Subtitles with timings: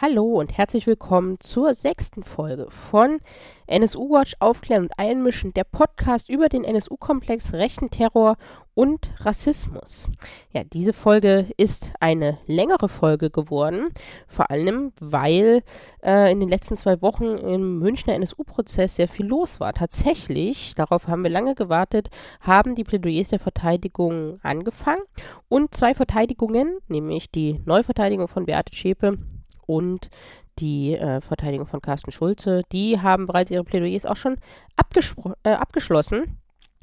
[0.00, 3.18] Hallo und herzlich willkommen zur sechsten Folge von
[3.66, 8.36] NSU Watch Aufklären und Einmischen, der Podcast über den NSU-Komplex, rechten Terror
[8.74, 10.08] und Rassismus.
[10.52, 13.88] Ja, diese Folge ist eine längere Folge geworden,
[14.28, 15.64] vor allem weil
[16.04, 19.72] äh, in den letzten zwei Wochen im Münchner NSU-Prozess sehr viel los war.
[19.72, 22.08] Tatsächlich, darauf haben wir lange gewartet,
[22.40, 25.02] haben die Plädoyers der Verteidigung angefangen
[25.48, 29.18] und zwei Verteidigungen, nämlich die Neuverteidigung von Beate Schäpe
[29.68, 30.10] und
[30.58, 34.36] die äh, Verteidigung von Carsten Schulze, die haben bereits ihre Plädoyers auch schon
[35.44, 36.38] äh, abgeschlossen.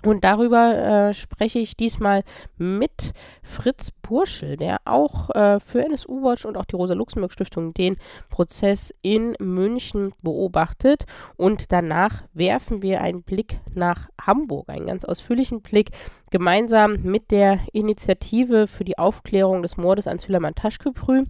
[0.06, 2.24] Und darüber äh, spreche ich diesmal
[2.58, 7.98] mit Fritz Burschel, der auch äh, für NSU Watch und auch die Rosa-Luxemburg-Stiftung den
[8.30, 11.06] Prozess in München beobachtet.
[11.38, 15.90] Und danach werfen wir einen Blick nach Hamburg, einen ganz ausführlichen Blick,
[16.30, 21.24] gemeinsam mit der Initiative für die Aufklärung des Mordes an Süleyman Taschköprü.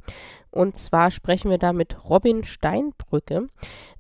[0.52, 3.48] Und zwar sprechen wir da mit Robin Steinbrücke.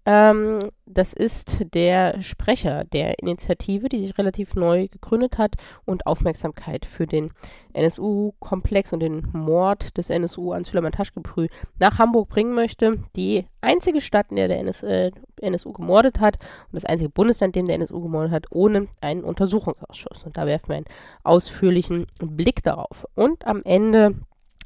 [0.05, 6.85] Ähm, das ist der Sprecher der Initiative, die sich relativ neu gegründet hat und Aufmerksamkeit
[6.85, 7.31] für den
[7.73, 11.47] NSU-Komplex und den Mord des NSU an Süleyman Taschgebrü
[11.79, 12.99] nach Hamburg bringen möchte.
[13.15, 16.37] Die einzige Stadt, in der der NS, äh, NSU gemordet hat
[16.71, 20.23] und das einzige Bundesland, in dem der NSU gemordet hat, ohne einen Untersuchungsausschuss.
[20.23, 20.85] Und da werfen wir einen
[21.23, 23.07] ausführlichen Blick darauf.
[23.15, 24.15] Und am Ende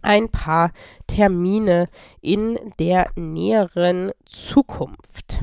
[0.02, 0.72] ein paar
[1.08, 1.86] Termine
[2.22, 5.40] in der näheren Zukunft.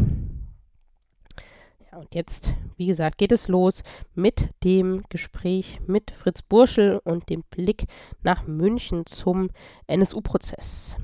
[1.91, 3.83] Ja, und jetzt, wie gesagt, geht es los
[4.15, 7.87] mit dem Gespräch mit Fritz Burschel und dem Blick
[8.23, 9.51] nach München zum
[9.87, 10.97] NSU-Prozess.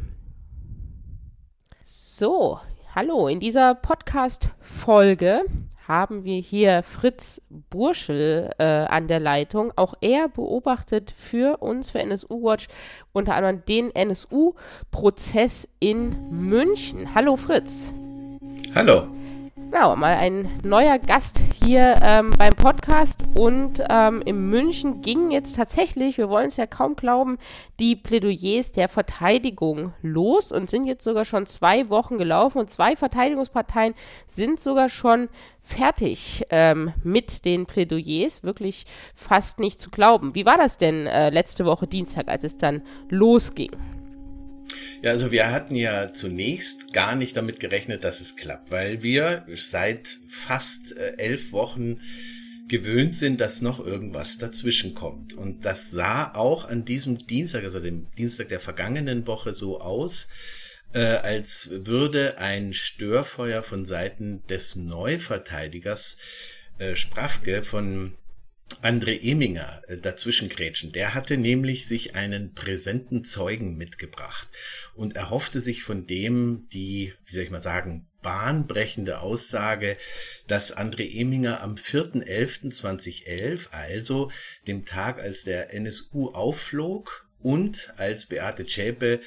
[1.82, 2.58] So,
[2.94, 5.44] hallo, in dieser Podcast-Folge
[5.88, 9.72] haben wir hier Fritz Burschel äh, an der Leitung.
[9.76, 12.68] Auch er beobachtet für uns, für NSU Watch,
[13.12, 17.14] unter anderem den NSU-Prozess in München.
[17.14, 17.92] Hallo Fritz.
[18.74, 19.08] Hallo.
[19.72, 25.56] Genau, mal ein neuer Gast hier ähm, beim Podcast und ähm, in München gingen jetzt
[25.56, 27.38] tatsächlich, wir wollen es ja kaum glauben,
[27.80, 32.96] die Plädoyers der Verteidigung los und sind jetzt sogar schon zwei Wochen gelaufen und zwei
[32.96, 33.94] Verteidigungsparteien
[34.28, 35.30] sind sogar schon
[35.62, 38.42] fertig ähm, mit den Plädoyers.
[38.42, 38.84] Wirklich
[39.14, 40.34] fast nicht zu glauben.
[40.34, 43.70] Wie war das denn äh, letzte Woche Dienstag, als es dann losging?
[45.02, 49.46] Ja, also wir hatten ja zunächst gar nicht damit gerechnet, dass es klappt, weil wir
[49.54, 52.00] seit fast äh, elf Wochen
[52.68, 55.34] gewöhnt sind, dass noch irgendwas dazwischen kommt.
[55.34, 60.26] Und das sah auch an diesem Dienstag, also dem Dienstag der vergangenen Woche so aus,
[60.92, 66.18] äh, als würde ein Störfeuer von Seiten des Neuverteidigers
[66.78, 68.14] äh, Sprafke von
[68.82, 70.92] André Eminger äh, dazwischengrätschen.
[70.92, 74.48] Der hatte nämlich sich einen präsenten Zeugen mitgebracht
[74.94, 79.96] und erhoffte sich von dem die, wie soll ich mal sagen, bahnbrechende Aussage,
[80.48, 84.30] dass André Eminger am 4.11.2011, also
[84.66, 89.20] dem Tag, als der NSU aufflog und als Beate Zschäpe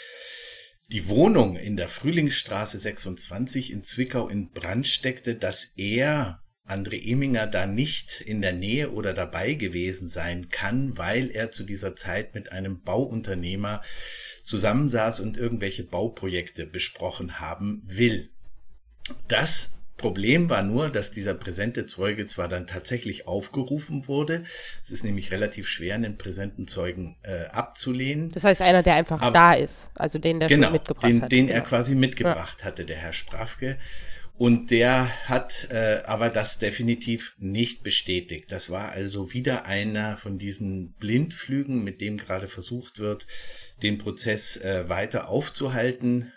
[0.92, 7.48] die Wohnung in der Frühlingsstraße 26 in Zwickau in Brand steckte, dass er André Eminger
[7.48, 12.34] da nicht in der Nähe oder dabei gewesen sein kann, weil er zu dieser Zeit
[12.34, 13.82] mit einem Bauunternehmer
[14.44, 18.30] zusammensaß und irgendwelche Bauprojekte besprochen haben will.
[19.28, 24.44] Das Problem war nur, dass dieser präsente Zeuge zwar dann tatsächlich aufgerufen wurde,
[24.84, 28.30] es ist nämlich relativ schwer, einen präsenten Zeugen äh, abzulehnen.
[28.30, 31.32] Das heißt, einer, der einfach da ist, also den, der genau, schon mitgebracht den, hat.
[31.32, 31.60] Den genau.
[31.60, 32.66] er quasi mitgebracht ja.
[32.66, 33.78] hatte, der Herr Sprafke.
[34.38, 38.52] Und der hat äh, aber das definitiv nicht bestätigt.
[38.52, 43.28] Das war also wieder einer von diesen Blindflügen, mit dem gerade versucht wird,
[43.82, 46.34] den Prozess äh, weiter aufzuhalten,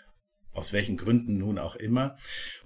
[0.53, 2.17] aus welchen Gründen nun auch immer.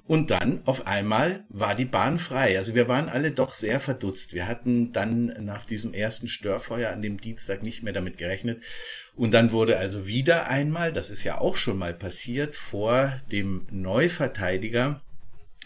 [0.06, 2.58] Und dann auf einmal war die Bahn frei.
[2.58, 4.34] Also wir waren alle doch sehr verdutzt.
[4.34, 8.62] Wir hatten dann nach diesem ersten Störfeuer an dem Dienstag nicht mehr damit gerechnet.
[9.16, 13.66] Und dann wurde also wieder einmal, das ist ja auch schon mal passiert, vor dem
[13.72, 15.02] Neuverteidiger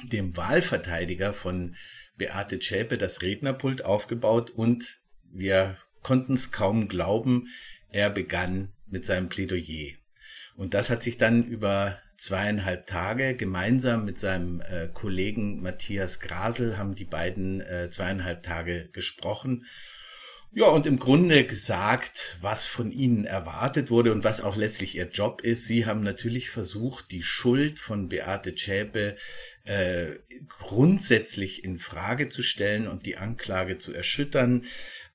[0.04, 1.76] dem Wahlverteidiger von
[2.18, 5.00] Beate Zschäpe das Rednerpult aufgebaut und
[5.32, 7.48] wir konnten es kaum glauben,
[7.90, 9.94] er begann mit seinem Plädoyer.
[10.56, 16.78] Und das hat sich dann über zweieinhalb Tage gemeinsam mit seinem äh, Kollegen Matthias Grasel
[16.78, 19.66] haben die beiden äh, zweieinhalb Tage gesprochen
[20.54, 25.10] ja, und im Grunde gesagt, was von ihnen erwartet wurde und was auch letztlich ihr
[25.10, 25.68] Job ist.
[25.68, 29.18] Sie haben natürlich versucht, die Schuld von Beate Zschäpe
[29.68, 30.19] äh,
[30.60, 34.66] grundsätzlich in Frage zu stellen und die Anklage zu erschüttern.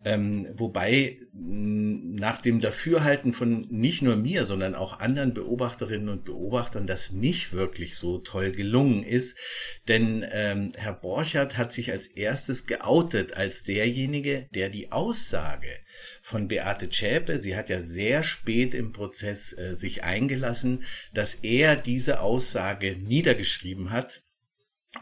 [0.05, 6.89] Ähm, wobei nach dem Dafürhalten von nicht nur mir, sondern auch anderen Beobachterinnen und Beobachtern
[6.89, 9.39] das nicht wirklich so toll gelungen ist.
[9.87, 15.79] Denn ähm, Herr Borchardt hat sich als erstes geoutet als derjenige, der die Aussage
[16.21, 20.83] von Beate Zschäpe, sie hat ja sehr spät im Prozess äh, sich eingelassen,
[21.15, 24.25] dass er diese Aussage niedergeschrieben hat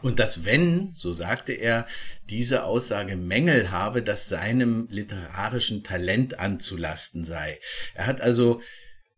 [0.01, 1.85] und dass wenn, so sagte er,
[2.29, 7.59] diese Aussage Mängel habe, das seinem literarischen Talent anzulasten sei.
[7.93, 8.61] Er hat also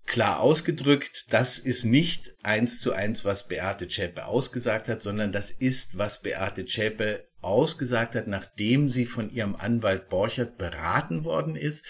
[0.06, 5.52] klar ausgedrückt, das ist nicht eins zu eins, was Beate Zschäpe ausgesagt hat, sondern das
[5.52, 11.86] ist, was Beate Zschäpe ausgesagt hat, nachdem sie von ihrem Anwalt Borchert beraten worden ist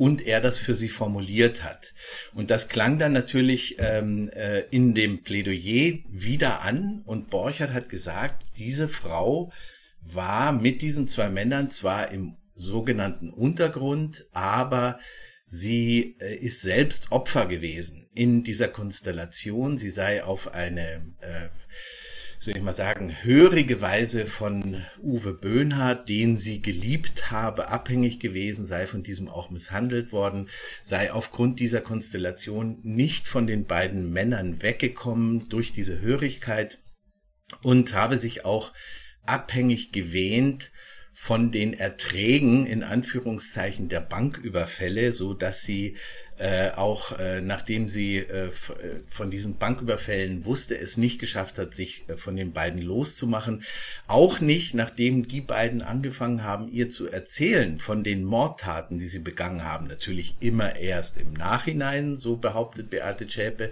[0.00, 1.92] und er das für sie formuliert hat.
[2.32, 7.90] Und das klang dann natürlich ähm, äh, in dem Plädoyer wieder an und Borchert hat
[7.90, 9.52] gesagt, diese Frau
[10.00, 15.00] war mit diesen zwei Männern zwar im sogenannten Untergrund, aber
[15.44, 19.76] sie äh, ist selbst Opfer gewesen in dieser Konstellation.
[19.76, 21.48] Sie sei auf eine äh,
[22.40, 28.64] soll ich mal sagen, hörige Weise von Uwe Böhnhardt, den sie geliebt habe, abhängig gewesen,
[28.64, 30.48] sei von diesem auch misshandelt worden,
[30.82, 36.78] sei aufgrund dieser Konstellation nicht von den beiden Männern weggekommen durch diese Hörigkeit
[37.62, 38.72] und habe sich auch
[39.26, 40.70] abhängig gewähnt
[41.12, 45.98] von den Erträgen in Anführungszeichen der Banküberfälle, so dass sie
[46.40, 48.50] äh, auch äh, nachdem sie äh, äh,
[49.10, 53.62] von diesen Banküberfällen wusste, es nicht geschafft hat, sich äh, von den beiden loszumachen,
[54.06, 59.18] auch nicht nachdem die beiden angefangen haben, ihr zu erzählen von den Mordtaten, die sie
[59.18, 63.70] begangen haben, natürlich immer erst im Nachhinein, so behauptet Beate Zschäpe,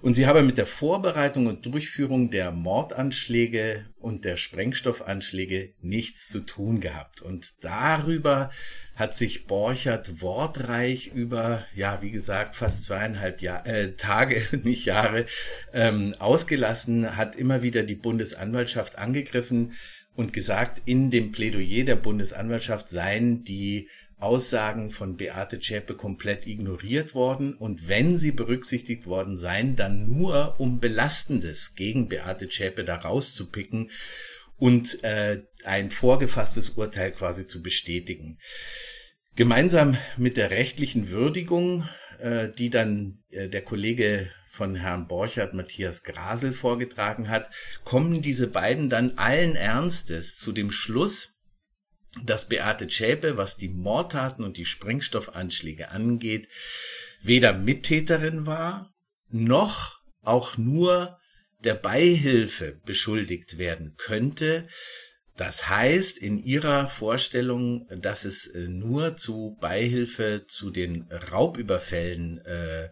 [0.00, 6.40] und sie habe mit der Vorbereitung und Durchführung der Mordanschläge und der Sprengstoffanschläge nichts zu
[6.40, 7.20] tun gehabt.
[7.20, 8.52] Und darüber
[8.98, 15.26] hat sich Borchert wortreich über, ja, wie gesagt, fast zweieinhalb Jahr, äh, Tage, nicht Jahre,
[15.72, 19.74] ähm, ausgelassen, hat immer wieder die Bundesanwaltschaft angegriffen
[20.16, 27.14] und gesagt, in dem Plädoyer der Bundesanwaltschaft seien die Aussagen von Beate Zschäpe komplett ignoriert
[27.14, 32.96] worden und wenn sie berücksichtigt worden seien, dann nur um Belastendes gegen Beate Zschäpe da
[32.96, 33.92] rauszupicken
[34.58, 38.38] und äh, ein vorgefasstes Urteil quasi zu bestätigen.
[39.36, 41.88] Gemeinsam mit der rechtlichen Würdigung,
[42.18, 47.48] äh, die dann äh, der Kollege von Herrn Borchert Matthias Grasel vorgetragen hat,
[47.84, 51.32] kommen diese beiden dann allen Ernstes zu dem Schluss,
[52.24, 56.48] dass Beate Zschäpe, was die Mordtaten und die Sprengstoffanschläge angeht,
[57.22, 58.92] weder Mittäterin war,
[59.30, 61.17] noch auch nur
[61.64, 64.68] der Beihilfe beschuldigt werden könnte.
[65.36, 72.88] Das heißt, in ihrer Vorstellung, dass es äh, nur zu Beihilfe zu den Raubüberfällen äh,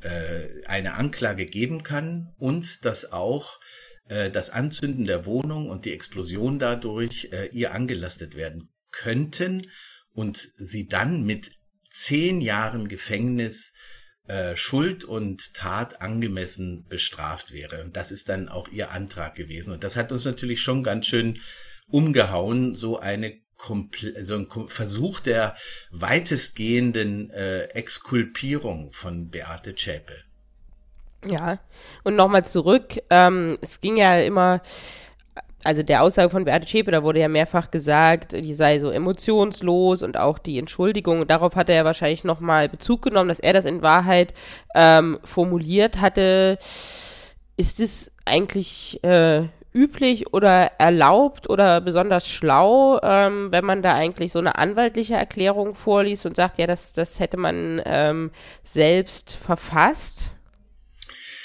[0.00, 3.60] äh, eine Anklage geben kann und dass auch
[4.08, 9.70] äh, das Anzünden der Wohnung und die Explosion dadurch äh, ihr angelastet werden könnten
[10.12, 11.52] und sie dann mit
[11.90, 13.74] zehn Jahren Gefängnis
[14.26, 17.82] äh, Schuld und Tat angemessen bestraft wäre.
[17.82, 19.72] Und das ist dann auch ihr Antrag gewesen.
[19.72, 21.40] Und das hat uns natürlich schon ganz schön
[21.88, 23.40] umgehauen, so eine
[24.24, 25.56] so ein Versuch der
[25.92, 30.14] weitestgehenden äh, Exkulpierung von Beate Zschäpe.
[31.24, 31.60] Ja,
[32.02, 32.98] und nochmal zurück.
[33.08, 34.60] Ähm, es ging ja immer,
[35.64, 40.02] also der Aussage von Beate Zschäpe, da wurde ja mehrfach gesagt, die sei so emotionslos
[40.02, 41.26] und auch die Entschuldigung.
[41.26, 44.34] Darauf hat er ja wahrscheinlich nochmal Bezug genommen, dass er das in Wahrheit
[44.74, 46.58] ähm, formuliert hatte.
[47.56, 54.32] Ist es eigentlich äh, üblich oder erlaubt oder besonders schlau, ähm, wenn man da eigentlich
[54.32, 58.30] so eine anwaltliche Erklärung vorliest und sagt, ja, das, das hätte man ähm,
[58.64, 60.31] selbst verfasst?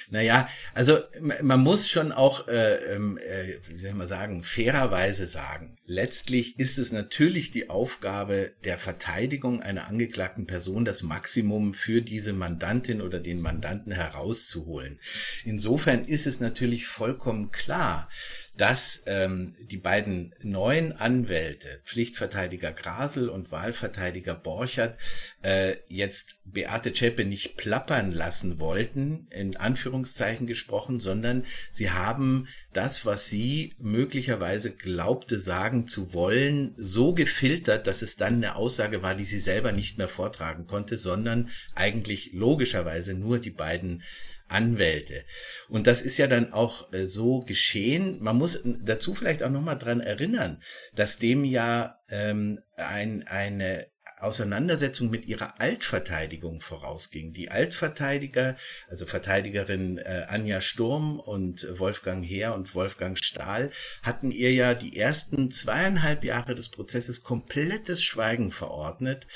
[0.10, 5.28] Naja, also man muss schon auch, äh, ähm, äh, wie soll ich mal sagen, fairerweise
[5.28, 12.02] sagen, letztlich ist es natürlich die Aufgabe der Verteidigung einer angeklagten Person, das Maximum für
[12.02, 15.00] diese Mandantin oder den Mandanten herauszuholen.
[15.44, 18.10] Insofern ist es natürlich vollkommen klar,
[18.58, 24.98] dass ähm, die beiden neuen Anwälte, Pflichtverteidiger Grasel und Wahlverteidiger Borchert,
[25.44, 33.06] äh, jetzt Beate Zschäpe nicht plappern lassen wollten, in Anführungszeichen gesprochen, sondern sie haben das,
[33.06, 39.14] was sie möglicherweise glaubte sagen zu wollen, so gefiltert, dass es dann eine Aussage war,
[39.14, 44.04] die sie selber nicht mehr vortragen konnte, sondern eigentlich logischerweise nur die beiden
[44.48, 45.24] Anwälte.
[45.70, 48.18] Und das ist ja dann auch äh, so geschehen.
[48.22, 50.62] Man muss dazu vielleicht auch nochmal dran erinnern,
[50.96, 53.88] dass dem ja ähm, ein, eine
[54.20, 57.34] Auseinandersetzung mit ihrer Altverteidigung vorausging.
[57.34, 58.58] Die Altverteidiger,
[58.90, 64.98] also Verteidigerin äh, Anja Sturm und Wolfgang Heer und Wolfgang Stahl, hatten ihr ja die
[64.98, 69.28] ersten zweieinhalb Jahre des Prozesses komplettes Schweigen verordnet.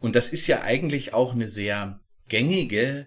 [0.00, 3.06] Und das ist ja eigentlich auch eine sehr gängige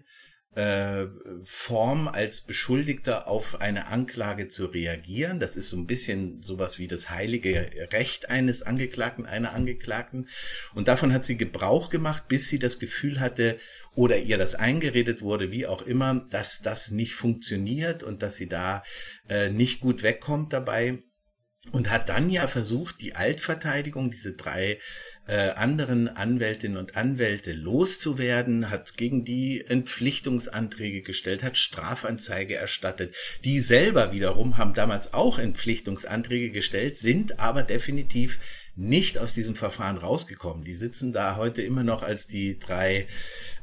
[0.57, 1.07] äh,
[1.43, 5.39] Form als Beschuldigter auf eine Anklage zu reagieren.
[5.39, 10.29] Das ist so ein bisschen sowas wie das heilige Recht eines Angeklagten, einer Angeklagten.
[10.73, 13.59] Und davon hat sie Gebrauch gemacht, bis sie das Gefühl hatte,
[13.93, 18.47] oder ihr das eingeredet wurde, wie auch immer, dass das nicht funktioniert und dass sie
[18.47, 18.83] da
[19.29, 21.03] äh, nicht gut wegkommt dabei.
[21.71, 24.79] Und hat dann ja versucht, die Altverteidigung, diese drei
[25.27, 33.13] äh, anderen Anwältinnen und Anwälte loszuwerden, hat gegen die Entpflichtungsanträge gestellt, hat Strafanzeige erstattet.
[33.43, 38.39] Die selber wiederum haben damals auch Entpflichtungsanträge gestellt, sind aber definitiv
[38.77, 40.63] nicht aus diesem Verfahren rausgekommen.
[40.63, 43.07] Die sitzen da heute immer noch als die drei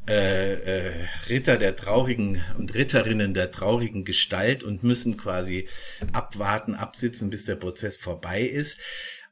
[0.09, 5.69] äh, äh, Ritter der traurigen und Ritterinnen der traurigen Gestalt und müssen quasi
[6.13, 8.77] abwarten, absitzen, bis der Prozess vorbei ist.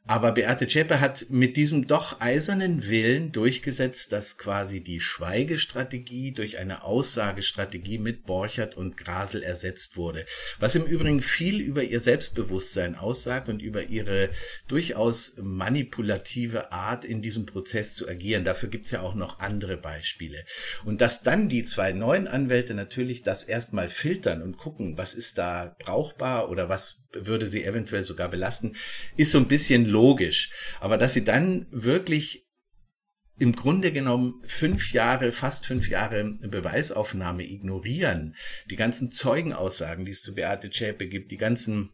[0.04, 6.58] Aber Beate Zschäpe hat mit diesem doch eisernen Willen durchgesetzt, dass quasi die Schweigestrategie durch
[6.58, 10.26] eine Aussagestrategie mit Borchert und Grasel ersetzt wurde.
[10.58, 14.30] Was im Übrigen viel über ihr Selbstbewusstsein aussagt und über ihre
[14.66, 18.44] durchaus manipulative Art in diesem Prozess zu agieren.
[18.44, 20.44] Dafür gibt's ja auch noch andere Beispiele.
[20.84, 25.38] Und dass dann die zwei neuen Anwälte natürlich das erstmal filtern und gucken, was ist
[25.38, 28.76] da brauchbar oder was würde sie eventuell sogar belasten,
[29.16, 30.50] ist so ein bisschen logisch.
[30.80, 32.46] Aber dass sie dann wirklich
[33.38, 38.36] im Grunde genommen fünf Jahre, fast fünf Jahre Beweisaufnahme ignorieren,
[38.70, 41.90] die ganzen Zeugenaussagen, die es zu Beate Zschäpe gibt, die ganzen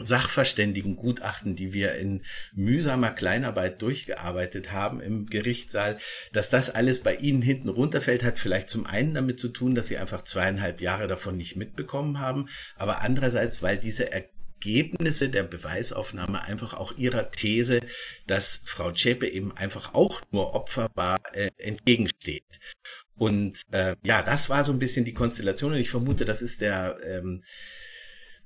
[0.00, 2.24] Sachverständigengutachten, die wir in
[2.54, 5.98] mühsamer Kleinarbeit durchgearbeitet haben im Gerichtssaal,
[6.32, 9.88] dass das alles bei Ihnen hinten runterfällt, hat vielleicht zum einen damit zu tun, dass
[9.88, 14.12] Sie einfach zweieinhalb Jahre davon nicht mitbekommen haben, aber andererseits, weil diese
[14.58, 17.80] Ergebnisse der Beweisaufnahme einfach auch ihrer These,
[18.26, 22.44] dass Frau Zschäpe eben einfach auch nur Opfer war, äh, entgegensteht.
[23.16, 26.60] Und äh, ja, das war so ein bisschen die Konstellation und ich vermute, das ist
[26.60, 27.44] der ähm,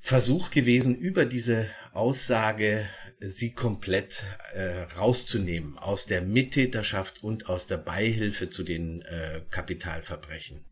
[0.00, 2.88] Versuch gewesen, über diese Aussage
[3.20, 10.64] sie komplett äh, rauszunehmen aus der Mittäterschaft und aus der Beihilfe zu den äh, Kapitalverbrechen.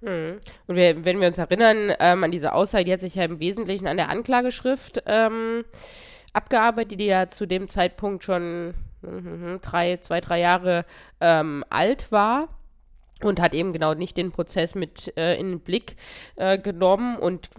[0.00, 0.38] Hm.
[0.66, 3.40] Und wir, wenn wir uns erinnern ähm, an diese Aussage, die hat sich ja im
[3.40, 5.64] Wesentlichen an der Anklageschrift ähm,
[6.32, 10.84] abgearbeitet, die ja zu dem Zeitpunkt schon mh, drei, zwei, drei Jahre
[11.20, 12.48] ähm, alt war
[13.22, 15.96] und hat eben genau nicht den Prozess mit äh, in den Blick
[16.36, 17.50] äh, genommen und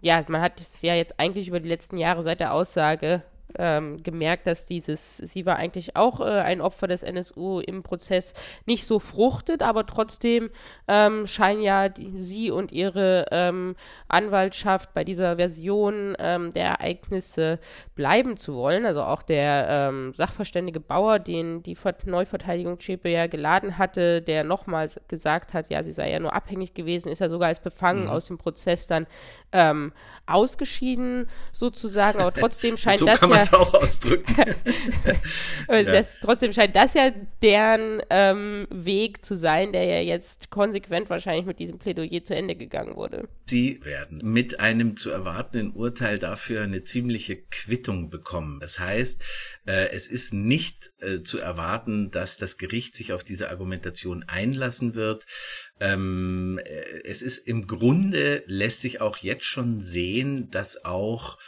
[0.00, 3.22] ja, man hat ja jetzt eigentlich über die letzten Jahre seit der Aussage
[3.58, 8.34] ähm, gemerkt, dass dieses, sie war eigentlich auch äh, ein Opfer des NSU im Prozess
[8.66, 10.50] nicht so fruchtet, aber trotzdem
[10.88, 13.76] ähm, scheinen ja die, sie und ihre ähm,
[14.08, 17.58] Anwaltschaft bei dieser Version ähm, der Ereignisse
[17.94, 18.86] bleiben zu wollen.
[18.86, 25.00] Also auch der ähm, Sachverständige Bauer, den die Neuverteidigung Chepe ja geladen hatte, der nochmals
[25.08, 28.10] gesagt hat, ja, sie sei ja nur abhängig gewesen, ist ja sogar als befangen mhm.
[28.10, 29.06] aus dem Prozess dann
[29.52, 29.92] ähm,
[30.26, 34.34] ausgeschieden sozusagen, aber trotzdem scheint so das ja es auch ausdrücken.
[35.68, 37.10] das, trotzdem scheint das ja
[37.42, 42.56] deren ähm, Weg zu sein, der ja jetzt konsequent wahrscheinlich mit diesem Plädoyer zu Ende
[42.56, 43.28] gegangen wurde.
[43.46, 48.60] Sie werden mit einem zu erwartenden Urteil dafür eine ziemliche Quittung bekommen.
[48.60, 49.20] Das heißt,
[49.66, 54.94] äh, es ist nicht äh, zu erwarten, dass das Gericht sich auf diese Argumentation einlassen
[54.94, 55.24] wird.
[55.80, 61.38] Ähm, äh, es ist im Grunde lässt sich auch jetzt schon sehen, dass auch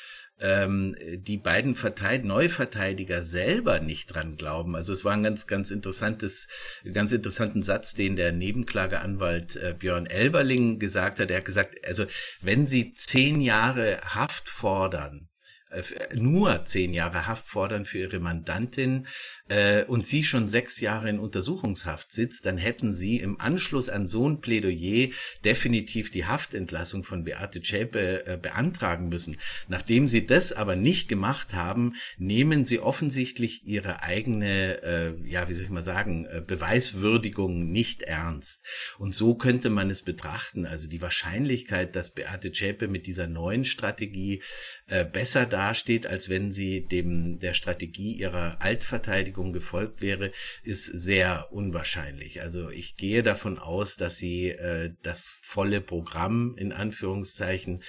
[0.41, 4.77] ähm, die beiden Verteid Neuverteidiger selber nicht dran glauben.
[4.77, 6.49] Also es war ein ganz, ganz interessantes,
[6.93, 11.31] ganz interessanten Satz, den der Nebenklageanwalt äh, Björn Elberling gesagt hat.
[11.31, 12.07] Er hat gesagt, also
[12.43, 15.29] wenn Sie zehn Jahre Haft fordern,
[15.71, 15.83] äh,
[16.15, 19.07] nur zehn Jahre Haft fordern für ihre Mandantin
[19.49, 24.07] äh, und sie schon sechs Jahre in Untersuchungshaft sitzt, dann hätten sie im Anschluss an
[24.07, 25.11] so ein Plädoyer
[25.45, 29.39] definitiv die Haftentlassung von Beate Zschäpe äh, beantragen müssen.
[29.69, 35.55] Nachdem sie das aber nicht gemacht haben, nehmen sie offensichtlich ihre eigene, äh, ja, wie
[35.55, 38.65] soll ich mal sagen, äh, Beweiswürdigung nicht ernst.
[38.99, 40.67] Und so könnte man es betrachten.
[40.67, 44.43] Also die Wahrscheinlichkeit, dass Beate Zschäpe mit dieser neuen Strategie
[44.89, 51.49] äh, besser dasteht, als wenn sie dem der Strategie ihrer Altverteidigung gefolgt wäre, ist sehr
[51.53, 52.41] unwahrscheinlich.
[52.41, 57.83] Also ich gehe davon aus, dass sie äh, das volle Programm in Anführungszeichen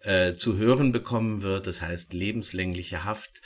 [0.00, 1.66] äh, zu hören bekommen wird.
[1.66, 3.40] Das heißt lebenslängliche Haft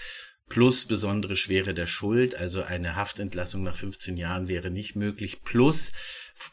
[0.48, 5.92] plus besondere Schwere der Schuld, also eine Haftentlassung nach 15 Jahren wäre nicht möglich, plus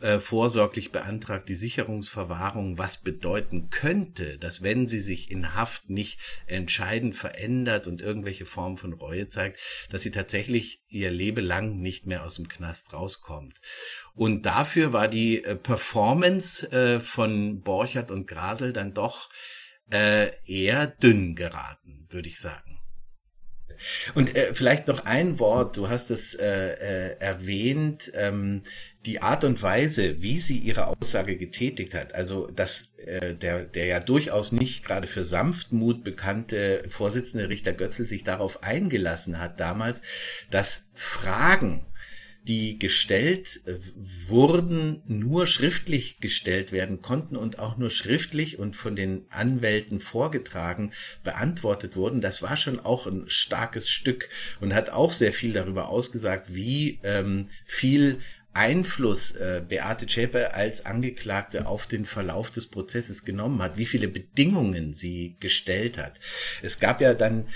[0.02, 6.20] äh, vorsorglich beantragt die Sicherungsverwahrung, was bedeuten könnte, dass wenn sie sich in Haft nicht
[6.48, 12.06] entscheidend verändert und irgendwelche Formen von Reue zeigt, dass sie tatsächlich ihr Leben lang nicht
[12.06, 13.60] mehr aus dem Knast rauskommt.
[14.14, 19.30] Und dafür war die äh, Performance äh, von Borchert und Grasel dann doch
[19.92, 22.80] äh, eher dünn geraten, würde ich sagen.
[24.14, 28.64] Und äh, vielleicht noch ein Wort, du hast es äh, äh, erwähnt, ähm,
[29.06, 33.86] die Art und Weise, wie sie ihre Aussage getätigt hat, also dass äh, der, der
[33.86, 40.02] ja durchaus nicht gerade für Sanftmut bekannte Vorsitzende Richter Götzl sich darauf eingelassen hat damals,
[40.50, 41.86] dass Fragen
[42.48, 43.76] die gestellt äh,
[44.28, 50.94] wurden, nur schriftlich gestellt werden konnten und auch nur schriftlich und von den Anwälten vorgetragen
[51.24, 52.22] beantwortet wurden.
[52.22, 54.30] Das war schon auch ein starkes Stück
[54.62, 58.20] und hat auch sehr viel darüber ausgesagt, wie ähm, viel
[58.56, 64.08] Einfluss äh, Beate Zschäpe als Angeklagte auf den Verlauf des Prozesses genommen hat, wie viele
[64.08, 66.14] Bedingungen sie gestellt hat.
[66.62, 67.50] Es gab ja dann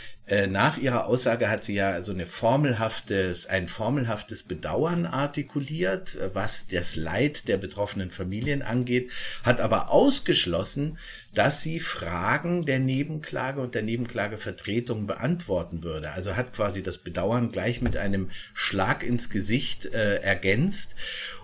[0.48, 6.68] nach ihrer Aussage hat sie ja so eine formelhaftes, ein formelhaftes Bedauern artikuliert, äh, was
[6.68, 9.12] das Leid der betroffenen Familien angeht,
[9.44, 10.98] hat aber ausgeschlossen,
[11.34, 16.12] dass sie Fragen der Nebenklage und der Nebenklagevertretung beantworten würde.
[16.12, 20.96] Also hat quasi das Bedauern gleich mit einem Schlag ins Gesicht äh, ergänzt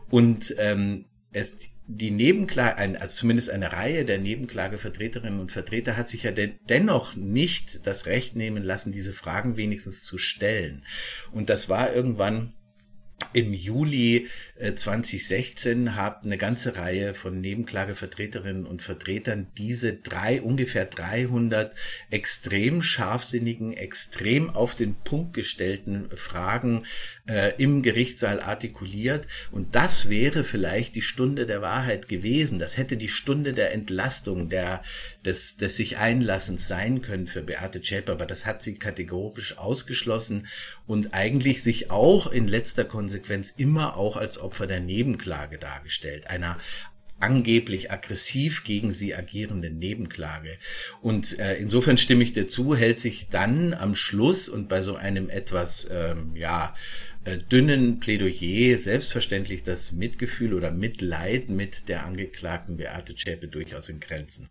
[0.10, 1.56] und ähm, es
[1.88, 7.16] die Nebenklage, also zumindest eine Reihe der Nebenklagevertreterinnen und Vertreter hat sich ja de dennoch
[7.16, 10.84] nicht das Recht nehmen lassen, diese Fragen wenigstens zu stellen.
[11.32, 12.54] Und das war irgendwann
[13.34, 14.28] im Juli
[14.58, 21.74] 2016 äh, hat eine ganze Reihe von Nebenklagevertreterinnen und Vertretern diese drei, ungefähr 300
[22.10, 26.86] extrem scharfsinnigen, extrem auf den Punkt gestellten Fragen
[27.28, 29.28] äh, im Gerichtssaal artikuliert.
[29.52, 32.60] Und das wäre vielleicht die Stunde der Wahrheit gewesen.
[32.60, 34.84] Das hätte die Stunde der Entlastung, der,
[35.24, 38.12] des, des sich Einlassens sein können für Beate Zschäpe.
[38.12, 40.48] Aber das hat sie kategorisch ausgeschlossen
[40.88, 46.58] und eigentlich sich auch in letzter Konsequenz immer auch als Opfer der Nebenklage dargestellt, einer
[47.20, 50.58] angeblich aggressiv gegen sie agierenden Nebenklage.
[51.02, 54.96] Und äh, insofern stimme ich dir zu, hält sich dann am Schluss und bei so
[54.96, 56.76] einem etwas ähm, ja
[57.24, 64.00] äh, dünnen Plädoyer selbstverständlich das Mitgefühl oder Mitleid mit der Angeklagten Beate Zschäpe durchaus in
[64.00, 64.50] Grenzen.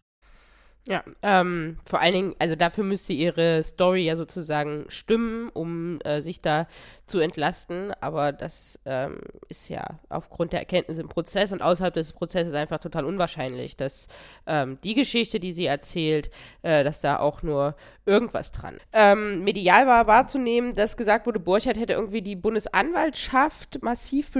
[0.87, 6.21] Ja, ähm, vor allen Dingen, also dafür müsste ihre Story ja sozusagen stimmen, um äh,
[6.21, 6.69] sich da
[7.07, 7.93] zu entlasten.
[8.01, 12.79] Aber das ähm, ist ja aufgrund der Erkenntnisse im Prozess und außerhalb des Prozesses einfach
[12.79, 14.09] total unwahrscheinlich, dass
[14.47, 16.31] ähm, die Geschichte, die sie erzählt,
[16.63, 18.79] äh, dass da auch nur irgendwas dran.
[18.93, 24.31] Ähm, medial war wahrzunehmen, dass gesagt wurde, Burchard hätte irgendwie die Bundesanwaltschaft massiv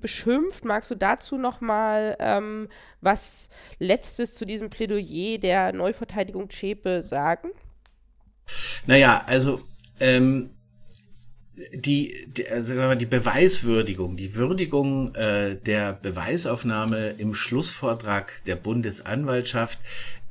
[0.00, 0.64] beschimpft.
[0.64, 2.68] Magst du dazu nochmal ähm,
[3.00, 7.50] was Letztes zu diesem Plädoyer der Neuverteidigung Zschäpe sagen?
[8.86, 9.60] Naja, also
[10.00, 10.50] ähm,
[11.74, 19.78] die, die, also die Beweiswürdigung, die Würdigung äh, der Beweisaufnahme im Schlussvortrag der Bundesanwaltschaft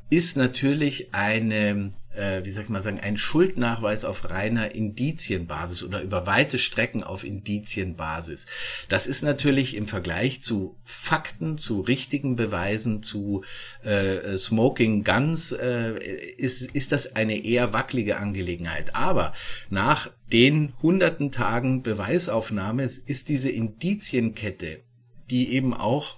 [0.09, 6.01] ist natürlich eine äh, wie soll ich mal sagen, ein Schuldnachweis auf reiner Indizienbasis oder
[6.01, 8.47] über weite Strecken auf Indizienbasis.
[8.89, 13.43] Das ist natürlich im Vergleich zu Fakten, zu richtigen Beweisen, zu
[13.83, 15.97] äh, Smoking Guns, äh,
[16.37, 18.95] ist, ist das eine eher wackelige Angelegenheit.
[18.95, 19.33] Aber
[19.69, 24.81] nach den hunderten Tagen Beweisaufnahme ist diese Indizienkette,
[25.29, 26.17] die eben auch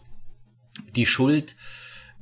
[0.95, 1.55] die Schuld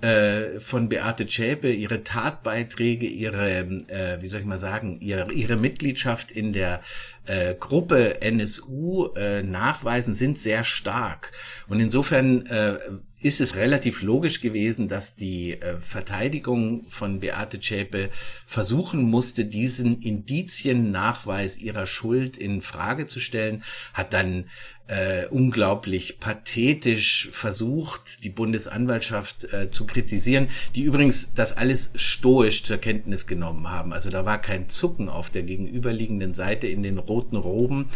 [0.02, 5.56] äh, von Beate Zschäpe, ihre Tatbeiträge, ihre, äh, wie soll ich mal sagen, ihre, ihre
[5.56, 6.82] Mitgliedschaft in der
[7.26, 11.32] äh, Gruppe NSU äh, nachweisen, sind sehr stark.
[11.68, 12.80] Und insofern äh,
[13.20, 18.10] ist es relativ logisch gewesen, dass die äh, Verteidigung von Beate Zschäpe
[18.48, 24.46] versuchen musste, diesen Indiziennachweis ihrer Schuld in Frage zu stellen, hat dann
[24.91, 32.77] äh, unglaublich pathetisch versucht, die Bundesanwaltschaft äh, zu kritisieren, die übrigens das alles stoisch zur
[32.77, 33.93] Kenntnis genommen haben.
[33.93, 37.89] Also da war kein Zucken auf der gegenüberliegenden Seite in den roten Roben.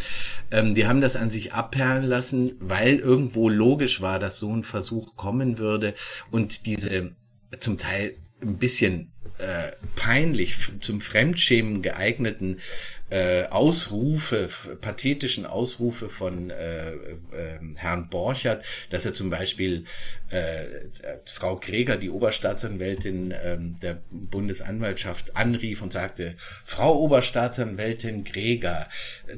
[0.51, 4.63] Ähm, die haben das an sich abperlen lassen, weil irgendwo logisch war, dass so ein
[4.63, 5.95] Versuch kommen würde
[6.31, 7.11] und diese
[7.59, 12.59] zum Teil ein bisschen äh, peinlich zum Fremdschämen geeigneten
[13.09, 14.49] äh, Ausrufe,
[14.81, 16.95] pathetischen Ausrufe von äh, äh,
[17.75, 19.85] Herrn Borchert, dass er zum Beispiel
[20.31, 20.65] äh,
[21.25, 28.89] Frau Greger, die Oberstaatsanwältin äh, der Bundesanwaltschaft, anrief und sagte, Frau Oberstaatsanwältin Greger,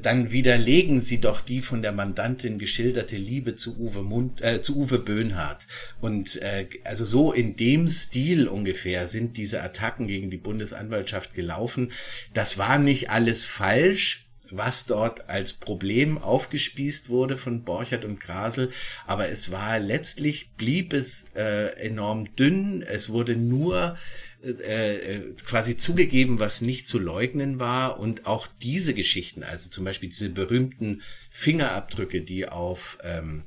[0.01, 4.77] dann widerlegen Sie doch die von der Mandantin geschilderte Liebe zu Uwe, Mund, äh, zu
[4.77, 5.67] Uwe Böhnhardt.
[5.99, 11.91] Und äh, also so in dem Stil ungefähr sind diese Attacken gegen die Bundesanwaltschaft gelaufen.
[12.33, 18.71] Das war nicht alles falsch, was dort als Problem aufgespießt wurde von Borchert und Grasel,
[19.05, 22.81] aber es war letztlich blieb es äh, enorm dünn.
[22.81, 23.97] Es wurde nur
[24.43, 29.83] äh, äh, quasi zugegeben, was nicht zu leugnen war und auch diese Geschichten, also zum
[29.83, 33.43] Beispiel diese berühmten Fingerabdrücke, die auf ähm,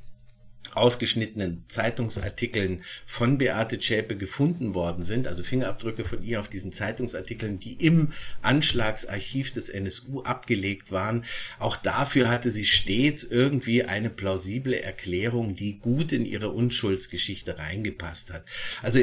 [0.73, 7.59] ausgeschnittenen Zeitungsartikeln von Beate Zschäpe gefunden worden sind, also Fingerabdrücke von ihr auf diesen Zeitungsartikeln,
[7.59, 11.25] die im Anschlagsarchiv des NSU abgelegt waren.
[11.59, 18.31] Auch dafür hatte sie stets irgendwie eine plausible Erklärung, die gut in ihre Unschuldsgeschichte reingepasst
[18.31, 18.45] hat.
[18.81, 18.99] Also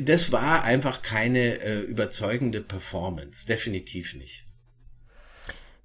[0.00, 4.45] das war einfach keine äh, überzeugende Performance, definitiv nicht.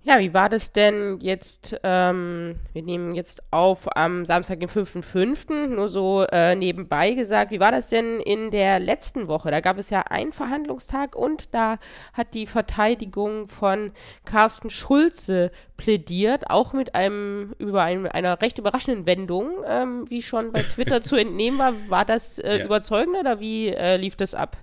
[0.04, 1.80] Ja, wie war das denn jetzt?
[1.84, 7.52] Ähm, wir nehmen jetzt auf am Samstag, den 5.5., nur so äh, nebenbei gesagt.
[7.52, 9.52] Wie war das denn in der letzten Woche?
[9.52, 11.78] Da gab es ja einen Verhandlungstag und da
[12.14, 13.92] hat die Verteidigung von
[14.26, 20.52] Carsten Schulze plädiert, auch mit einem über ein, einer recht überraschenden Wendung, ähm, wie schon
[20.52, 21.74] bei Twitter zu entnehmen war.
[21.90, 22.66] War das äh, ja.
[22.66, 24.58] überzeugend oder wie äh, lief das ab?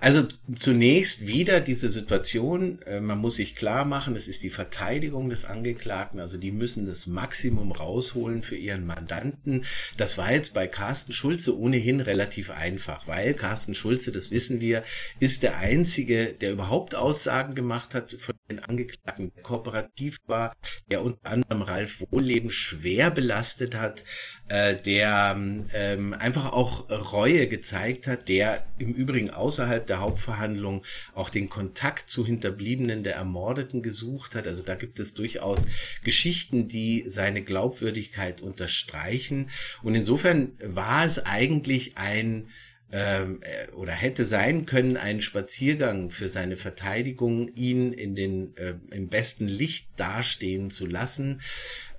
[0.00, 5.30] Also zunächst wieder diese Situation, äh, man muss sich klar machen, es ist die Verteidigung
[5.30, 9.64] des Angeklagten, also die müssen das Maximum rausholen für ihren Mandanten.
[9.96, 14.84] Das war jetzt bei Carsten Schulze ohnehin relativ einfach, weil Carsten Schulze, das wissen wir,
[15.20, 20.54] ist der Einzige, der überhaupt Aussagen gemacht hat von den Angeklagten, der kooperativ war,
[20.90, 24.04] der unter anderem Ralf Wohlleben schwer belastet hat,
[24.48, 25.36] äh, der
[25.72, 32.10] ähm, einfach auch Reue gezeigt hat, der im Übrigen außerhalb der Hauptverhandlung auch den Kontakt
[32.10, 34.46] zu Hinterbliebenen der Ermordeten gesucht hat.
[34.46, 35.66] Also da gibt es durchaus
[36.04, 39.50] Geschichten, die seine Glaubwürdigkeit unterstreichen.
[39.82, 42.48] Und insofern war es eigentlich ein
[42.92, 48.74] ähm, äh, oder hätte sein können ein Spaziergang für seine Verteidigung, ihn in den äh,
[48.90, 51.40] im besten Licht dastehen zu lassen.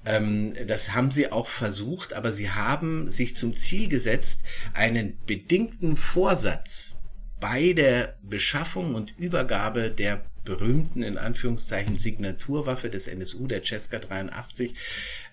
[0.06, 4.40] Ähm, das haben sie auch versucht, aber sie haben sich zum Ziel gesetzt,
[4.74, 6.97] einen bedingten Vorsatz
[7.40, 14.74] bei der Beschaffung und Übergabe der berühmten, in Anführungszeichen, Signaturwaffe des NSU, der Cesca 83,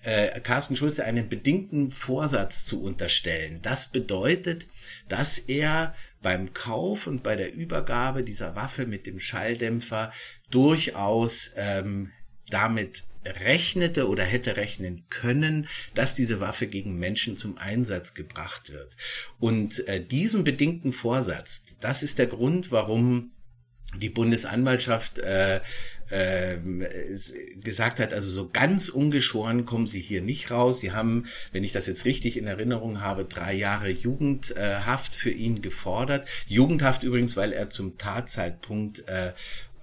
[0.03, 3.61] äh, Carsten Schulze einen bedingten Vorsatz zu unterstellen.
[3.61, 4.65] Das bedeutet,
[5.07, 10.11] dass er beim Kauf und bei der Übergabe dieser Waffe mit dem Schalldämpfer
[10.51, 12.11] durchaus ähm,
[12.49, 18.91] damit rechnete oder hätte rechnen können, dass diese Waffe gegen Menschen zum Einsatz gebracht wird.
[19.39, 23.31] Und äh, diesen bedingten Vorsatz, das ist der Grund, warum
[23.99, 25.61] die Bundesanwaltschaft äh,
[26.09, 26.57] äh,
[27.55, 30.79] gesagt hat, also so ganz ungeschoren kommen sie hier nicht raus.
[30.79, 35.61] Sie haben, wenn ich das jetzt richtig in Erinnerung habe, drei Jahre Jugendhaft für ihn
[35.61, 36.27] gefordert.
[36.47, 39.31] Jugendhaft übrigens, weil er zum Tatzeitpunkt äh,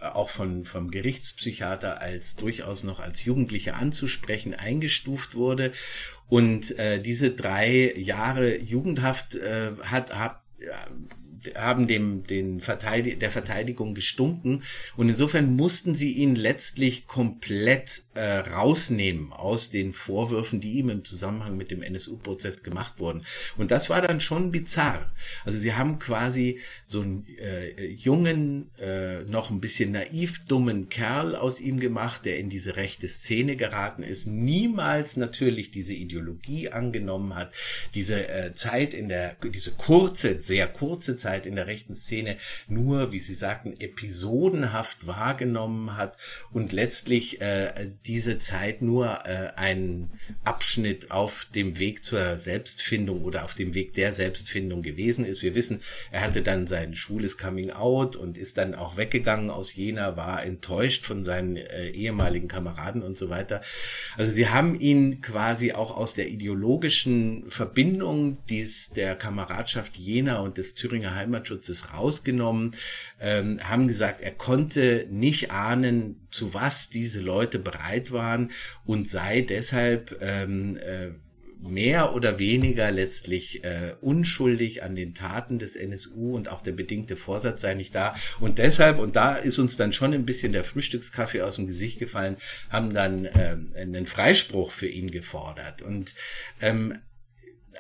[0.01, 5.73] auch von, vom Gerichtspsychiater als durchaus noch als Jugendliche anzusprechen eingestuft wurde.
[6.29, 10.41] Und äh, diese drei Jahre Jugendhaft äh, hat, hat
[11.57, 14.63] haben dem den Verteidig der Verteidigung gestunken.
[14.97, 21.05] Und insofern mussten sie ihn letztlich komplett äh, rausnehmen aus den Vorwürfen, die ihm im
[21.05, 23.25] Zusammenhang mit dem NSU-Prozess gemacht wurden.
[23.57, 25.11] Und das war dann schon bizarr.
[25.45, 31.35] Also sie haben quasi so einen äh, jungen, äh, noch ein bisschen naiv dummen Kerl
[31.35, 37.35] aus ihm gemacht, der in diese rechte Szene geraten ist, niemals natürlich diese Ideologie angenommen
[37.35, 37.53] hat,
[37.95, 42.37] diese äh, Zeit in der, diese kurze, sehr kurze Zeit in der rechten Szene
[42.69, 46.17] nur, wie Sie sagten, episodenhaft wahrgenommen hat
[46.53, 50.11] und letztlich äh, diese Zeit nur äh, ein
[50.45, 55.43] Abschnitt auf dem Weg zur Selbstfindung oder auf dem Weg der Selbstfindung gewesen ist.
[55.43, 59.75] Wir wissen, er hatte dann sein schwules Coming Out und ist dann auch weggegangen aus
[59.75, 63.63] Jena, war enttäuscht von seinen äh, ehemaligen Kameraden und so weiter.
[64.17, 70.59] Also sie haben ihn quasi auch aus der ideologischen Verbindung dies der Kameradschaft Jena und
[70.59, 72.75] des Thüringer Heimatschutzes rausgenommen,
[73.23, 78.51] ähm, haben gesagt, er konnte nicht ahnen, zu was diese Leute bereit waren
[78.85, 81.13] und sei deshalb ähm, äh,
[81.63, 87.17] mehr oder weniger letztlich äh, unschuldig an den Taten des NSU und auch der bedingte
[87.17, 88.17] Vorsatz sei nicht da.
[88.41, 92.01] Und deshalb, und da ist uns dann schon ein bisschen der Frühstückskaffee aus dem Gesicht
[92.01, 92.37] gefallen,
[92.69, 95.83] haben dann ähm, einen Freispruch für ihn gefordert.
[95.83, 96.15] Und
[96.61, 96.99] ähm,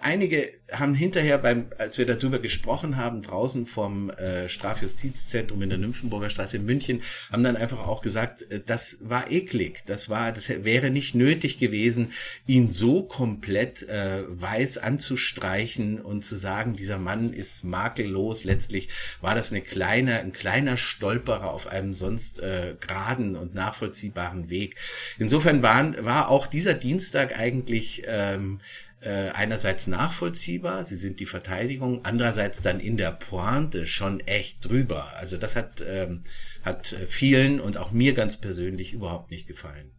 [0.03, 5.79] einige haben hinterher beim, als wir darüber gesprochen haben, draußen vom äh, Strafjustizzentrum in der
[5.79, 10.33] Nymphenburger Straße in München, haben dann einfach auch gesagt, äh, das war eklig, das war,
[10.33, 12.13] das wäre nicht nötig gewesen,
[12.47, 18.45] ihn so komplett äh, weiß anzustreichen und zu sagen, dieser Mann ist makellos.
[18.45, 18.89] Letztlich
[19.21, 24.77] war das eine kleine, ein kleiner Stolperer auf einem sonst äh, geraden und nachvollziehbaren Weg.
[25.19, 28.61] Insofern waren, war auch dieser Dienstag eigentlich ähm,
[29.03, 35.13] äh, einerseits nachvollziehbar, sie sind die Verteidigung, andererseits dann in der Pointe schon echt drüber.
[35.17, 36.25] Also das hat, ähm,
[36.63, 39.91] hat vielen und auch mir ganz persönlich überhaupt nicht gefallen.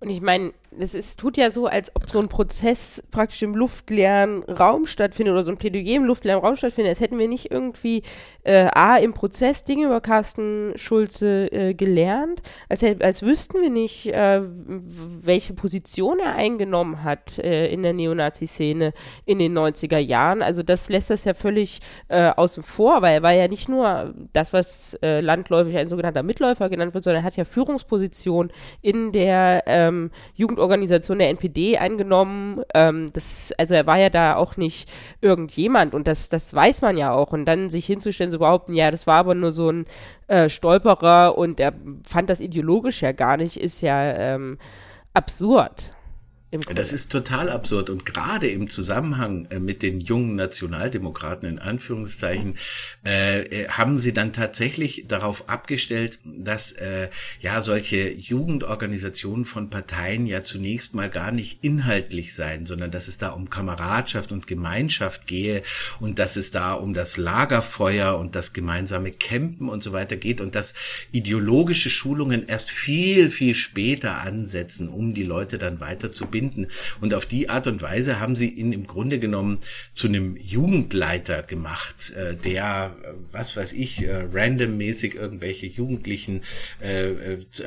[0.00, 3.54] Und ich meine, es ist, tut ja so, als ob so ein Prozess praktisch im
[3.54, 7.50] luftleeren Raum stattfindet oder so ein Plädoyer im luftleeren Raum stattfindet, als hätten wir nicht
[7.50, 8.02] irgendwie
[8.44, 14.06] äh, A, im Prozess Dinge über Carsten Schulze äh, gelernt, als, als wüssten wir nicht,
[14.06, 18.92] äh, welche Position er eingenommen hat äh, in der Neonazi-Szene
[19.26, 20.40] in den 90er Jahren.
[20.40, 24.14] Also das lässt das ja völlig äh, außen vor, weil er war ja nicht nur
[24.32, 28.50] das, was äh, landläufig ein sogenannter Mitläufer genannt wird, sondern er hat ja Führungsposition
[28.82, 32.62] in der ähm, Jugendorganisation der NPD eingenommen.
[32.74, 34.88] Ähm, das, also er war ja da auch nicht
[35.20, 37.32] irgendjemand und das, das weiß man ja auch.
[37.32, 39.86] Und dann sich hinzustellen, zu behaupten, ja, das war aber nur so ein
[40.28, 41.74] äh, Stolperer und er
[42.06, 44.58] fand das ideologisch ja gar nicht, ist ja ähm,
[45.12, 45.92] absurd.
[46.74, 47.90] Das ist total absurd.
[47.90, 52.58] Und gerade im Zusammenhang äh, mit den jungen Nationaldemokraten in Anführungszeichen
[53.04, 57.08] äh, äh, haben sie dann tatsächlich darauf abgestellt, dass äh,
[57.40, 63.16] ja solche Jugendorganisationen von Parteien ja zunächst mal gar nicht inhaltlich seien, sondern dass es
[63.16, 65.62] da um Kameradschaft und Gemeinschaft gehe
[66.00, 70.40] und dass es da um das Lagerfeuer und das gemeinsame Campen und so weiter geht
[70.40, 70.74] und dass
[71.12, 76.68] ideologische Schulungen erst viel viel später ansetzen, um die Leute dann weiterzubilden verbinden.
[77.00, 79.60] Und auf die Art und Weise haben sie ihn im Grunde genommen
[79.94, 86.42] zu einem Jugendleiter gemacht, äh, der, äh, was weiß ich, äh, randommäßig irgendwelche Jugendlichen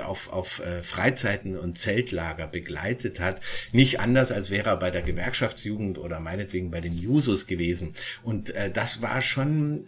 [0.04, 3.42] auf, auf Freizeiten und Zeltlager begleitet hat.
[3.72, 7.96] Nicht anders, als wäre er bei der Gewerkschaftsjugend oder meinetwegen bei den Jusos gewesen.
[8.24, 9.86] Und das war schon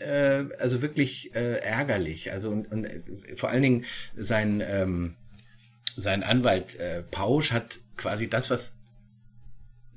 [0.60, 2.32] also wirklich ärgerlich.
[2.32, 2.88] Also und, und
[3.38, 5.16] vor allen Dingen sein ähm,
[5.96, 8.74] sein Anwalt äh, Pausch hat quasi das, was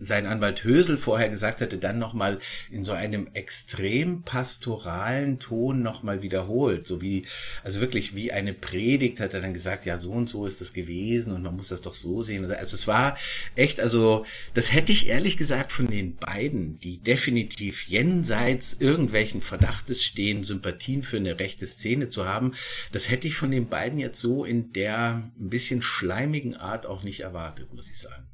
[0.00, 6.22] sein Anwalt Hösel vorher gesagt hatte, dann nochmal in so einem extrem pastoralen Ton nochmal
[6.22, 6.86] wiederholt.
[6.86, 7.26] So wie,
[7.64, 10.72] also wirklich wie eine Predigt hat er dann gesagt, ja, so und so ist das
[10.72, 12.50] gewesen und man muss das doch so sehen.
[12.50, 13.16] Also es war
[13.54, 20.02] echt, also das hätte ich ehrlich gesagt von den beiden, die definitiv jenseits irgendwelchen Verdachtes
[20.02, 22.54] stehen, Sympathien für eine rechte Szene zu haben,
[22.92, 27.02] das hätte ich von den beiden jetzt so in der ein bisschen schleimigen Art auch
[27.02, 28.27] nicht erwartet, muss ich sagen.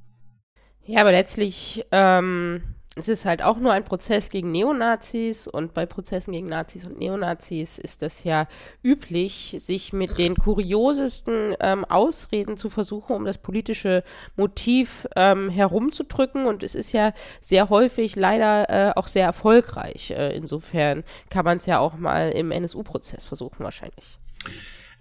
[0.86, 2.62] Ja, aber letztlich ähm,
[2.96, 6.98] es ist halt auch nur ein Prozess gegen Neonazis und bei Prozessen gegen Nazis und
[6.98, 8.46] Neonazis ist das ja
[8.84, 14.04] üblich, sich mit den kuriosesten ähm, Ausreden zu versuchen, um das politische
[14.36, 20.12] Motiv ähm, herumzudrücken und es ist ja sehr häufig leider äh, auch sehr erfolgreich.
[20.12, 24.18] Äh, insofern kann man es ja auch mal im NSU-Prozess versuchen wahrscheinlich.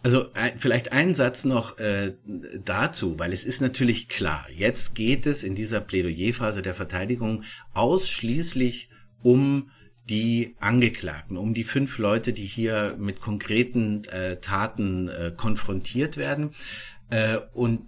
[0.04, 0.26] Also
[0.58, 2.14] vielleicht ein Satz noch äh,
[2.64, 8.90] dazu, weil es ist natürlich klar, jetzt geht es in dieser Plädoyerphase der Verteidigung ausschließlich
[9.22, 9.72] um
[10.10, 16.54] die Angeklagten, um die fünf Leute, die hier mit konkreten äh, Taten äh, konfrontiert werden.
[17.10, 17.84] Äh, und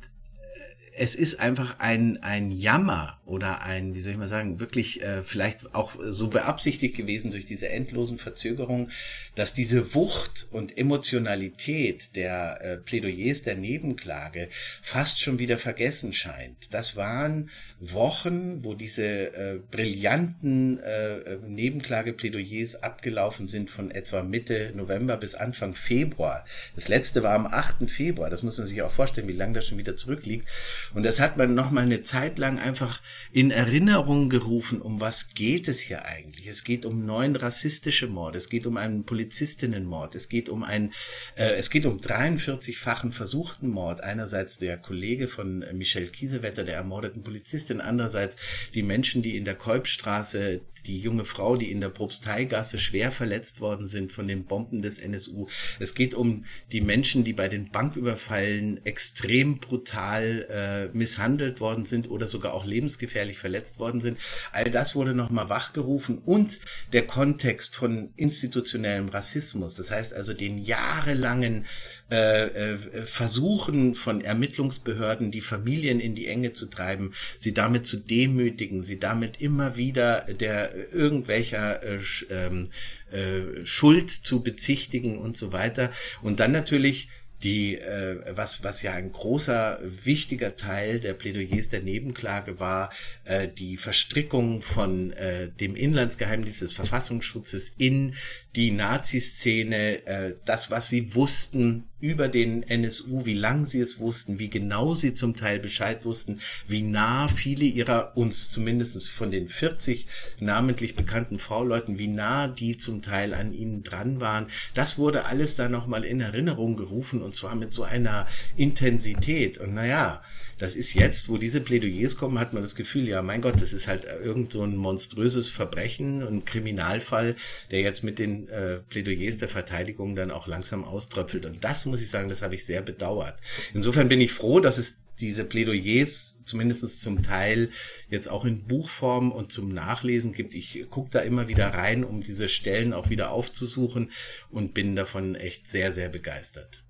[0.97, 5.23] es ist einfach ein, ein Jammer oder ein, wie soll ich mal sagen, wirklich äh,
[5.23, 8.91] vielleicht auch so beabsichtigt gewesen durch diese endlosen Verzögerungen,
[9.35, 14.49] dass diese Wucht und Emotionalität der äh, Plädoyers der Nebenklage
[14.81, 16.73] fast schon wieder vergessen scheint.
[16.73, 17.49] Das waren
[17.81, 25.35] Wochen, wo diese äh, brillanten äh, äh, Nebenklageplädoyers abgelaufen sind von etwa Mitte November bis
[25.35, 26.45] Anfang Februar.
[26.75, 27.89] Das letzte war am 8.
[27.89, 28.29] Februar.
[28.29, 30.47] Das muss man sich auch vorstellen, wie lange das schon wieder zurückliegt.
[30.93, 33.01] Und das hat man noch mal eine Zeit lang einfach
[33.33, 36.47] in Erinnerung gerufen, um was geht es hier eigentlich?
[36.47, 40.93] Es geht um neun rassistische Morde, es geht um einen Polizistinnenmord, es geht um ein,
[41.35, 44.01] äh, es geht um 43-fachen versuchten Mord.
[44.01, 48.37] Einerseits der Kollege von Michel Kiesewetter, der ermordeten Polizistin, andererseits
[48.73, 53.59] die Menschen, die in der Kolbstraße die junge Frau, die in der Propsteigasse schwer verletzt
[53.59, 55.47] worden sind von den Bomben des NSU.
[55.79, 62.09] Es geht um die Menschen, die bei den Banküberfallen extrem brutal äh, misshandelt worden sind
[62.09, 64.19] oder sogar auch lebensgefährlich verletzt worden sind.
[64.51, 66.59] All das wurde nochmal wachgerufen und
[66.93, 71.65] der Kontext von institutionellem Rassismus, das heißt also den jahrelangen
[72.11, 77.97] äh, äh, Versuchen von Ermittlungsbehörden, die Familien in die Enge zu treiben, sie damit zu
[77.97, 82.69] demütigen, sie damit immer wieder der irgendwelcher äh, ähm,
[83.11, 85.91] äh, Schuld zu bezichtigen und so weiter.
[86.21, 87.09] Und dann natürlich
[87.43, 92.91] die, äh, was, was ja ein großer, wichtiger Teil der Plädoyers der Nebenklage war,
[93.23, 98.15] äh, die Verstrickung von äh, dem Inlandsgeheimdienst des Verfassungsschutzes in
[98.55, 104.39] die Nazi-Szene, äh, das, was sie wussten über den NSU, wie lang sie es wussten,
[104.39, 109.49] wie genau sie zum Teil Bescheid wussten, wie nah viele ihrer uns zumindest von den
[109.49, 110.07] 40
[110.39, 114.47] namentlich bekannten V-Leuten, wie nah die zum Teil an ihnen dran waren.
[114.73, 119.57] Das wurde alles da nochmal in Erinnerung gerufen und zwar mit so einer Intensität.
[119.57, 120.21] Und naja,
[120.57, 123.73] das ist jetzt, wo diese Plädoyers kommen, hat man das Gefühl, ja, mein Gott, das
[123.73, 127.35] ist halt irgend so ein monströses Verbrechen, ein Kriminalfall,
[127.71, 131.45] der jetzt mit den äh, Plädoyers der Verteidigung dann auch langsam auströpfelt.
[131.45, 133.37] Und das muss ich sagen, das habe ich sehr bedauert.
[133.73, 137.71] Insofern bin ich froh, dass es diese Plädoyers zumindest zum Teil
[138.09, 140.53] jetzt auch in Buchform und zum Nachlesen gibt.
[140.53, 144.11] Ich gucke da immer wieder rein, um diese Stellen auch wieder aufzusuchen
[144.49, 146.84] und bin davon echt sehr, sehr begeistert.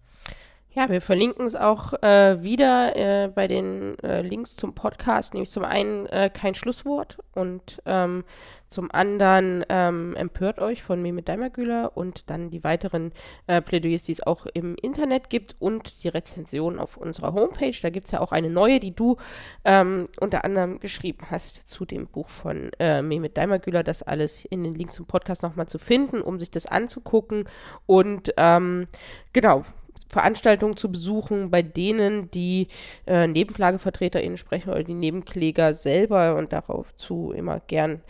[0.77, 5.49] Ja, wir verlinken es auch äh, wieder äh, bei den äh, Links zum Podcast, nämlich
[5.49, 8.25] zum einen äh, kein Schlusswort und ähm,
[8.67, 13.13] zum anderen ähm, empört euch von mir mit Daimagüler und dann die weiteren
[13.47, 17.75] äh, Plädoyers, die es auch im Internet gibt und die Rezension auf unserer Homepage.
[17.81, 19.15] Da gibt es ja auch eine neue, die du
[19.63, 23.81] ähm, unter anderem geschrieben hast zu dem Buch von äh, Mehmet Daimagüler.
[23.83, 27.47] Das alles in den Links zum Podcast nochmal zu finden, um sich das anzugucken
[27.85, 28.87] und ähm,
[29.31, 29.63] genau,
[30.09, 32.67] Veranstaltungen zu besuchen, bei denen die
[33.07, 38.01] äh, NebenklagevertreterInnen sprechen oder die Nebenkläger selber und darauf zu immer gern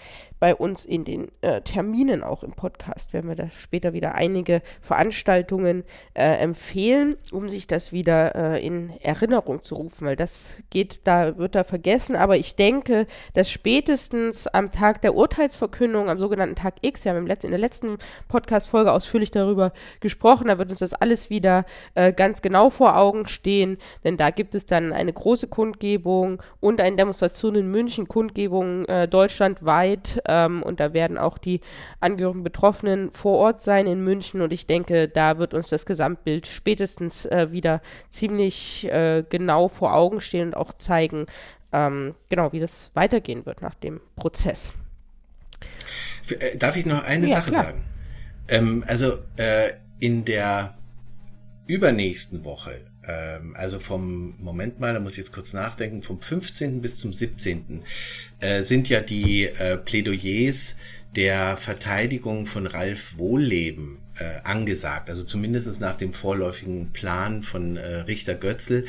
[0.45, 4.61] bei uns in den äh, Terminen auch im Podcast werden wir da später wieder einige
[4.79, 10.99] Veranstaltungen äh, empfehlen, um sich das wieder äh, in Erinnerung zu rufen, weil das geht,
[11.05, 16.55] da wird da vergessen, aber ich denke, dass spätestens am Tag der Urteilsverkündung, am sogenannten
[16.55, 20.69] Tag X, wir haben im letzten, in der letzten Podcast-Folge ausführlich darüber gesprochen, da wird
[20.69, 24.93] uns das alles wieder äh, ganz genau vor Augen stehen, denn da gibt es dann
[24.93, 31.17] eine große Kundgebung und eine Demonstration in München, Kundgebung äh, deutschlandweit, ähm, und da werden
[31.17, 31.61] auch die
[31.99, 36.47] Angehörigen Betroffenen vor Ort sein in München und ich denke, da wird uns das Gesamtbild
[36.47, 41.27] spätestens äh, wieder ziemlich äh, genau vor Augen stehen und auch zeigen,
[41.71, 44.73] ähm, genau, wie das weitergehen wird nach dem Prozess.
[46.29, 47.63] Äh, darf ich noch eine ja, Sache klar.
[47.65, 47.83] sagen?
[48.47, 50.77] Ähm, also äh, in der
[51.67, 56.81] übernächsten Woche ähm, also vom, Moment mal, da muss ich jetzt kurz nachdenken, vom 15.
[56.81, 57.83] bis zum 17.
[58.39, 60.77] Äh, sind ja die äh, Plädoyers
[61.15, 68.01] der Verteidigung von Ralf Wohlleben äh, angesagt, also zumindest nach dem vorläufigen Plan von äh,
[68.01, 68.85] Richter Götzl.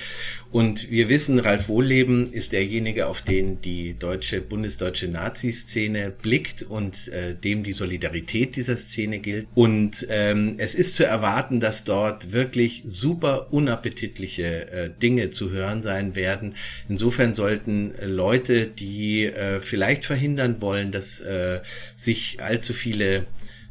[0.52, 7.08] Und wir wissen, Ralf Wohlleben ist derjenige, auf den die deutsche, bundesdeutsche Nazi-Szene blickt und
[7.08, 9.48] äh, dem die Solidarität dieser Szene gilt.
[9.54, 15.82] Und ähm, es ist zu erwarten, dass dort wirklich super unappetitliche äh, Dinge zu hören
[15.82, 16.54] sein werden.
[16.88, 21.60] Insofern sollten äh, Leute, die äh, vielleicht verhindern wollen, dass äh,
[21.96, 23.26] sich allzu viele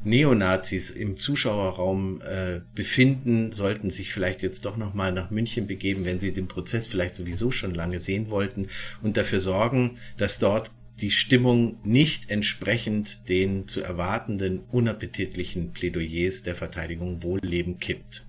[0.06, 6.20] Neonazis im Zuschauerraum äh, befinden, sollten sich vielleicht jetzt doch nochmal nach München begeben, wenn
[6.20, 8.70] sie den Prozess vielleicht sowieso schon lange sehen wollten
[9.02, 16.56] und dafür sorgen, dass dort die Stimmung nicht entsprechend den zu erwartenden unappetitlichen Plädoyers der
[16.56, 18.25] Verteidigung Wohlleben kippt.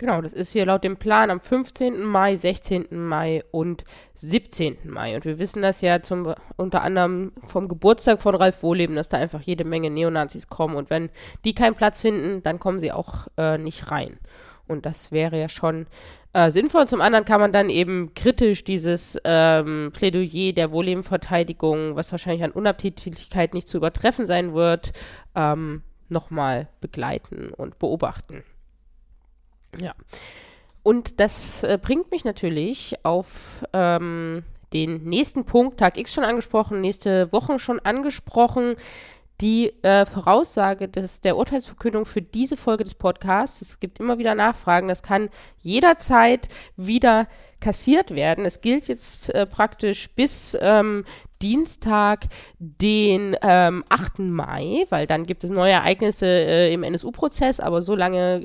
[0.00, 2.02] Genau, das ist hier laut dem Plan am 15.
[2.02, 2.86] Mai, 16.
[2.90, 3.84] Mai und
[4.14, 4.78] 17.
[4.84, 5.14] Mai.
[5.14, 9.18] Und wir wissen das ja zum, unter anderem vom Geburtstag von Ralf Wohleben, dass da
[9.18, 10.76] einfach jede Menge Neonazis kommen.
[10.76, 11.10] Und wenn
[11.44, 14.16] die keinen Platz finden, dann kommen sie auch äh, nicht rein.
[14.66, 15.86] Und das wäre ja schon
[16.32, 16.88] äh, sinnvoll.
[16.88, 22.52] Zum anderen kann man dann eben kritisch dieses ähm, Plädoyer der Wohllebenverteidigung, was wahrscheinlich an
[22.52, 24.92] Unappetitlichkeit nicht zu übertreffen sein wird,
[25.34, 28.44] ähm, nochmal begleiten und beobachten.
[29.78, 29.94] Ja.
[30.82, 36.80] Und das äh, bringt mich natürlich auf ähm, den nächsten Punkt, Tag X schon angesprochen,
[36.80, 38.76] nächste Woche schon angesprochen,
[39.40, 43.62] die äh, Voraussage des, der Urteilsverkündung für diese Folge des Podcasts.
[43.62, 44.88] Es gibt immer wieder Nachfragen.
[44.88, 47.26] Das kann jederzeit wieder
[47.58, 48.44] kassiert werden.
[48.44, 51.04] Es gilt jetzt äh, praktisch bis ähm,
[51.42, 52.26] Dienstag,
[52.58, 54.18] den ähm, 8.
[54.18, 58.44] Mai, weil dann gibt es neue Ereignisse äh, im NSU-Prozess, aber so lange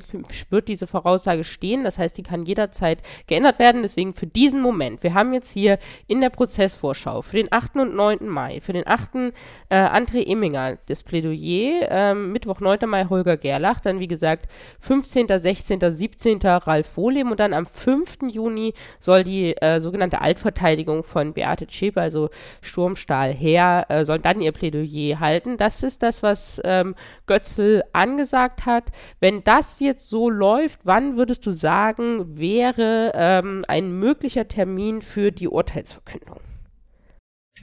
[0.50, 1.84] wird diese Voraussage stehen.
[1.84, 3.84] Das heißt, die kann jederzeit geändert werden.
[3.84, 5.04] Deswegen für diesen Moment.
[5.04, 5.78] Wir haben jetzt hier
[6.08, 7.76] in der Prozessvorschau für den 8.
[7.76, 8.28] und 9.
[8.28, 9.34] Mai, für den 8.
[9.70, 12.88] Äh, André Emminger das Plädoyer, äh, Mittwoch, 9.
[12.88, 14.48] Mai Holger Gerlach, dann wie gesagt
[14.80, 16.40] 15., 16., 17.
[16.44, 18.20] Ralf Wohlem und dann am 5.
[18.32, 22.30] Juni soll die äh, sogenannte Altverteidigung von Beate Zschäpe, also
[22.62, 25.58] Sturm Turmstahl her, äh, sollen dann ihr Plädoyer halten.
[25.58, 26.94] Das ist das, was ähm,
[27.26, 28.92] Götzl angesagt hat.
[29.20, 35.32] Wenn das jetzt so läuft, wann würdest du sagen, wäre ähm, ein möglicher Termin für
[35.32, 36.40] die Urteilsverkündung?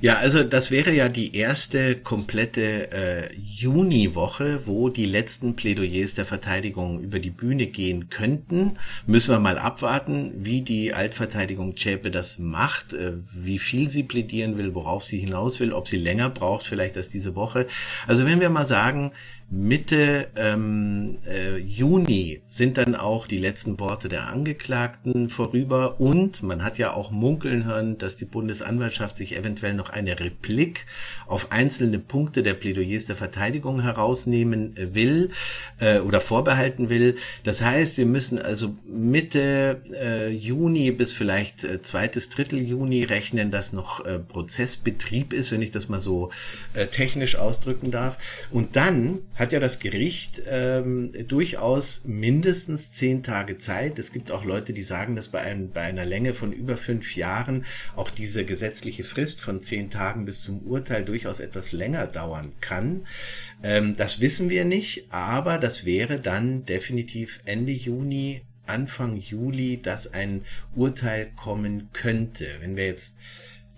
[0.03, 6.27] Ja, also das wäre ja die erste komplette äh, Juniwoche, wo die letzten Plädoyers der
[6.27, 8.79] Verteidigung über die Bühne gehen könnten.
[9.07, 14.59] Müssen wir mal abwarten, wie die Altverteidigung Zschäpe das macht, äh, wie viel sie plädieren
[14.59, 17.69] will, worauf sie hinaus will, ob sie länger braucht vielleicht als diese Woche.
[18.09, 19.13] Also wenn wir mal sagen,
[19.55, 26.65] Mitte ähm, äh, Juni sind dann auch die letzten Worte der Angeklagten vorüber und man
[26.65, 30.87] hat ja auch munkeln hören, dass die Bundesanwaltschaft sich eventuell noch eine Replik
[31.27, 35.33] auf einzelne Punkte der Plädoyers der Verteidigung herausnehmen will
[35.81, 37.19] äh, oder vorbehalten will.
[37.45, 43.51] Das heißt, wir müssen also Mitte äh, Juni bis vielleicht äh, zweites Drittel Juni rechnen,
[43.51, 46.31] dass noch äh, Prozessbetrieb ist, wenn ich das mal so
[46.73, 48.17] äh, technisch ausdrücken darf.
[48.51, 53.99] Und dann hat ja das Gericht ähm, durchaus mindestens zehn Tage Zeit.
[53.99, 57.16] Es gibt auch Leute, die sagen, dass bei, einem, bei einer Länge von über fünf
[57.16, 57.64] Jahren
[57.97, 63.09] auch diese gesetzliche Frist von zehn Tagen bis zum Urteil durchaus etwas länger dauern kann.
[63.64, 70.12] Ähm, das wissen wir nicht, aber das wäre dann definitiv Ende Juni, Anfang Juli, dass
[70.12, 70.45] ein
[70.76, 72.47] Urteil kommen könnte.
[72.61, 73.18] Wenn wir jetzt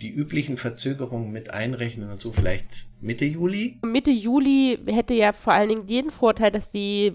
[0.01, 3.79] die üblichen Verzögerungen mit einrechnen und so vielleicht Mitte Juli?
[3.83, 7.15] Mitte Juli hätte ja vor allen Dingen den Vorteil, dass die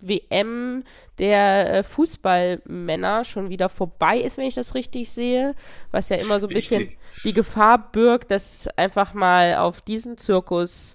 [0.00, 0.84] WM
[1.18, 5.54] der äh, Fußballmänner schon wieder vorbei ist, wenn ich das richtig sehe,
[5.90, 6.90] was ja immer so ein bisschen
[7.24, 10.94] die Gefahr birgt, dass einfach mal auf diesen Zirkus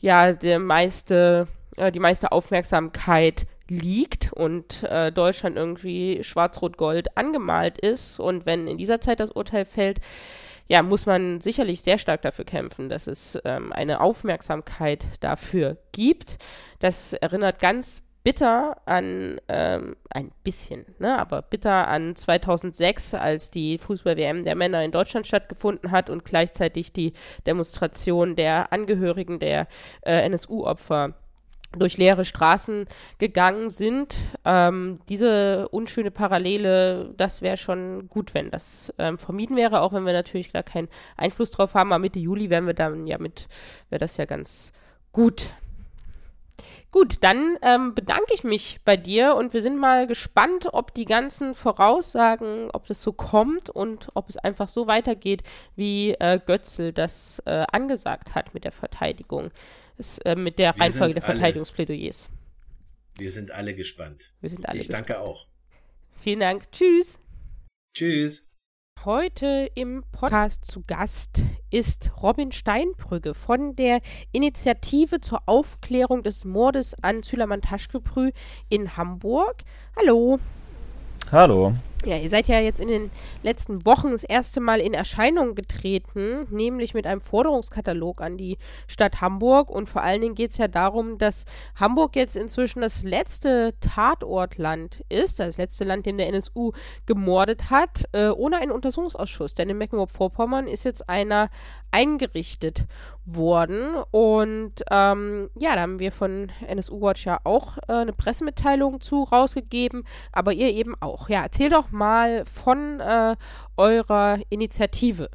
[0.00, 1.46] ja der meiste,
[1.76, 8.78] äh, die meiste Aufmerksamkeit liegt und äh, Deutschland irgendwie schwarz-rot-gold angemalt ist und wenn in
[8.78, 10.00] dieser Zeit das Urteil fällt,
[10.70, 16.38] ja, muss man sicherlich sehr stark dafür kämpfen, dass es ähm, eine Aufmerksamkeit dafür gibt.
[16.78, 23.78] Das erinnert ganz bitter an, ähm, ein bisschen, ne, aber bitter an 2006, als die
[23.78, 27.14] Fußball-WM der Männer in Deutschland stattgefunden hat und gleichzeitig die
[27.48, 29.66] Demonstration der Angehörigen der
[30.02, 31.14] äh, NSU-Opfer
[31.76, 32.86] durch leere Straßen
[33.18, 34.16] gegangen sind.
[34.44, 40.04] Ähm, diese unschöne Parallele, das wäre schon gut, wenn das ähm, vermieden wäre, auch wenn
[40.04, 41.92] wir natürlich gar keinen Einfluss drauf haben.
[41.92, 43.48] Aber Mitte Juli wären wir dann ja mit,
[43.88, 44.72] wäre das ja ganz
[45.12, 45.54] gut.
[46.92, 51.04] Gut, dann ähm, bedanke ich mich bei dir und wir sind mal gespannt, ob die
[51.04, 55.44] ganzen Voraussagen, ob das so kommt und ob es einfach so weitergeht,
[55.76, 59.52] wie äh, Götzel das äh, angesagt hat mit der Verteidigung
[60.00, 62.28] ist, äh, mit der wir Reihenfolge der Verteidigungsplädoyers.
[63.16, 64.32] Wir sind alle gespannt.
[64.40, 65.10] Wir sind alle ich gespannt.
[65.10, 65.46] danke auch.
[66.20, 66.72] Vielen Dank.
[66.72, 67.18] Tschüss.
[67.94, 68.44] Tschüss.
[69.04, 74.00] Heute im Podcast zu Gast ist Robin Steinbrügge von der
[74.32, 78.32] Initiative zur Aufklärung des Mordes an Süleyman Taschkeprü
[78.68, 79.62] in Hamburg.
[79.98, 80.38] Hallo.
[81.32, 81.74] Hallo.
[82.06, 83.10] Ja, ihr seid ja jetzt in den
[83.42, 88.56] letzten Wochen das erste Mal in Erscheinung getreten, nämlich mit einem Forderungskatalog an die
[88.88, 89.68] Stadt Hamburg.
[89.68, 91.44] Und vor allen Dingen geht es ja darum, dass
[91.76, 96.72] Hamburg jetzt inzwischen das letzte Tatortland ist, das letzte Land, dem der NSU
[97.04, 99.54] gemordet hat, äh, ohne einen Untersuchungsausschuss.
[99.54, 101.50] Denn in Mecklenburg-Vorpommern ist jetzt einer
[101.90, 102.86] eingerichtet
[103.26, 103.96] worden.
[104.10, 109.24] Und ähm, ja, da haben wir von NSU Watch ja auch äh, eine Pressemitteilung zu
[109.24, 111.19] rausgegeben, aber ihr eben auch.
[111.28, 113.36] Ja, erzähl doch mal von äh,
[113.76, 115.28] eurer Initiative.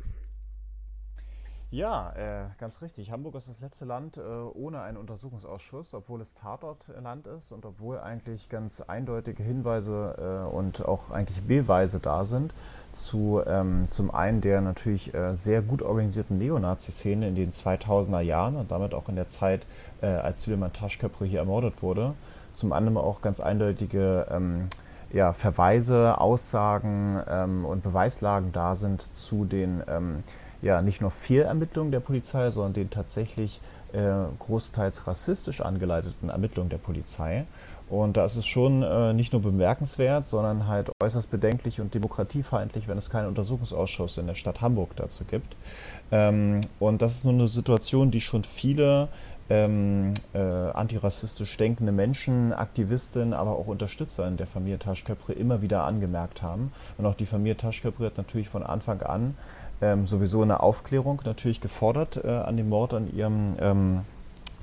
[1.76, 3.12] Ja, äh, ganz richtig.
[3.12, 8.00] Hamburg ist das letzte Land äh, ohne einen Untersuchungsausschuss, obwohl es Tatortland ist und obwohl
[8.00, 12.54] eigentlich ganz eindeutige Hinweise äh, und auch eigentlich Beweise da sind
[12.94, 18.56] zu ähm, zum einen der natürlich äh, sehr gut organisierten Neonazi-Szene in den 2000er Jahren
[18.56, 19.68] und damit auch in der Zeit,
[20.02, 22.14] äh, als Süleyman Taschköprü hier ermordet wurde.
[22.54, 24.70] Zum anderen auch ganz eindeutige ähm,
[25.16, 30.24] ja, Verweise, Aussagen ähm, und Beweislagen da sind zu den ähm,
[30.62, 33.62] ja nicht nur Fehlermittlungen der Polizei, sondern den tatsächlich
[33.94, 34.02] äh,
[34.40, 37.46] großteils rassistisch angeleiteten Ermittlungen der Polizei.
[37.88, 42.90] Und da ist es schon äh, nicht nur bemerkenswert, sondern halt äußerst bedenklich und demokratiefeindlich,
[42.90, 45.56] wenn es keinen Untersuchungsausschuss in der Stadt Hamburg dazu gibt.
[46.12, 49.08] Ähm, und das ist nur eine Situation, die schon viele
[49.50, 55.84] ähm, äh, antirassistisch denkende Menschen, Aktivistinnen, aber auch Unterstützer in der Familie Taschköpre immer wieder
[55.84, 56.72] angemerkt haben.
[56.98, 59.36] Und auch die Familie Taschköpre hat natürlich von Anfang an
[59.82, 64.02] ähm, sowieso eine Aufklärung natürlich gefordert äh, an dem Mord an ihrem ähm,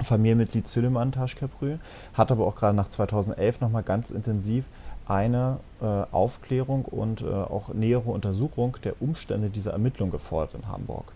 [0.02, 1.78] Familienmitglied Süleyman Taschköprü,
[2.14, 4.68] hat aber auch gerade nach 2011 nochmal ganz intensiv
[5.06, 11.12] eine äh, Aufklärung und äh, auch nähere Untersuchung der Umstände dieser Ermittlung gefordert in Hamburg.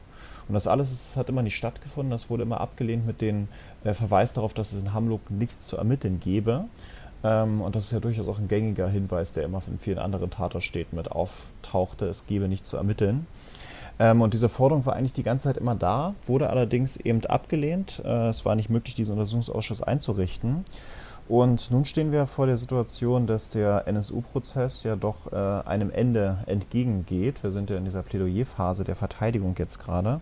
[0.49, 2.11] Und das alles ist, hat immer nicht stattgefunden.
[2.11, 3.49] Das wurde immer abgelehnt mit dem
[3.85, 6.67] äh, Verweis darauf, dass es in Hamburg nichts zu ermitteln gäbe.
[7.25, 10.31] Ähm, und das ist ja durchaus auch ein gängiger Hinweis, der immer in vielen anderen
[10.31, 13.27] Tatortstädten mit auftauchte, es gebe nichts zu ermitteln.
[13.99, 18.03] Ähm, und diese Forderung war eigentlich die ganze Zeit immer da, wurde allerdings eben abgelehnt.
[18.05, 20.65] Äh, es war nicht möglich, diesen Untersuchungsausschuss einzurichten.
[21.29, 26.39] Und nun stehen wir vor der Situation, dass der NSU-Prozess ja doch äh, einem Ende
[26.47, 27.43] entgegengeht.
[27.43, 30.21] Wir sind ja in dieser Plädoyerphase der Verteidigung jetzt gerade.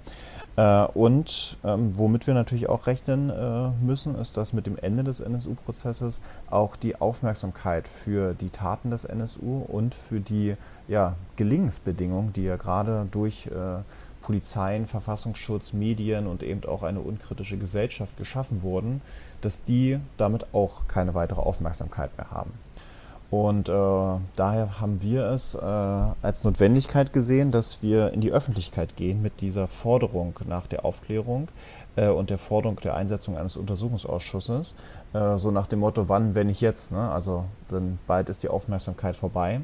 [0.57, 5.05] Äh, und ähm, womit wir natürlich auch rechnen äh, müssen, ist, dass mit dem Ende
[5.05, 10.57] des NSU-Prozesses auch die Aufmerksamkeit für die Taten des NSU und für die
[10.89, 13.83] ja, Gelingensbedingungen, die ja gerade durch äh,
[14.23, 19.03] Polizeien, Verfassungsschutz, Medien und eben auch eine unkritische Gesellschaft geschaffen wurden,
[19.45, 22.53] dass die damit auch keine weitere Aufmerksamkeit mehr haben.
[23.31, 23.73] Und äh,
[24.37, 29.41] daher haben wir es äh, als Notwendigkeit gesehen, dass wir in die Öffentlichkeit gehen mit
[29.41, 31.49] dieser Forderung nach der Aufklärung
[31.97, 34.75] äh, und der Forderung der Einsetzung eines Untersuchungsausschusses.
[35.15, 36.93] Äh, so nach dem Motto, wann, wenn nicht jetzt?
[36.93, 37.11] Ne?
[37.11, 39.63] Also dann bald ist die Aufmerksamkeit vorbei.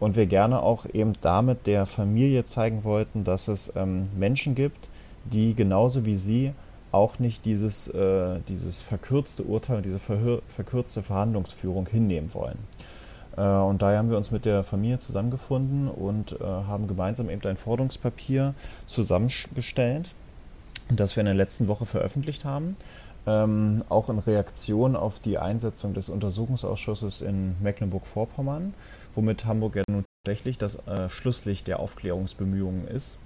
[0.00, 4.88] Und wir gerne auch eben damit der Familie zeigen wollten, dass es ähm, Menschen gibt,
[5.24, 6.52] die genauso wie sie
[6.92, 12.58] auch nicht dieses, äh, dieses verkürzte Urteil, diese verkürzte Verhandlungsführung hinnehmen wollen.
[13.36, 17.42] Äh, und daher haben wir uns mit der Familie zusammengefunden und äh, haben gemeinsam eben
[17.46, 18.54] ein Forderungspapier
[18.86, 20.10] zusammengestellt,
[20.90, 22.74] das wir in der letzten Woche veröffentlicht haben.
[23.24, 28.74] Ähm, auch in Reaktion auf die Einsetzung des Untersuchungsausschusses in Mecklenburg-Vorpommern,
[29.14, 33.18] womit Hamburg ja nun tatsächlich das äh, Schlusslicht der Aufklärungsbemühungen ist.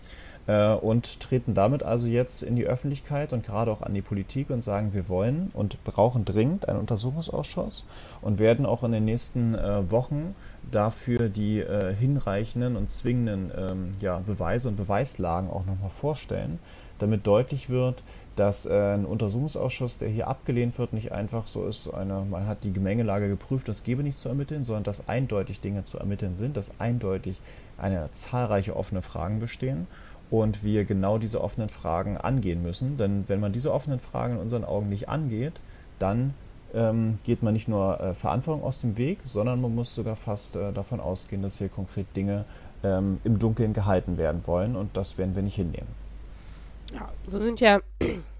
[0.46, 4.50] Äh, und treten damit also jetzt in die Öffentlichkeit und gerade auch an die Politik
[4.50, 7.84] und sagen, wir wollen und brauchen dringend einen Untersuchungsausschuss
[8.22, 10.36] und werden auch in den nächsten äh, Wochen
[10.70, 16.60] dafür die äh, hinreichenden und zwingenden ähm, ja, Beweise und Beweislagen auch nochmal vorstellen,
[16.98, 18.02] damit deutlich wird,
[18.36, 22.72] dass ein Untersuchungsausschuss, der hier abgelehnt wird, nicht einfach so ist, eine, man hat die
[22.72, 26.78] Gemengelage geprüft, es gebe nichts zu ermitteln, sondern dass eindeutig Dinge zu ermitteln sind, dass
[26.78, 27.40] eindeutig
[27.78, 29.86] eine zahlreiche offene Fragen bestehen
[30.30, 32.96] und wir genau diese offenen Fragen angehen müssen.
[32.96, 35.54] Denn wenn man diese offenen Fragen in unseren Augen nicht angeht,
[35.98, 36.34] dann
[36.74, 40.56] ähm, geht man nicht nur äh, Verantwortung aus dem Weg, sondern man muss sogar fast
[40.56, 42.44] äh, davon ausgehen, dass hier konkret Dinge
[42.82, 45.88] ähm, im Dunkeln gehalten werden wollen und das werden wir nicht hinnehmen.
[46.92, 47.80] Ja, so sind ja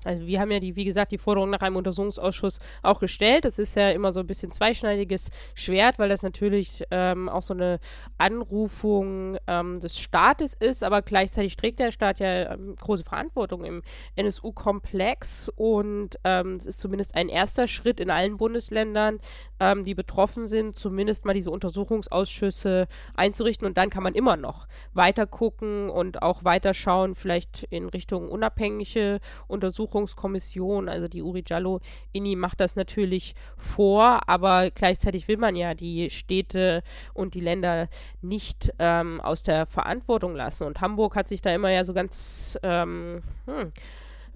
[0.07, 3.45] also wir haben ja die, wie gesagt, die Forderung nach einem Untersuchungsausschuss auch gestellt.
[3.45, 7.55] Das ist ja immer so ein bisschen zweischneidiges Schwert, weil das natürlich ähm, auch so
[7.55, 7.81] eine
[8.19, 13.83] Anrufung ähm, des Staates ist, aber gleichzeitig trägt der Staat ja ähm, große Verantwortung im
[14.15, 19.19] NSU-Komplex und ähm, es ist zumindest ein erster Schritt in allen Bundesländern,
[19.59, 23.67] ähm, die betroffen sind, zumindest mal diese Untersuchungsausschüsse einzurichten.
[23.67, 28.29] Und dann kann man immer noch weiter gucken und auch weiter schauen, vielleicht in Richtung
[28.31, 31.81] unabhängige Untersuchungen Untersuchungskommission, also die Uri Jallo
[32.13, 36.83] Inni macht das natürlich vor, aber gleichzeitig will man ja die Städte
[37.15, 37.89] und die Länder
[38.21, 40.65] nicht ähm, aus der Verantwortung lassen.
[40.65, 43.73] Und Hamburg hat sich da immer ja so ganz ähm, hm,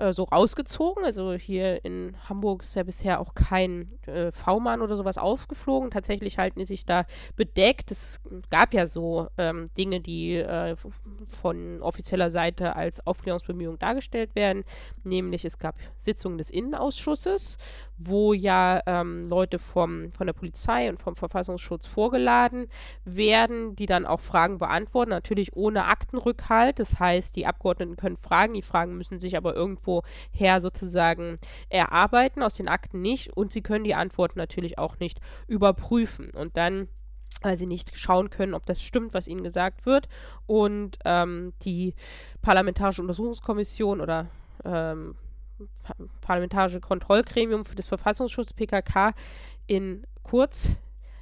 [0.01, 1.05] äh, so rausgezogen.
[1.05, 5.90] Also hier in Hamburg ist ja bisher auch kein äh, V-Mann oder sowas aufgeflogen.
[5.90, 7.05] Tatsächlich halten die sich da
[7.36, 7.90] bedeckt.
[7.90, 8.20] Es
[8.51, 10.76] gab ja so ähm, Dinge, die äh,
[11.28, 14.64] von offizieller Seite als Aufklärungsbemühung dargestellt werden.
[15.05, 17.59] Nämlich es gab Sitzungen des Innenausschusses,
[18.03, 22.68] wo ja ähm, Leute vom, von der Polizei und vom Verfassungsschutz vorgeladen
[23.05, 26.78] werden, die dann auch Fragen beantworten, natürlich ohne Aktenrückhalt.
[26.78, 31.38] Das heißt, die Abgeordneten können fragen, die Fragen müssen sich aber irgendwo her sozusagen
[31.68, 36.30] erarbeiten, aus den Akten nicht und sie können die Antworten natürlich auch nicht überprüfen.
[36.30, 36.88] Und dann
[37.42, 40.09] weil sie nicht schauen können, ob das stimmt, was ihnen gesagt wird.
[40.46, 41.94] Und ähm, die
[42.42, 44.26] Parlamentarische Untersuchungskommission oder
[44.64, 45.14] ähm,
[46.20, 49.14] Parlamentarische Kontrollgremium für das Verfassungsschutz PKK
[49.66, 50.76] in Kurz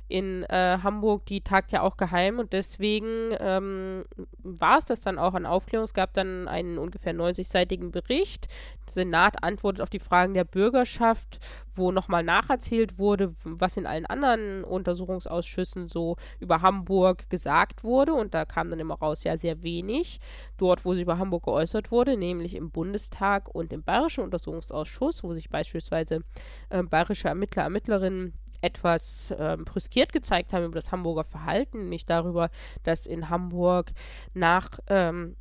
[0.09, 4.05] in äh, Hamburg, die tagt ja auch geheim und deswegen ähm,
[4.43, 5.85] war es das dann auch an Aufklärung.
[5.85, 8.49] Es gab dann einen ungefähr 90-seitigen Bericht.
[8.87, 11.41] Der Senat antwortet auf die Fragen der Bürgerschaft,
[11.71, 18.15] wo nochmal nacherzählt wurde, was in allen anderen Untersuchungsausschüssen so über Hamburg gesagt wurde.
[18.15, 20.21] Und da kam dann immer raus, ja, sehr wenig.
[20.57, 25.35] Dort, wo sich über Hamburg geäußert wurde, nämlich im Bundestag und im Bayerischen Untersuchungsausschuss, wo
[25.35, 26.23] sich beispielsweise
[26.71, 32.51] äh, bayerische Ermittler, Ermittlerinnen etwas ähm, brüskiert gezeigt haben über das Hamburger Verhalten, nicht darüber,
[32.83, 33.93] dass in Hamburg
[34.35, 35.37] nach ähm,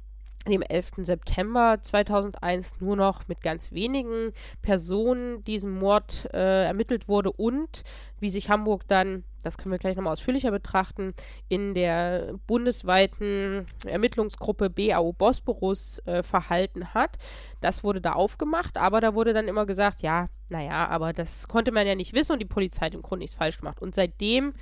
[0.50, 0.92] dem 11.
[0.98, 7.84] September 2001 nur noch mit ganz wenigen Personen diesem Mord äh, ermittelt wurde und
[8.20, 11.14] wie sich Hamburg dann, das können wir gleich nochmal ausführlicher betrachten,
[11.50, 17.18] in der bundesweiten Ermittlungsgruppe BAO Bosporus äh, verhalten hat.
[17.62, 21.72] Das wurde da aufgemacht, aber da wurde dann immer gesagt, ja, naja, aber das konnte
[21.72, 23.82] man ja nicht wissen und die Polizei hat im Grunde nichts falsch gemacht.
[23.82, 24.54] Und seitdem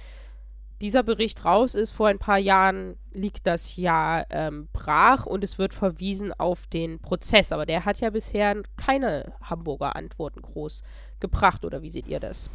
[0.81, 5.57] dieser Bericht raus ist, vor ein paar Jahren liegt das ja ähm, brach und es
[5.57, 7.51] wird verwiesen auf den Prozess.
[7.51, 10.83] Aber der hat ja bisher keine Hamburger Antworten groß
[11.19, 12.49] gebracht, oder wie seht ihr das?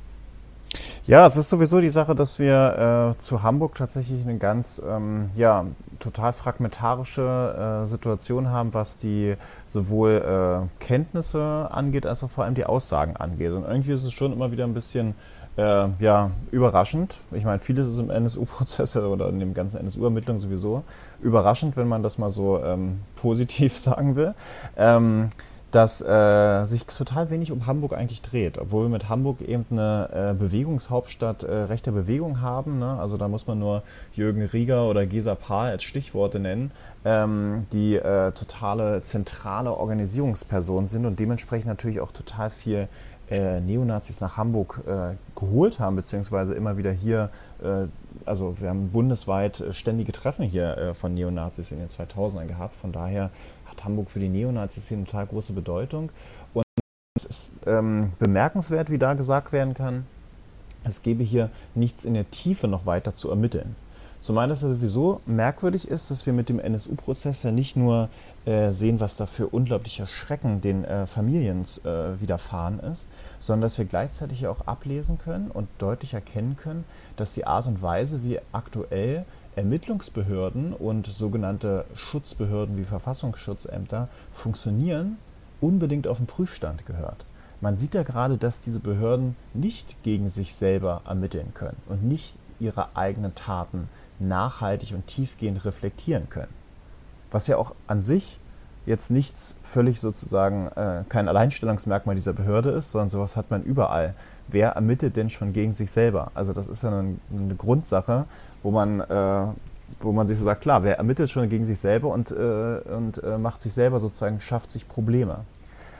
[1.06, 5.30] Ja, es ist sowieso die Sache, dass wir äh, zu Hamburg tatsächlich eine ganz, ähm,
[5.34, 5.66] ja,
[5.98, 9.34] total fragmentarische äh, Situation haben, was die
[9.66, 13.52] sowohl äh, Kenntnisse angeht, als auch vor allem die Aussagen angeht.
[13.52, 15.14] Und irgendwie ist es schon immer wieder ein bisschen
[15.56, 17.20] äh, ja, überraschend.
[17.32, 20.84] Ich meine, vieles ist im NSU-Prozess oder in dem ganzen NSU-Ermittlungen sowieso
[21.20, 24.34] überraschend, wenn man das mal so ähm, positiv sagen will.
[24.76, 25.28] Ähm,
[25.70, 30.08] dass äh, sich total wenig um Hamburg eigentlich dreht, obwohl wir mit Hamburg eben eine
[30.30, 32.78] äh, Bewegungshauptstadt äh, rechter Bewegung haben.
[32.78, 32.98] Ne?
[32.98, 33.82] Also da muss man nur
[34.14, 36.72] Jürgen Rieger oder Gesa Paar als Stichworte nennen,
[37.04, 42.88] ähm, die äh, totale zentrale Organisierungspersonen sind und dementsprechend natürlich auch total viel
[43.30, 47.30] äh, Neonazis nach Hamburg äh, geholt haben, beziehungsweise immer wieder hier,
[47.62, 47.86] äh,
[48.24, 52.74] also wir haben bundesweit äh, ständige Treffen hier äh, von Neonazis in den 2000ern gehabt.
[52.74, 53.30] Von daher
[53.66, 56.10] hat Hamburg für die Neonazis hier eine total große Bedeutung.
[56.52, 56.64] Und
[57.16, 60.06] es ist ähm, bemerkenswert, wie da gesagt werden kann,
[60.82, 63.76] es gebe hier nichts in der Tiefe noch weiter zu ermitteln.
[64.20, 68.10] Zumal das ja sowieso merkwürdig ist, dass wir mit dem NSU-Prozess ja nicht nur
[68.44, 73.08] äh, sehen, was da für unglaublicher Schrecken den äh, Familien äh, widerfahren ist,
[73.38, 76.84] sondern dass wir gleichzeitig ja auch ablesen können und deutlich erkennen können,
[77.16, 79.24] dass die Art und Weise, wie aktuell
[79.56, 85.16] Ermittlungsbehörden und sogenannte Schutzbehörden wie Verfassungsschutzämter funktionieren,
[85.62, 87.24] unbedingt auf den Prüfstand gehört.
[87.62, 92.34] Man sieht ja gerade, dass diese Behörden nicht gegen sich selber ermitteln können und nicht
[92.58, 93.88] ihre eigenen Taten
[94.20, 96.52] nachhaltig und tiefgehend reflektieren können.
[97.30, 98.38] Was ja auch an sich
[98.86, 104.14] jetzt nichts völlig sozusagen äh, kein Alleinstellungsmerkmal dieser Behörde ist, sondern sowas hat man überall.
[104.48, 106.32] Wer ermittelt denn schon gegen sich selber?
[106.34, 108.26] Also das ist ja eine, eine Grundsache,
[108.62, 109.46] wo man, äh,
[110.00, 113.22] wo man sich so sagt, klar, wer ermittelt schon gegen sich selber und, äh, und
[113.22, 115.44] äh, macht sich selber sozusagen, schafft sich Probleme.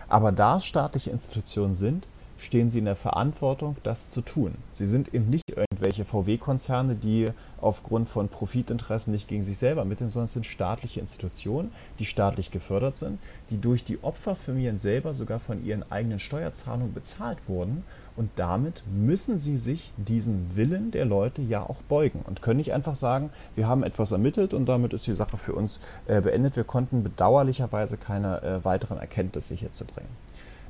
[0.08, 2.08] Aber da es staatliche Institutionen sind,
[2.40, 4.54] stehen sie in der Verantwortung, das zu tun.
[4.74, 7.28] Sie sind eben nicht irgendwelche VW-Konzerne, die
[7.60, 12.50] aufgrund von Profitinteressen nicht gegen sich selber ermitteln, sondern es sind staatliche Institutionen, die staatlich
[12.50, 13.18] gefördert sind,
[13.50, 17.84] die durch die Opferfamilien selber sogar von ihren eigenen Steuerzahlungen bezahlt wurden.
[18.16, 22.72] Und damit müssen sie sich diesen Willen der Leute ja auch beugen und können nicht
[22.72, 26.56] einfach sagen, wir haben etwas ermittelt und damit ist die Sache für uns äh, beendet.
[26.56, 30.08] Wir konnten bedauerlicherweise keine äh, weiteren Erkenntnisse hierzu bringen.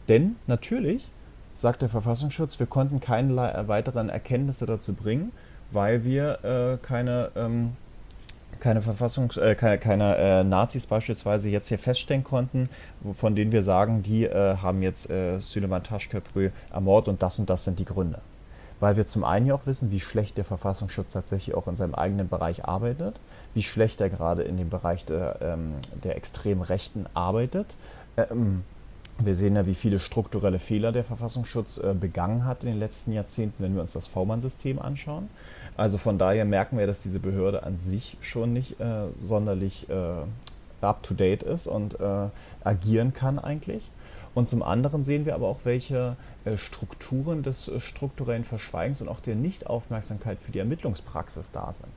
[0.08, 1.10] Denn natürlich
[1.60, 3.36] sagt der Verfassungsschutz, wir konnten keine
[3.68, 5.30] weiteren Erkenntnisse dazu bringen,
[5.70, 7.76] weil wir äh, keine, ähm,
[8.60, 12.70] keine Verfassungs-, äh, keine, keine äh, Nazis beispielsweise jetzt hier feststellen konnten,
[13.14, 17.50] von denen wir sagen, die äh, haben jetzt äh, Süleyman Taschköprü ermordet und das und
[17.50, 18.20] das sind die Gründe.
[18.80, 21.94] Weil wir zum einen ja auch wissen, wie schlecht der Verfassungsschutz tatsächlich auch in seinem
[21.94, 23.20] eigenen Bereich arbeitet,
[23.52, 27.76] wie schlecht er gerade in dem Bereich der, ähm, der extremen Rechten arbeitet.
[28.16, 28.62] Ähm,
[29.24, 33.12] wir sehen ja, wie viele strukturelle Fehler der Verfassungsschutz äh, begangen hat in den letzten
[33.12, 35.28] Jahrzehnten, wenn wir uns das V-Mann-System anschauen.
[35.76, 40.84] Also von daher merken wir, dass diese Behörde an sich schon nicht äh, sonderlich äh,
[40.84, 42.28] up-to-date ist und äh,
[42.64, 43.90] agieren kann eigentlich.
[44.34, 49.20] Und zum anderen sehen wir aber auch, welche äh, Strukturen des strukturellen Verschweigens und auch
[49.20, 51.92] der Nichtaufmerksamkeit für die Ermittlungspraxis da sind.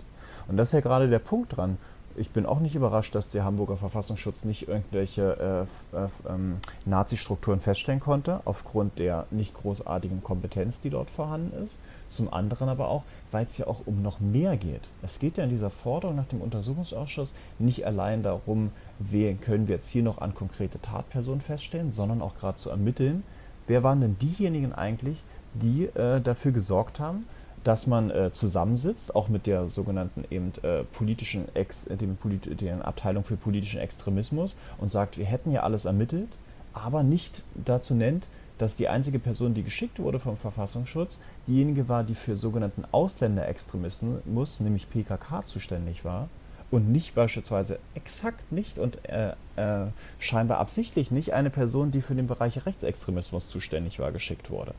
[0.48, 1.78] Und das ist ja gerade der Punkt dran
[2.16, 7.60] ich bin auch nicht überrascht, dass der Hamburger Verfassungsschutz nicht irgendwelche äh, äh, ähm, Nazi-Strukturen
[7.60, 11.80] feststellen konnte, aufgrund der nicht großartigen Kompetenz, die dort vorhanden ist.
[12.10, 14.90] Zum anderen aber auch, weil es ja auch um noch mehr geht.
[15.02, 19.76] Es geht ja in dieser Forderung nach dem Untersuchungsausschuss nicht allein darum, wen können wir
[19.76, 23.24] jetzt hier noch an konkrete Tatpersonen feststellen, sondern auch gerade zu ermitteln,
[23.68, 27.26] wer waren denn diejenigen eigentlich, die äh, dafür gesorgt haben,
[27.64, 32.82] dass man äh, zusammensitzt, auch mit der sogenannten eben äh, politischen Ex, dem Polit den
[32.82, 36.30] Abteilung für politischen Extremismus und sagt, wir hätten ja alles ermittelt,
[36.74, 42.04] aber nicht dazu nennt, dass die einzige Person, die geschickt wurde vom Verfassungsschutz, diejenige war,
[42.04, 46.30] die für sogenannten Ausländerextremismus, nämlich PKK, zuständig war
[46.72, 49.88] und nicht beispielsweise exakt nicht und äh, äh,
[50.20, 54.74] scheinbar absichtlich nicht eine Person, die für den Bereich Rechtsextremismus zuständig war, geschickt wurde.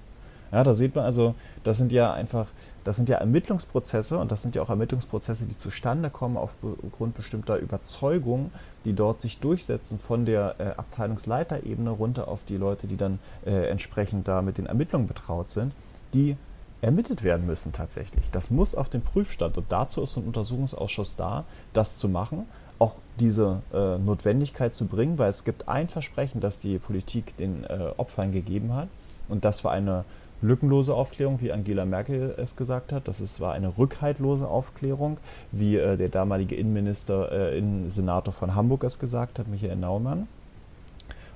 [0.53, 1.35] Ja, da sieht man also,
[1.65, 2.47] das sind ja einfach,
[2.85, 7.57] das sind ja Ermittlungsprozesse und das sind ja auch Ermittlungsprozesse, die zustande kommen aufgrund bestimmter
[7.57, 8.51] Überzeugungen,
[8.85, 13.69] die dort sich durchsetzen von der äh, Abteilungsleiterebene runter auf die Leute, die dann äh,
[13.69, 15.73] entsprechend da mit den Ermittlungen betraut sind,
[16.13, 16.37] die
[16.85, 18.25] ermittelt werden müssen tatsächlich.
[18.31, 22.47] Das muss auf den Prüfstand und dazu ist ein Untersuchungsausschuss da, das zu machen,
[22.79, 27.65] auch diese äh, Notwendigkeit zu bringen, weil es gibt ein Versprechen, das die Politik den
[27.65, 28.89] äh, Opfern gegeben hat
[29.29, 30.05] und das war eine
[30.45, 33.09] lückenlose Aufklärung, wie Angela Merkel es gesagt hat.
[33.09, 35.17] Das ist, war eine rückhaltlose Aufklärung,
[35.53, 40.29] wie äh, der damalige Innenminister, äh, Innensenator von Hamburg es gesagt hat, Michael Naumann.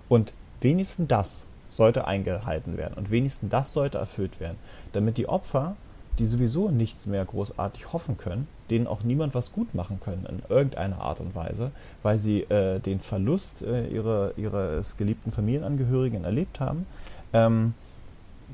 [0.08, 4.58] Und wenigstens das sollte eingehalten werden und wenigstens das sollte erfüllt werden,
[4.92, 5.76] damit die Opfer,
[6.18, 10.42] die sowieso nichts mehr großartig hoffen können, denen auch niemand was gut machen können in
[10.48, 11.70] irgendeiner Art und Weise,
[12.02, 16.86] weil sie äh, den Verlust äh, ihrer, ihres geliebten Familienangehörigen erlebt haben,
[17.32, 17.74] ähm,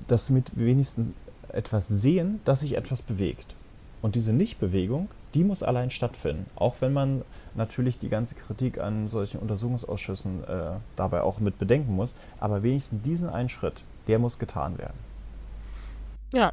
[0.09, 1.15] dass mit wenigstens
[1.49, 3.55] etwas sehen, dass sich etwas bewegt.
[4.03, 6.47] Und diese Nichtbewegung, die muss allein stattfinden.
[6.57, 7.23] Auch wenn man
[7.55, 12.13] natürlich die ganze Kritik an solchen Untersuchungsausschüssen äh, dabei auch mit bedenken muss.
[12.39, 14.99] Aber wenigstens diesen einen Schritt, der muss getan werden.
[16.33, 16.53] Ja,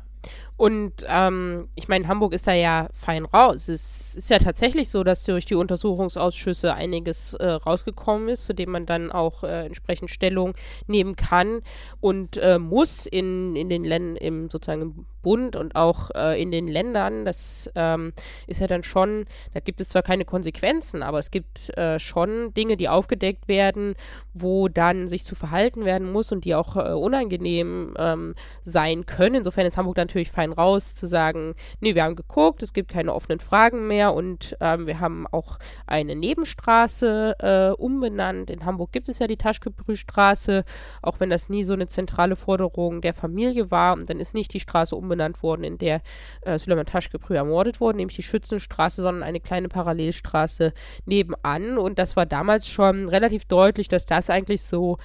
[0.62, 3.68] und ähm, ich meine, Hamburg ist da ja fein raus.
[3.68, 8.70] Es ist ja tatsächlich so, dass durch die Untersuchungsausschüsse einiges äh, rausgekommen ist, zu dem
[8.70, 10.54] man dann auch äh, entsprechend Stellung
[10.86, 11.62] nehmen kann
[12.00, 16.52] und äh, muss in, in den Ländern, im sozusagen im Bund und auch äh, in
[16.52, 17.26] den Ländern.
[17.26, 18.14] Das ähm,
[18.48, 22.54] ist ja dann schon, da gibt es zwar keine Konsequenzen, aber es gibt äh, schon
[22.54, 23.96] Dinge, die aufgedeckt werden,
[24.34, 29.36] wo dann sich zu verhalten werden muss und die auch äh, unangenehm ähm, sein können.
[29.36, 33.14] Insofern ist Hamburg natürlich fein raus zu sagen, nee, wir haben geguckt, es gibt keine
[33.14, 35.58] offenen Fragen mehr und ähm, wir haben auch
[35.88, 38.50] eine Nebenstraße äh, umbenannt.
[38.50, 40.66] In Hamburg gibt es ja die Taschkebrühstraße,
[41.02, 43.94] auch wenn das nie so eine zentrale Forderung der Familie war.
[43.94, 46.02] Und dann ist nicht die Straße umbenannt worden, in der
[46.42, 50.74] äh, Süleyman Taschkebrüh ermordet wurde, nämlich die Schützenstraße, sondern eine kleine Parallelstraße
[51.06, 51.78] nebenan.
[51.78, 54.98] Und das war damals schon relativ deutlich, dass das eigentlich so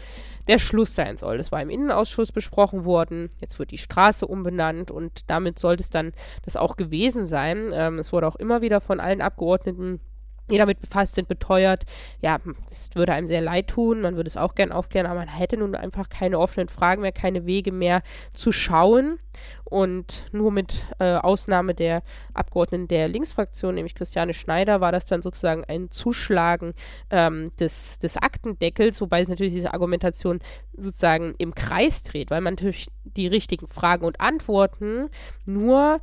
[0.49, 1.39] der Schluss sein soll.
[1.39, 3.31] Das war im Innenausschuss besprochen worden.
[3.41, 6.13] Jetzt wird die Straße umbenannt und damit sollte es dann
[6.45, 7.71] das auch gewesen sein.
[7.73, 10.01] Ähm, es wurde auch immer wieder von allen Abgeordneten
[10.51, 11.85] die damit befasst sind, beteuert,
[12.21, 12.39] ja,
[12.71, 15.57] es würde einem sehr leid tun, man würde es auch gern aufklären, aber man hätte
[15.57, 19.19] nun einfach keine offenen Fragen mehr, keine Wege mehr zu schauen.
[19.65, 25.23] Und nur mit äh, Ausnahme der Abgeordneten der Linksfraktion, nämlich Christiane Schneider, war das dann
[25.23, 26.73] sozusagen ein Zuschlagen
[27.11, 30.39] ähm, des, des Aktendeckels, wobei es natürlich diese Argumentation
[30.77, 35.11] sozusagen im Kreis dreht, weil man natürlich die richtigen Fragen und Antworten
[35.47, 36.01] nur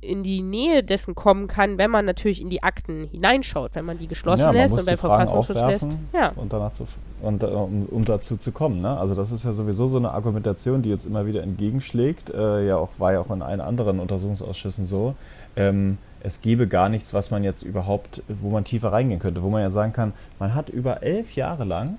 [0.00, 3.98] in die Nähe dessen kommen kann, wenn man natürlich in die Akten hineinschaut, wenn man
[3.98, 5.88] die geschlossen ja, lässt und beim Verfassungsschutz lässt.
[6.12, 6.32] Ja.
[6.36, 6.86] Und danach zu,
[7.20, 8.80] und, um, um, dazu zu kommen.
[8.80, 8.96] Ne?
[8.96, 12.30] Also das ist ja sowieso so eine Argumentation, die jetzt immer wieder entgegenschlägt.
[12.30, 15.14] Äh, ja, auch war ja auch in allen anderen Untersuchungsausschüssen so.
[15.56, 19.50] Ähm, es gäbe gar nichts, was man jetzt überhaupt, wo man tiefer reingehen könnte, wo
[19.50, 21.98] man ja sagen kann, man hat über elf Jahre lang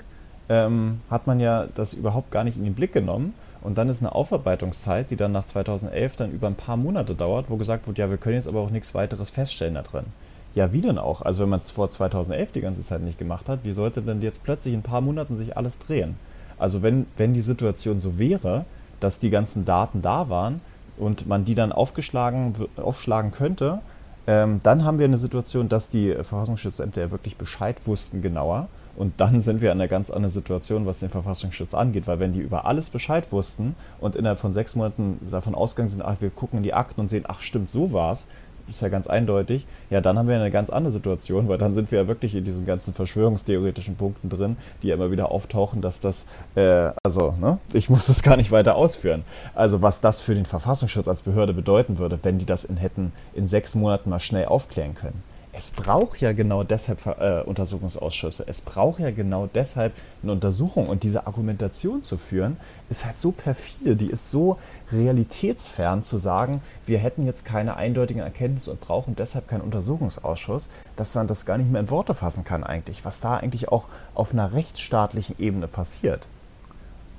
[0.50, 4.02] ähm, hat man ja das überhaupt gar nicht in den Blick genommen und dann ist
[4.02, 7.98] eine Aufarbeitungszeit, die dann nach 2011 dann über ein paar Monate dauert, wo gesagt wird,
[7.98, 10.06] ja, wir können jetzt aber auch nichts weiteres feststellen da drin.
[10.54, 11.22] Ja, wie denn auch?
[11.22, 14.22] Also wenn man es vor 2011 die ganze Zeit nicht gemacht hat, wie sollte denn
[14.22, 16.16] jetzt plötzlich in ein paar Monaten sich alles drehen?
[16.58, 18.66] Also wenn, wenn die Situation so wäre,
[19.00, 20.62] dass die ganzen Daten da waren
[20.98, 23.80] und man die dann aufgeschlagen, aufschlagen könnte,
[24.28, 29.14] ähm, dann haben wir eine Situation, dass die Verfassungsschutzämter ja wirklich Bescheid wussten genauer und
[29.18, 32.40] dann sind wir in einer ganz anderen Situation, was den Verfassungsschutz angeht, weil wenn die
[32.42, 36.58] über alles Bescheid wussten und innerhalb von sechs Monaten davon ausgegangen sind, ach, wir gucken
[36.58, 38.28] in die Akten und sehen, ach stimmt, so war's,
[38.70, 41.92] ist ja ganz eindeutig, ja, dann haben wir eine ganz andere Situation, weil dann sind
[41.92, 46.00] wir ja wirklich in diesen ganzen verschwörungstheoretischen Punkten drin, die ja immer wieder auftauchen, dass
[46.00, 46.26] das,
[46.56, 49.24] äh, also, ne, ich muss das gar nicht weiter ausführen.
[49.56, 53.12] Also, was das für den Verfassungsschutz als Behörde bedeuten würde, wenn die das in hätten
[53.34, 58.46] in sechs Monaten mal schnell aufklären können es braucht ja genau deshalb äh, Untersuchungsausschüsse.
[58.48, 59.94] Es braucht ja genau deshalb
[60.24, 60.88] eine Untersuchung.
[60.88, 62.58] Und diese Argumentation zu führen,
[62.90, 64.58] ist halt so perfide, die ist so
[64.92, 71.16] realitätsfern zu sagen, wir hätten jetzt keine eindeutigen Erkenntnisse und brauchen deshalb keinen Untersuchungsausschuss, dass
[71.16, 73.86] man das gar nicht mehr in Worte fassen kann eigentlich, was da eigentlich auch
[74.16, 76.28] auf einer rechtsstaatlichen Ebene passiert.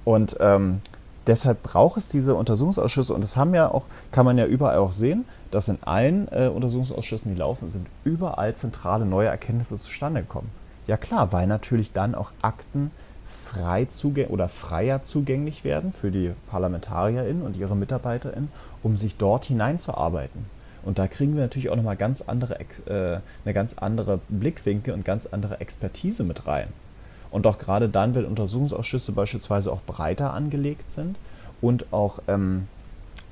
[0.04, 0.80] Und ähm,
[1.26, 4.92] deshalb braucht es diese Untersuchungsausschüsse und das haben ja auch, kann man ja überall auch
[4.92, 10.50] sehen, dass in allen äh, Untersuchungsausschüssen, die laufen, sind überall zentrale neue Erkenntnisse zustande gekommen.
[10.86, 12.90] Ja klar, weil natürlich dann auch Akten
[13.24, 13.86] frei
[14.28, 18.50] oder freier zugänglich werden für die ParlamentarierInnen und ihre MitarbeiterInnen,
[18.82, 20.44] um sich dort hineinzuarbeiten.
[20.84, 25.04] Und da kriegen wir natürlich auch nochmal ganz andere, äh, eine ganz andere Blickwinkel und
[25.04, 26.68] ganz andere Expertise mit rein.
[27.32, 31.16] Und auch gerade dann, wenn Untersuchungsausschüsse beispielsweise auch breiter angelegt sind
[31.60, 32.68] und auch ähm,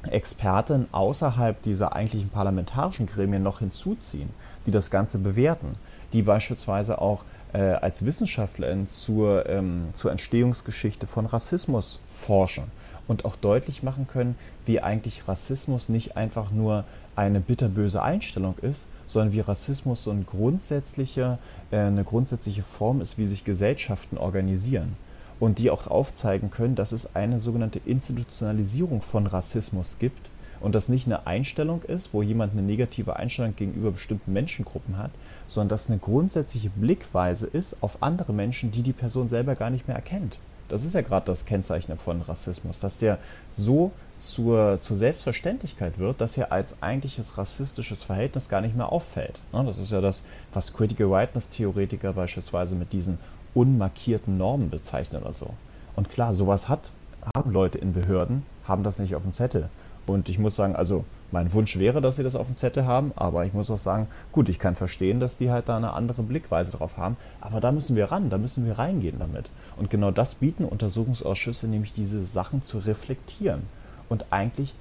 [0.09, 4.31] Experten außerhalb dieser eigentlichen parlamentarischen Gremien noch hinzuziehen,
[4.67, 5.75] die das Ganze bewerten,
[6.15, 7.23] die beispielsweise auch
[7.53, 12.65] äh, als Wissenschaftlerin zur, ähm, zur Entstehungsgeschichte von Rassismus forschen
[13.09, 16.85] und auch deutlich machen können, wie eigentlich Rassismus nicht einfach nur
[17.17, 21.39] eine bitterböse Einstellung ist, sondern wie Rassismus so eine grundsätzliche,
[21.71, 24.97] äh, eine grundsätzliche Form ist, wie sich Gesellschaften organisieren.
[25.41, 30.31] Und die auch aufzeigen können, dass es eine sogenannte Institutionalisierung von Rassismus gibt
[30.61, 35.11] und das nicht eine Einstellung ist, wo jemand eine negative Einstellung gegenüber bestimmten Menschengruppen hat,
[35.47, 39.89] sondern dass eine grundsätzliche Blickweise ist auf andere Menschen, die die Person selber gar nicht
[39.89, 40.39] mehr erkennt.
[40.69, 43.19] Das ist ja gerade das Kennzeichen von Rassismus, dass der
[43.51, 43.91] so
[44.21, 49.41] zur, zur Selbstverständlichkeit wird, dass er als eigentliches rassistisches Verhältnis gar nicht mehr auffällt.
[49.53, 53.19] Ne, das ist ja das, was Critical Rightness-Theoretiker beispielsweise mit diesen
[53.55, 55.55] unmarkierten Normen bezeichnen oder so.
[55.97, 56.93] Und klar, sowas hat,
[57.35, 59.69] haben Leute in Behörden, haben das nicht auf dem Zettel.
[60.07, 63.13] Und ich muss sagen, also mein Wunsch wäre, dass sie das auf dem Zettel haben,
[63.17, 66.23] aber ich muss auch sagen, gut, ich kann verstehen, dass die halt da eine andere
[66.23, 69.51] Blickweise drauf haben, aber da müssen wir ran, da müssen wir reingehen damit.
[69.77, 73.63] Und genau das bieten Untersuchungsausschüsse, nämlich diese Sachen zu reflektieren
[74.11, 74.75] und eigentlich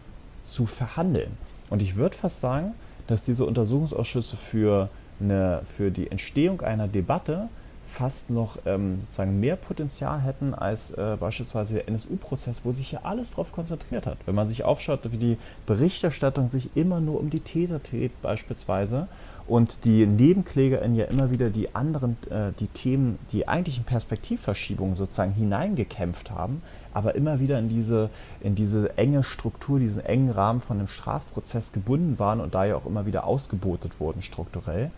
[0.44, 1.38] zu verhandeln.
[1.70, 2.74] Und ich würde fast sagen,
[3.08, 4.90] dass diese Untersuchungsausschüsse für,
[5.22, 7.48] eine, für die Entstehung einer Debatte
[7.86, 13.00] fast noch ähm, sozusagen mehr Potenzial hätten als äh, beispielsweise der NSU-Prozess, wo sich ja
[13.04, 14.18] alles darauf konzentriert hat.
[14.26, 19.08] Wenn man sich aufschaut, wie die Berichterstattung sich immer nur um die Täter dreht beispielsweise
[19.50, 25.34] und die NebenklägerInnen ja immer wieder die anderen, äh, die Themen, die eigentlichen Perspektivverschiebungen sozusagen
[25.34, 26.62] hineingekämpft haben,
[26.94, 31.72] aber immer wieder in diese, in diese enge Struktur, diesen engen Rahmen von dem Strafprozess
[31.72, 34.92] gebunden waren und da ja auch immer wieder ausgebotet wurden strukturell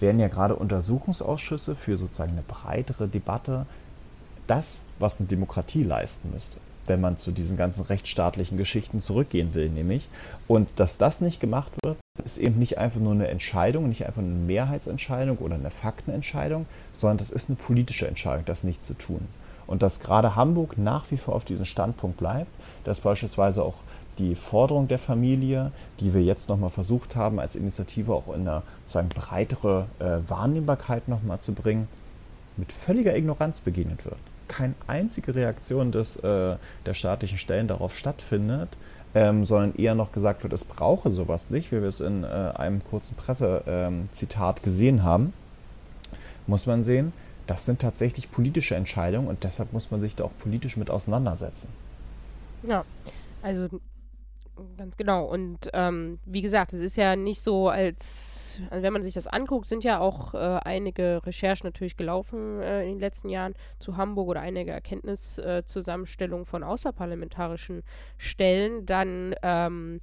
[0.00, 3.66] werden ja gerade Untersuchungsausschüsse für sozusagen eine breitere Debatte
[4.46, 9.70] das, was eine Demokratie leisten müsste, wenn man zu diesen ganzen rechtsstaatlichen Geschichten zurückgehen will,
[9.70, 10.08] nämlich.
[10.46, 14.22] Und dass das nicht gemacht wird, ist eben nicht einfach nur eine Entscheidung, nicht einfach
[14.22, 19.26] eine Mehrheitsentscheidung oder eine Faktenentscheidung, sondern das ist eine politische Entscheidung, das nicht zu tun.
[19.66, 22.50] Und dass gerade Hamburg nach wie vor auf diesem Standpunkt bleibt,
[22.84, 23.78] dass beispielsweise auch
[24.18, 28.62] die Forderung der Familie, die wir jetzt nochmal versucht haben, als Initiative auch in eine
[28.84, 31.88] sozusagen breitere äh, Wahrnehmbarkeit nochmal zu bringen,
[32.56, 34.18] mit völliger Ignoranz begegnet wird.
[34.46, 36.56] Keine einzige Reaktion des, äh,
[36.86, 38.68] der staatlichen Stellen darauf stattfindet,
[39.14, 42.26] ähm, sondern eher noch gesagt wird, es brauche sowas nicht, wie wir es in äh,
[42.26, 45.32] einem kurzen Pressezitat ähm, gesehen haben,
[46.46, 47.12] muss man sehen,
[47.46, 51.68] das sind tatsächlich politische Entscheidungen und deshalb muss man sich da auch politisch mit auseinandersetzen.
[52.62, 52.84] Ja,
[53.42, 53.68] also
[54.76, 55.24] Ganz genau.
[55.24, 59.26] Und ähm, wie gesagt, es ist ja nicht so, als, also wenn man sich das
[59.26, 63.96] anguckt, sind ja auch äh, einige Recherchen natürlich gelaufen äh, in den letzten Jahren zu
[63.96, 67.82] Hamburg oder einige Erkenntniszusammenstellungen äh, von außerparlamentarischen
[68.18, 68.86] Stellen.
[68.86, 70.00] Dann ähm,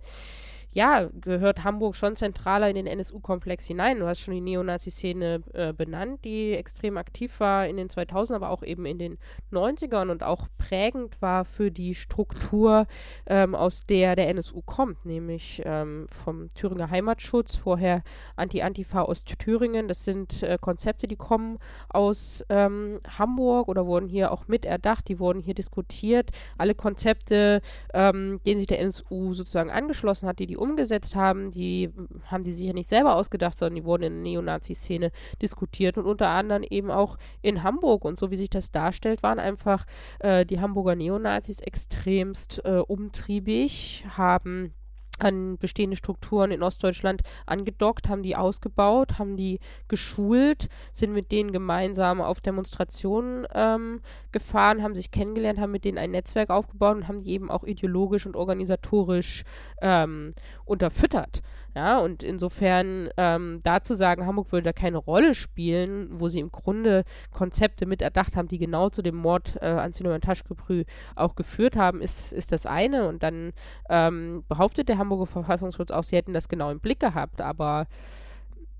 [0.74, 4.00] ja, gehört Hamburg schon zentraler in den NSU-Komplex hinein.
[4.00, 8.50] Du hast schon die Neonazi-Szene äh, benannt, die extrem aktiv war in den 2000 aber
[8.50, 9.18] auch eben in den
[9.52, 12.88] 90ern und auch prägend war für die Struktur,
[13.26, 18.02] ähm, aus der der NSU kommt, nämlich ähm, vom Thüringer Heimatschutz, vorher
[18.38, 19.90] Anti-Antifa Ost-Thüringen.
[19.90, 21.60] Das sind äh, Konzepte, die kommen
[21.90, 26.30] aus ähm, Hamburg oder wurden hier auch mit erdacht, die wurden hier diskutiert.
[26.58, 27.62] Alle Konzepte,
[27.94, 31.92] ähm, denen sich der NSU sozusagen angeschlossen hat, die die umgesetzt haben, die
[32.26, 36.06] haben die sich ja nicht selber ausgedacht, sondern die wurden in der Neonazi-Szene diskutiert und
[36.06, 38.06] unter anderem eben auch in Hamburg.
[38.06, 39.86] Und so wie sich das darstellt, waren einfach
[40.20, 44.74] äh, die Hamburger Neonazis extremst äh, umtriebig, haben
[45.22, 51.52] an bestehende Strukturen in Ostdeutschland angedockt, haben die ausgebaut, haben die geschult, sind mit denen
[51.52, 54.02] gemeinsam auf Demonstrationen ähm,
[54.32, 57.64] gefahren, haben sich kennengelernt, haben mit denen ein Netzwerk aufgebaut und haben die eben auch
[57.64, 59.44] ideologisch und organisatorisch
[59.82, 60.32] ähm,
[60.66, 61.42] unterfüttert.
[61.74, 66.52] Ja, und insofern ähm, dazu sagen, Hamburg würde da keine Rolle spielen, wo sie im
[66.52, 70.84] Grunde Konzepte mit erdacht haben, die genau zu dem Mord äh, an Sineman Taschkeprü
[71.16, 73.08] auch geführt haben, ist, ist das eine.
[73.08, 73.54] Und dann
[73.90, 77.88] ähm, behauptet der Hamburger Verfassungsschutz auch, sie hätten das genau im Blick gehabt, aber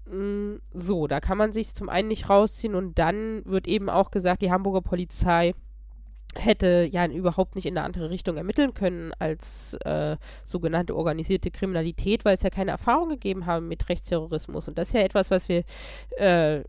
[0.08, 3.90] mh, mm, so, da kann man sich zum einen nicht rausziehen und dann wird eben
[3.90, 5.54] auch gesagt, die Hamburger Polizei
[6.36, 10.16] hätte ja überhaupt nicht in eine andere Richtung ermitteln können als äh,
[10.46, 14.68] sogenannte organisierte Kriminalität, weil es ja keine Erfahrung gegeben haben mit Rechtsterrorismus.
[14.68, 15.64] Und das ist ja etwas, was wir
[16.18, 16.62] äh,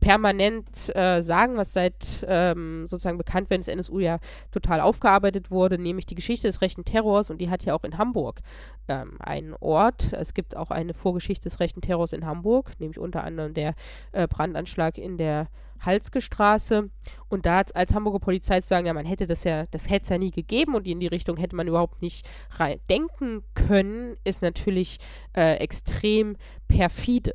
[0.00, 4.18] permanent äh, sagen, was seit ähm, sozusagen bekannt werden des NSU ja
[4.50, 7.30] total aufgearbeitet wurde, nämlich die Geschichte des rechten Terrors.
[7.30, 8.40] Und die hat ja auch in Hamburg
[8.88, 10.12] ähm, einen Ort.
[10.12, 13.74] Es gibt auch eine Vorgeschichte des rechten Terrors in Hamburg, nämlich unter anderem der
[14.12, 15.48] äh, Brandanschlag in der
[15.80, 16.90] Halske Straße.
[17.28, 20.08] Und da als Hamburger Polizei zu sagen, ja, man hätte das ja, das hätte es
[20.08, 22.26] ja nie gegeben und in die Richtung hätte man überhaupt nicht
[22.56, 24.98] rein denken können, ist natürlich
[25.36, 26.36] äh, extrem
[26.68, 27.34] perfide.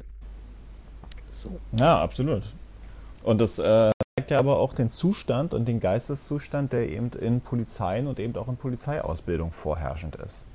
[1.31, 1.59] So.
[1.71, 2.43] Ja, absolut.
[3.23, 7.41] Und das äh, zeigt ja aber auch den Zustand und den Geisteszustand, der eben in
[7.41, 10.45] Polizeien und eben auch in Polizeiausbildung vorherrschend ist.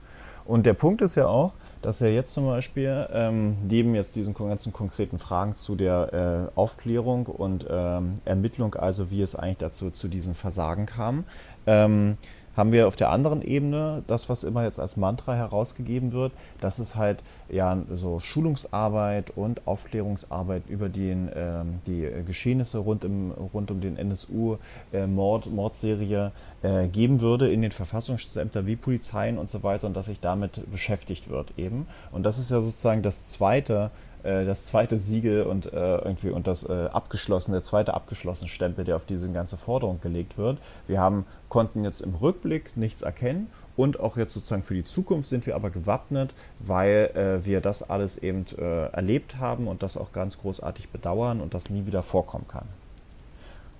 [0.45, 1.53] Und der Punkt ist ja auch,
[1.83, 6.59] dass er jetzt zum Beispiel ähm, neben jetzt diesen ganzen konkreten Fragen zu der äh,
[6.59, 11.25] Aufklärung und ähm, Ermittlung, also wie es eigentlich dazu zu diesen Versagen kam,
[11.67, 12.17] ähm,
[12.59, 16.79] haben wir auf der anderen Ebene das, was immer jetzt als Mantra herausgegeben wird, dass
[16.79, 23.71] es halt ja so Schulungsarbeit und Aufklärungsarbeit über den, äh, die Geschehnisse rund, im, rund
[23.71, 26.33] um den NSU-Mord, äh, Mordserie
[26.63, 30.69] äh, geben würde in den Verfassungsämtern wie Polizeien und so weiter und dass sich damit
[30.71, 31.87] beschäftigt wird eben.
[32.11, 33.91] Und das ist ja sozusagen das zweite
[34.29, 38.85] äh, das zweite Siegel und äh, irgendwie und das äh, abgeschlossene, der zweite abgeschlossene Stempel,
[38.85, 40.59] der auf diese ganze Forderung gelegt wird.
[40.87, 45.29] Wir haben, konnten jetzt im Rückblick nichts erkennen und auch jetzt sozusagen für die Zukunft
[45.29, 49.97] sind wir aber gewappnet, weil äh, wir das alles eben äh, erlebt haben und das
[49.97, 52.67] auch ganz großartig bedauern und das nie wieder vorkommen kann.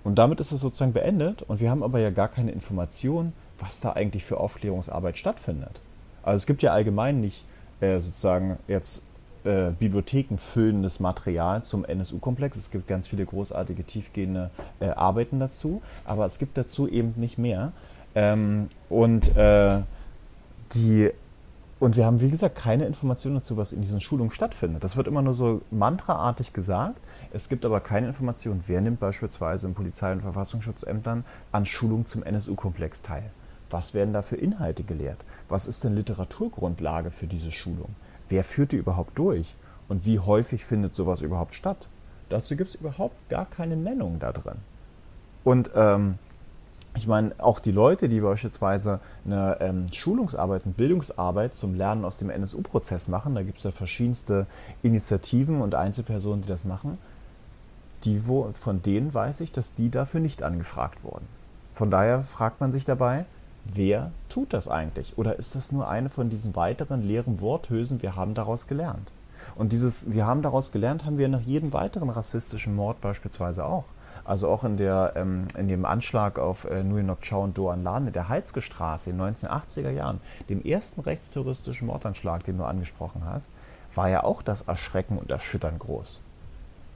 [0.05, 3.81] Und damit ist es sozusagen beendet und wir haben aber ja gar keine Information, was
[3.81, 5.81] da eigentlich für Aufklärungsarbeit stattfindet.
[6.23, 7.45] Also es gibt ja allgemein nicht
[7.81, 9.03] äh, sozusagen jetzt
[9.45, 12.57] äh, Bibliotheken füllendes Material zum NSU-Komplex.
[12.57, 17.39] Es gibt ganz viele großartige, tiefgehende äh, Arbeiten dazu, aber es gibt dazu eben nicht
[17.39, 17.73] mehr.
[18.15, 19.81] Ähm, und, äh,
[20.73, 21.11] die,
[21.79, 24.83] und wir haben, wie gesagt, keine Informationen dazu, was in diesen Schulungen stattfindet.
[24.83, 26.99] Das wird immer nur so mantraartig gesagt.
[27.33, 32.23] Es gibt aber keine Information, wer nimmt beispielsweise in Polizei- und Verfassungsschutzämtern an Schulungen zum
[32.23, 33.31] NSU-Komplex teil.
[33.71, 35.19] Was werden da für Inhalte gelehrt?
[35.49, 37.95] Was ist denn Literaturgrundlage für diese Schulung?
[38.29, 39.55] Wer führt die überhaupt durch
[39.89, 41.89] und wie häufig findet sowas überhaupt statt?
[42.29, 44.59] Dazu gibt es überhaupt gar keine Nennung da drin.
[45.45, 46.19] Und ähm,
[46.95, 52.17] ich meine, auch die Leute, die beispielsweise eine ähm, Schulungsarbeit, eine Bildungsarbeit zum Lernen aus
[52.17, 54.47] dem NSU-Prozess machen, da gibt es ja verschiedenste
[54.83, 56.99] Initiativen und Einzelpersonen, die das machen,
[58.05, 61.27] die, wo, von denen weiß ich, dass die dafür nicht angefragt wurden.
[61.75, 63.27] Von daher fragt man sich dabei,
[63.73, 65.17] wer tut das eigentlich?
[65.17, 69.11] Oder ist das nur eine von diesen weiteren leeren Worthülsen, wir haben daraus gelernt?
[69.55, 73.85] Und dieses Wir haben daraus gelernt, haben wir nach jedem weiteren rassistischen Mord beispielsweise auch.
[74.25, 78.09] Also auch in, der, ähm, in dem Anschlag auf äh, Nok Chau und Doan Lan
[78.09, 83.23] in der Heizke Straße in den 1980er Jahren, dem ersten rechtsterroristischen Mordanschlag, den du angesprochen
[83.25, 83.49] hast,
[83.95, 86.21] war ja auch das Erschrecken und Erschüttern groß.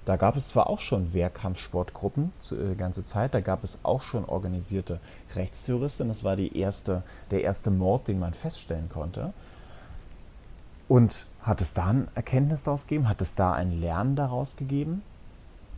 [0.05, 4.03] Da gab es zwar auch schon Wehrkampfsportgruppen die äh, ganze Zeit, da gab es auch
[4.03, 4.99] schon organisierte
[5.37, 6.09] Rechtsterroristen.
[6.09, 9.33] Das war die erste, der erste Mord, den man feststellen konnte.
[10.89, 13.09] Und hat es da ein Erkenntnis daraus gegeben?
[13.09, 15.03] Hat es da ein Lernen daraus gegeben?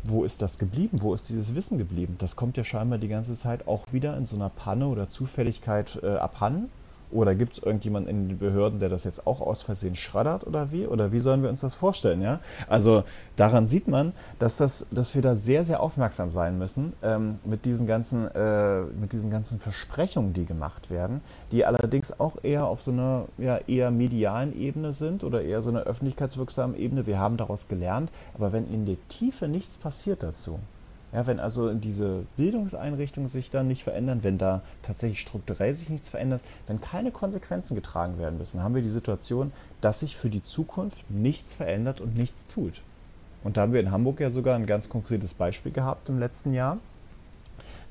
[0.02, 1.02] Wo ist das geblieben?
[1.02, 2.16] Wo ist dieses Wissen geblieben?
[2.18, 5.98] Das kommt ja scheinbar die ganze Zeit auch wieder in so einer Panne oder Zufälligkeit
[6.02, 6.70] äh, abhanden.
[7.14, 10.72] Oder gibt es irgendjemanden in den Behörden, der das jetzt auch aus Versehen schraddert oder
[10.72, 10.84] wie?
[10.86, 12.20] Oder wie sollen wir uns das vorstellen?
[12.20, 12.40] Ja?
[12.68, 13.04] Also
[13.36, 17.66] daran sieht man, dass, das, dass wir da sehr, sehr aufmerksam sein müssen ähm, mit,
[17.66, 21.20] diesen ganzen, äh, mit diesen ganzen Versprechungen, die gemacht werden,
[21.52, 25.70] die allerdings auch eher auf so einer ja, eher medialen Ebene sind oder eher so
[25.70, 27.06] einer öffentlichkeitswirksamen Ebene.
[27.06, 30.58] Wir haben daraus gelernt, aber wenn in der Tiefe nichts passiert dazu,
[31.14, 36.08] ja, wenn also diese Bildungseinrichtungen sich dann nicht verändern, wenn da tatsächlich strukturell sich nichts
[36.08, 40.42] verändert, wenn keine Konsequenzen getragen werden müssen, haben wir die Situation, dass sich für die
[40.42, 42.82] Zukunft nichts verändert und nichts tut.
[43.44, 46.52] Und da haben wir in Hamburg ja sogar ein ganz konkretes Beispiel gehabt im letzten
[46.52, 46.78] Jahr.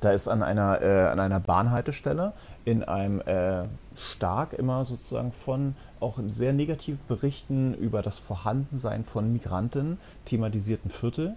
[0.00, 2.34] Da ist an einer, äh, an einer Bahnhaltestelle
[2.66, 3.64] in einem äh,
[3.96, 11.36] stark immer sozusagen von auch sehr negativen Berichten über das Vorhandensein von Migranten thematisierten Viertel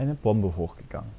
[0.00, 1.10] eine Bombe hochgegangen.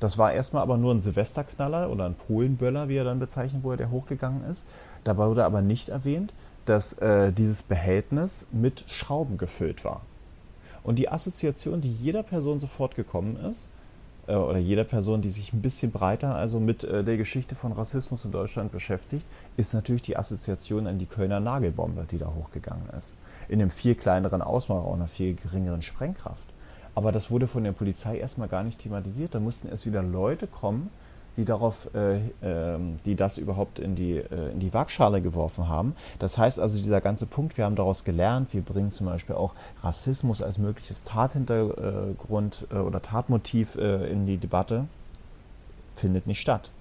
[0.00, 3.78] Das war erstmal aber nur ein Silvesterknaller oder ein Polenböller, wie er dann bezeichnet wurde,
[3.78, 4.64] der hochgegangen ist.
[5.02, 6.32] Dabei wurde aber nicht erwähnt,
[6.66, 10.02] dass äh, dieses Behältnis mit Schrauben gefüllt war.
[10.84, 13.68] Und die Assoziation, die jeder Person sofort gekommen ist,
[14.28, 17.72] äh, oder jeder Person, die sich ein bisschen breiter also mit äh, der Geschichte von
[17.72, 19.26] Rassismus in Deutschland beschäftigt,
[19.56, 23.14] ist natürlich die Assoziation an die Kölner Nagelbombe, die da hochgegangen ist.
[23.48, 26.46] In einem viel kleineren Ausmaß, auch einer viel geringeren Sprengkraft.
[26.98, 29.32] Aber das wurde von der Polizei erstmal gar nicht thematisiert.
[29.32, 30.90] Da mussten erst wieder Leute kommen,
[31.36, 35.94] die darauf, äh, äh, die das überhaupt in die, äh, in die Waagschale geworfen haben.
[36.18, 39.54] Das heißt also, dieser ganze Punkt, wir haben daraus gelernt, wir bringen zum Beispiel auch
[39.84, 44.88] Rassismus als mögliches Tathintergrund äh, oder Tatmotiv äh, in die Debatte,
[45.94, 46.72] findet nicht statt.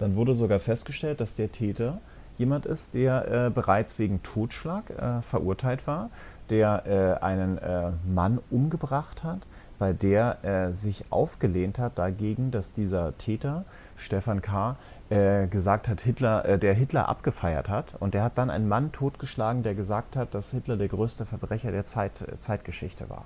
[0.00, 2.00] Dann wurde sogar festgestellt, dass der Täter
[2.36, 4.84] jemand ist, der äh, bereits wegen Totschlag
[5.22, 6.10] verurteilt war,
[6.52, 7.58] der einen
[8.06, 9.40] Mann umgebracht hat,
[9.82, 13.64] weil der äh, sich aufgelehnt hat dagegen, dass dieser Täter,
[13.96, 14.76] Stefan K.,
[15.10, 17.96] äh, gesagt hat, Hitler, äh, der Hitler abgefeiert hat.
[17.98, 21.72] Und der hat dann einen Mann totgeschlagen, der gesagt hat, dass Hitler der größte Verbrecher
[21.72, 23.24] der Zeit, äh, Zeitgeschichte war.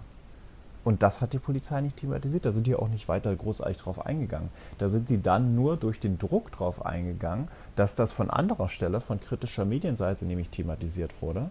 [0.83, 2.47] Und das hat die Polizei nicht thematisiert.
[2.47, 4.49] Da sind die auch nicht weiter großartig drauf eingegangen.
[4.79, 9.01] Da sind die dann nur durch den Druck drauf eingegangen, dass das von anderer Stelle,
[9.01, 11.51] von kritischer Medienseite nämlich thematisiert wurde.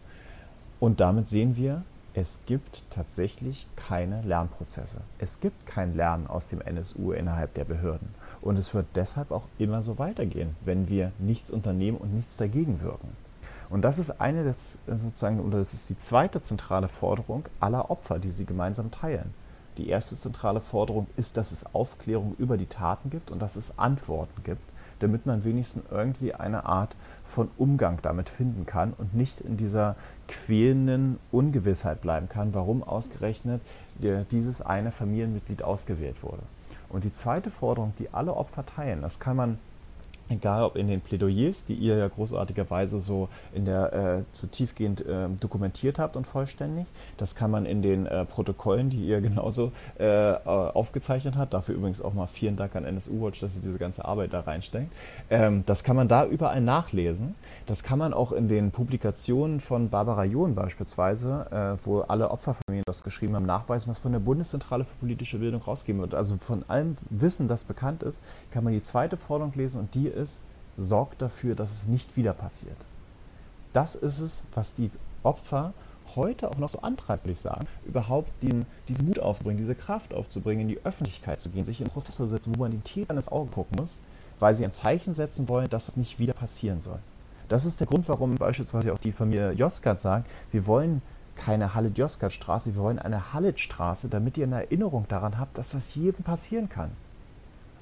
[0.86, 1.81] Und damit sehen wir,
[2.13, 5.01] es gibt tatsächlich keine Lernprozesse.
[5.17, 8.09] Es gibt kein Lernen aus dem NSU innerhalb der Behörden.
[8.39, 12.81] Und es wird deshalb auch immer so weitergehen, wenn wir nichts unternehmen und nichts dagegen
[12.81, 13.09] wirken.
[13.71, 18.19] Und das ist eine des, sozusagen, oder das ist die zweite zentrale Forderung aller Opfer,
[18.19, 19.33] die sie gemeinsam teilen.
[19.77, 23.79] Die erste zentrale Forderung ist, dass es Aufklärung über die Taten gibt und dass es
[23.79, 24.61] Antworten gibt,
[24.99, 29.95] damit man wenigstens irgendwie eine Art von Umgang damit finden kann und nicht in dieser
[30.28, 33.61] quälenden Ungewissheit bleiben kann, warum ausgerechnet
[34.32, 36.43] dieses eine Familienmitglied ausgewählt wurde.
[36.89, 39.59] Und die zweite Forderung, die alle Opfer teilen, das kann man
[40.30, 45.05] egal ob in den Plädoyers, die ihr ja großartigerweise so in der äh, so tiefgehend
[45.05, 46.88] äh, dokumentiert habt und vollständig.
[47.17, 51.53] Das kann man in den äh, Protokollen, die ihr genauso äh, aufgezeichnet habt.
[51.53, 54.41] Dafür übrigens auch mal vielen Dank an NSU Watch, dass ihr diese ganze Arbeit da
[54.41, 54.91] reinsteckt.
[55.30, 57.36] Ähm, das kann man da überall nachlesen.
[57.65, 61.47] Das kann man auch in den Publikationen von Barbara John beispielsweise,
[61.82, 65.61] äh, wo alle Opferfamilien das geschrieben haben, nachweisen, was von der Bundeszentrale für politische Bildung
[65.61, 66.15] rausgeben wird.
[66.15, 68.21] Also von allem Wissen, das bekannt ist,
[68.51, 70.43] kann man die zweite Forderung lesen und die ist,
[70.78, 72.78] sorgt dafür, dass es nicht wieder passiert.
[73.74, 74.91] Das ist es, was die
[75.24, 75.74] Opfer
[76.16, 80.13] heute auch noch so antreibt, würde ich sagen, überhaupt den, diesen Mut aufzubringen, diese Kraft
[80.13, 83.18] aufzubringen, in die Öffentlichkeit zu gehen, sich in Prozesse zu setzen, wo man den Tätern
[83.18, 83.99] ins Auge gucken muss,
[84.39, 86.99] weil sie ein Zeichen setzen wollen, dass es nicht wieder passieren soll.
[87.47, 91.01] Das ist der Grund, warum beispielsweise auch die Familie Joskat sagt, wir wollen
[91.36, 96.24] keine Halit-Joskat-Straße, wir wollen eine Halit-Straße, damit ihr eine Erinnerung daran habt, dass das jedem
[96.24, 96.91] passieren kann.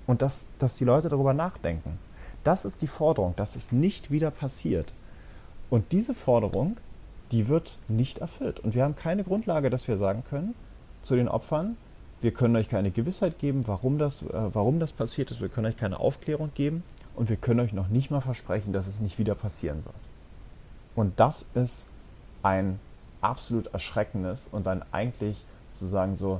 [0.05, 1.97] Und dass, dass die Leute darüber nachdenken.
[2.43, 4.93] Das ist die Forderung, dass es nicht wieder passiert.
[5.69, 6.77] Und diese Forderung,
[7.31, 8.59] die wird nicht erfüllt.
[8.59, 10.53] Und wir haben keine Grundlage, dass wir sagen können
[11.01, 11.77] zu den Opfern,
[12.21, 15.41] wir können euch keine Gewissheit geben, warum das, äh, warum das passiert ist.
[15.41, 16.83] Wir können euch keine Aufklärung geben
[17.15, 19.95] und wir können euch noch nicht mal versprechen, dass es nicht wieder passieren wird.
[20.95, 21.87] Und das ist
[22.41, 22.79] ein
[23.19, 26.39] absolut erschreckendes und ein eigentlich sozusagen so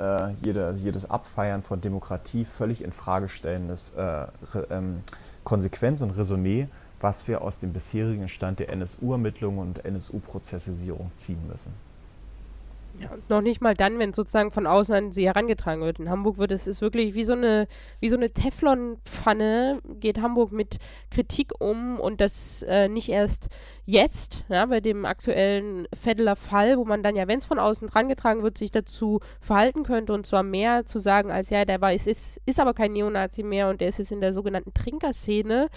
[0.00, 4.26] äh, jede, jedes Abfeiern von Demokratie völlig in Frage stellendes äh,
[4.70, 5.02] ähm,
[5.44, 6.68] Konsequenz und Resonee,
[7.00, 11.72] was wir aus dem bisherigen Stand der NSU-Ermittlungen und NSU-Prozessisierung ziehen müssen.
[13.00, 15.98] Ja, noch nicht mal dann, wenn sozusagen von außen an sie herangetragen wird.
[15.98, 17.66] In Hamburg wird es ist wirklich wie so eine,
[18.02, 20.78] so eine Teflonpfanne, geht Hamburg mit
[21.10, 23.48] Kritik um und das äh, nicht erst
[23.84, 27.88] jetzt, ja, bei dem aktuellen Feddeler Fall, wo man dann ja, wenn es von außen
[27.88, 31.92] herangetragen wird, sich dazu verhalten könnte und zwar mehr zu sagen als, ja, der war,
[31.92, 35.68] ist, ist, ist aber kein Neonazi mehr und der ist jetzt in der sogenannten Trinkerszene.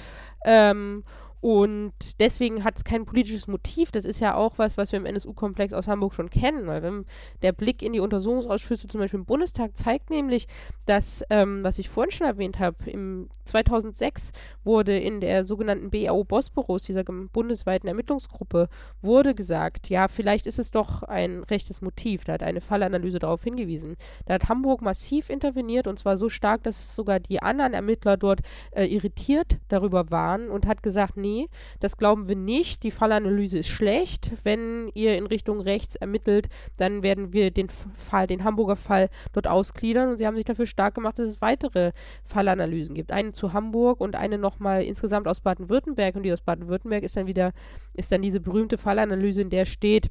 [0.44, 1.04] Ähm,
[1.46, 3.92] und deswegen hat es kein politisches Motiv.
[3.92, 6.66] Das ist ja auch was, was wir im NSU-Komplex aus Hamburg schon kennen.
[6.66, 7.06] Weil wenn
[7.44, 10.48] der Blick in die Untersuchungsausschüsse zum Beispiel im Bundestag zeigt nämlich,
[10.88, 14.32] dass, ähm, was ich vorhin schon erwähnt habe, im 2006
[14.64, 18.68] wurde in der sogenannten BAO Bosporus, dieser bundesweiten Ermittlungsgruppe,
[19.04, 22.24] wurde gesagt, ja, vielleicht ist es doch ein rechtes Motiv.
[22.24, 23.98] Da hat eine Fallanalyse darauf hingewiesen.
[24.26, 28.40] Da hat Hamburg massiv interveniert und zwar so stark, dass sogar die anderen Ermittler dort
[28.72, 31.35] äh, irritiert darüber waren und hat gesagt, nee,
[31.80, 32.84] das glauben wir nicht.
[32.84, 34.32] Die Fallanalyse ist schlecht.
[34.44, 39.48] Wenn ihr in Richtung rechts ermittelt, dann werden wir den Fall, den Hamburger Fall dort
[39.48, 40.10] ausgliedern.
[40.10, 41.92] Und sie haben sich dafür stark gemacht, dass es weitere
[42.24, 43.12] Fallanalysen gibt.
[43.12, 46.16] Eine zu Hamburg und eine nochmal insgesamt aus Baden-Württemberg.
[46.16, 47.54] Und die aus Baden-Württemberg ist dann wieder,
[47.94, 50.10] ist dann diese berühmte Fallanalyse, in der steht,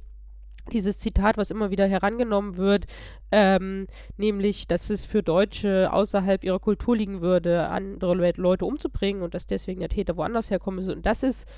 [0.72, 2.86] dieses Zitat, was immer wieder herangenommen wird,
[3.32, 3.86] ähm,
[4.16, 9.34] nämlich, dass es für Deutsche außerhalb ihrer Kultur liegen würde, andere Le Leute umzubringen und
[9.34, 10.94] dass deswegen der Täter woanders herkommen müsse.
[10.94, 11.48] Und das ist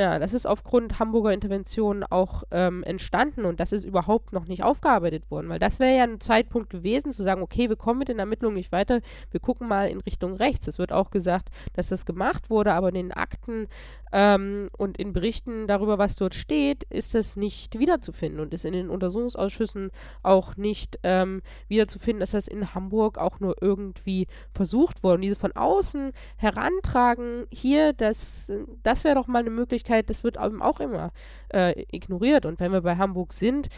[0.00, 4.62] Ja, das ist aufgrund Hamburger Intervention auch ähm, entstanden und das ist überhaupt noch nicht
[4.62, 8.06] aufgearbeitet worden, weil das wäre ja ein Zeitpunkt gewesen, zu sagen, okay, wir kommen mit
[8.08, 9.00] den Ermittlungen nicht weiter,
[9.32, 10.68] wir gucken mal in Richtung rechts.
[10.68, 13.66] Es wird auch gesagt, dass das gemacht wurde, aber in den Akten
[14.12, 18.72] ähm, und in Berichten darüber, was dort steht, ist es nicht wiederzufinden und ist in
[18.72, 19.90] den Untersuchungsausschüssen
[20.22, 25.16] auch nicht ähm, wiederzufinden, dass das in Hamburg auch nur irgendwie versucht wurde.
[25.16, 28.52] Und dieses von außen herantragen, hier, das,
[28.82, 31.12] das wäre doch mal eine Möglichkeit, das wird eben auch immer
[31.52, 32.46] äh, ignoriert.
[32.46, 33.68] Und wenn wir bei Hamburg sind,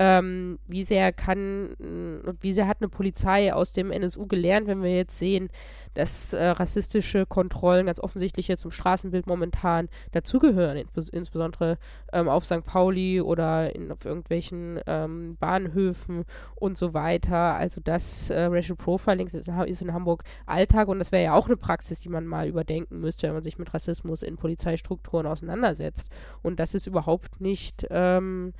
[0.00, 4.82] ähm, wie sehr kann und wie sehr hat eine Polizei aus dem NSU gelernt, wenn
[4.82, 5.50] wir jetzt sehen,
[5.94, 11.78] dass äh, rassistische Kontrollen ganz offensichtlich jetzt zum Straßenbild momentan dazugehören, insbes insbesondere
[12.12, 12.64] ähm, auf St.
[12.64, 16.24] Pauli oder in, auf irgendwelchen ähm, Bahnhöfen
[16.54, 17.56] und so weiter.
[17.56, 21.46] Also das äh, Racial Profiling ist, ist in Hamburg Alltag und das wäre ja auch
[21.46, 26.10] eine Praxis, die man mal überdenken müsste, wenn man sich mit Rassismus in Polizeistrukturen auseinandersetzt.
[26.40, 28.52] Und das ist überhaupt nicht ähm,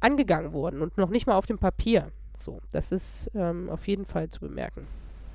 [0.00, 2.10] angegangen worden und noch nicht mal auf dem Papier.
[2.36, 4.86] So, das ist ähm, auf jeden Fall zu bemerken.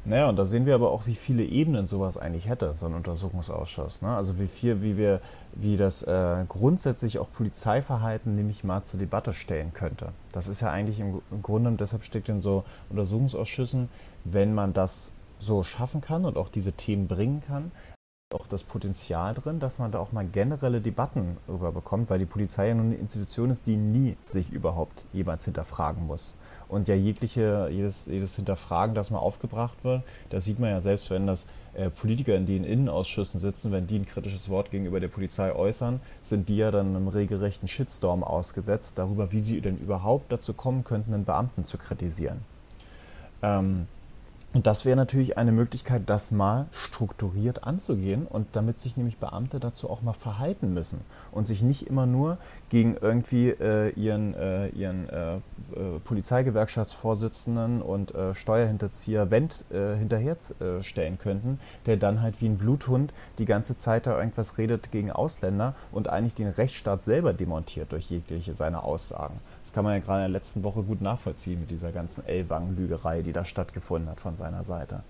[0.05, 2.93] Naja, und da sehen wir aber auch, wie viele Ebenen sowas eigentlich hätte, so ein
[2.93, 4.01] Untersuchungsausschuss.
[4.01, 4.15] Ne?
[4.15, 5.19] Also wie viel, wie wir,
[5.53, 10.13] wie das äh, grundsätzlich auch Polizeiverhalten nämlich mal zur Debatte stellen könnte.
[10.31, 13.89] Das ist ja eigentlich im, im Grunde, deshalb steckt in so Untersuchungsausschüssen,
[14.23, 17.71] wenn man das so schaffen kann und auch diese Themen bringen kann,
[18.31, 22.27] auch das Potenzial drin, dass man da auch mal generelle Debatten darüber bekommt, weil die
[22.27, 26.35] Polizei ja nun eine Institution ist, die nie sich überhaupt jemals hinterfragen muss
[26.67, 31.09] und ja jegliche, jedes, jedes Hinterfragen, das mal aufgebracht wird, das sieht man ja selbst,
[31.09, 35.07] wenn das äh, Politiker, in den Innenausschüssen sitzen, wenn die ein kritisches Wort gegenüber der
[35.07, 40.31] Polizei äußern, sind die ja dann einem regelrechten Shitstorm ausgesetzt darüber, wie sie denn überhaupt
[40.31, 42.41] dazu kommen könnten, einen Beamten zu kritisieren.
[43.41, 43.87] Ähm,
[44.51, 49.59] und das wäre natürlich eine Möglichkeit, das mal strukturiert anzugehen und damit sich nämlich Beamte
[49.59, 51.01] dazu auch mal verhalten müssen
[51.31, 52.39] und sich nicht immer nur
[52.69, 55.39] gegen irgendwie äh, ihren, äh, ihren äh, äh
[56.03, 63.45] Polizeigewerkschaftsvorsitzenden und äh, Steuerhinterzieher Wendt äh, hinterherstellen könnten, der dann halt wie ein Bluthund die
[63.45, 68.55] ganze Zeit da irgendwas redet gegen Ausländer und eigentlich den Rechtsstaat selber demontiert durch jegliche
[68.55, 69.39] seiner Aussagen.
[69.61, 73.21] Das kann man ja gerade in der letzten Woche gut nachvollziehen mit dieser ganzen Ellwangen-Lügerei,
[73.21, 75.03] die da stattgefunden hat von seiner Seite.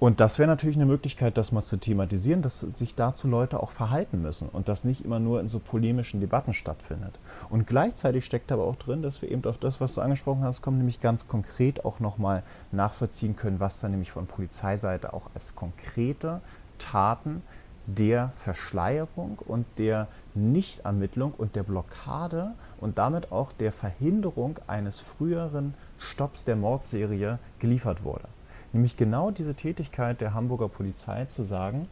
[0.00, 3.70] Und das wäre natürlich eine Möglichkeit, das mal zu thematisieren, dass sich dazu Leute auch
[3.70, 7.18] verhalten müssen und das nicht immer nur in so polemischen Debatten stattfindet.
[7.50, 10.62] Und gleichzeitig steckt aber auch drin, dass wir eben auf das, was du angesprochen hast,
[10.62, 15.56] kommen, nämlich ganz konkret auch nochmal nachvollziehen können, was da nämlich von Polizeiseite auch als
[15.56, 16.42] konkrete
[16.78, 17.42] Taten
[17.86, 25.74] der Verschleierung und der Nichtermittlung und der Blockade und damit auch der Verhinderung eines früheren
[25.98, 28.28] Stopps der Mordserie geliefert wurde.
[28.72, 31.88] Nämlich genau diese Tätigkeit der Hamburger Polizei zu sagen,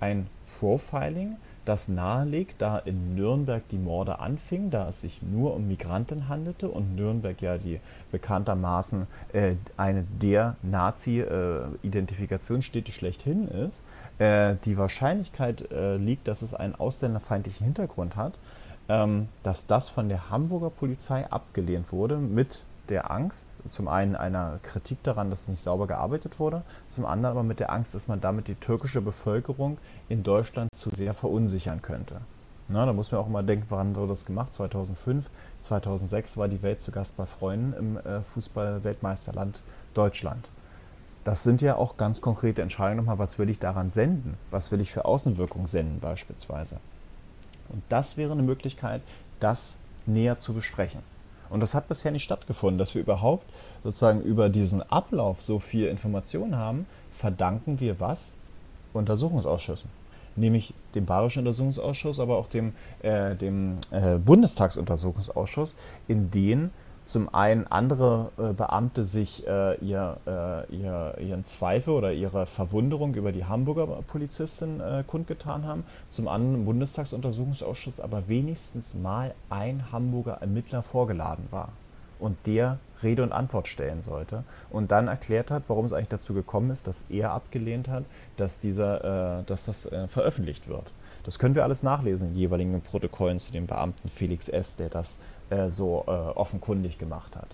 [0.00, 0.26] ein
[0.58, 6.28] Profiling, das nahelegt, da in Nürnberg die Morde anfingen, da es sich nur um Migranten
[6.28, 7.80] handelte und Nürnberg ja die
[8.10, 13.82] bekanntermaßen äh, eine der Nazi-Identifikationsstädte äh, schlechthin ist,
[14.18, 18.32] äh, die Wahrscheinlichkeit äh, liegt, dass es einen ausländerfeindlichen Hintergrund hat,
[18.88, 25.02] dass das von der Hamburger Polizei abgelehnt wurde mit der Angst, zum einen einer Kritik
[25.02, 28.48] daran, dass nicht sauber gearbeitet wurde, zum anderen aber mit der Angst, dass man damit
[28.48, 29.76] die türkische Bevölkerung
[30.08, 32.22] in Deutschland zu sehr verunsichern könnte.
[32.68, 34.52] Na, da muss man auch mal denken, wann wurde das gemacht?
[34.52, 35.30] 2005,
[35.62, 39.62] 2006 war die Welt zu Gast bei Freunden im äh, Fußball-Weltmeisterland
[39.94, 40.48] Deutschland.
[41.24, 44.36] Das sind ja auch ganz konkrete Entscheidungen nochmal, was will ich daran senden?
[44.50, 46.78] Was will ich für Außenwirkung senden beispielsweise?
[47.68, 49.02] Und das wäre eine Möglichkeit,
[49.40, 51.00] das näher zu besprechen.
[51.50, 53.46] Und das hat bisher nicht stattgefunden, dass wir überhaupt
[53.82, 58.36] sozusagen über diesen Ablauf so viel Informationen haben, verdanken wir was?
[58.92, 59.90] Untersuchungsausschüssen.
[60.36, 62.72] Nämlich dem Bayerischen Untersuchungsausschuss, aber auch dem,
[63.02, 65.74] äh, dem äh, Bundestagsuntersuchungsausschuss,
[66.06, 66.70] in denen
[67.08, 73.14] zum einen andere äh, Beamte sich äh, ihr, äh, ihr, ihren Zweifel oder ihre Verwunderung
[73.14, 79.90] über die Hamburger Polizistin äh, kundgetan haben, zum anderen im Bundestagsuntersuchungsausschuss aber wenigstens mal ein
[79.90, 81.70] Hamburger Ermittler vorgeladen war
[82.18, 86.34] und der Rede und Antwort stellen sollte und dann erklärt hat, warum es eigentlich dazu
[86.34, 88.04] gekommen ist, dass er abgelehnt hat,
[88.36, 90.92] dass, dieser, äh, dass das äh, veröffentlicht wird.
[91.28, 95.18] Das können wir alles nachlesen in jeweiligen Protokollen zu dem Beamten Felix S., der das
[95.50, 97.48] äh, so äh, offenkundig gemacht hat.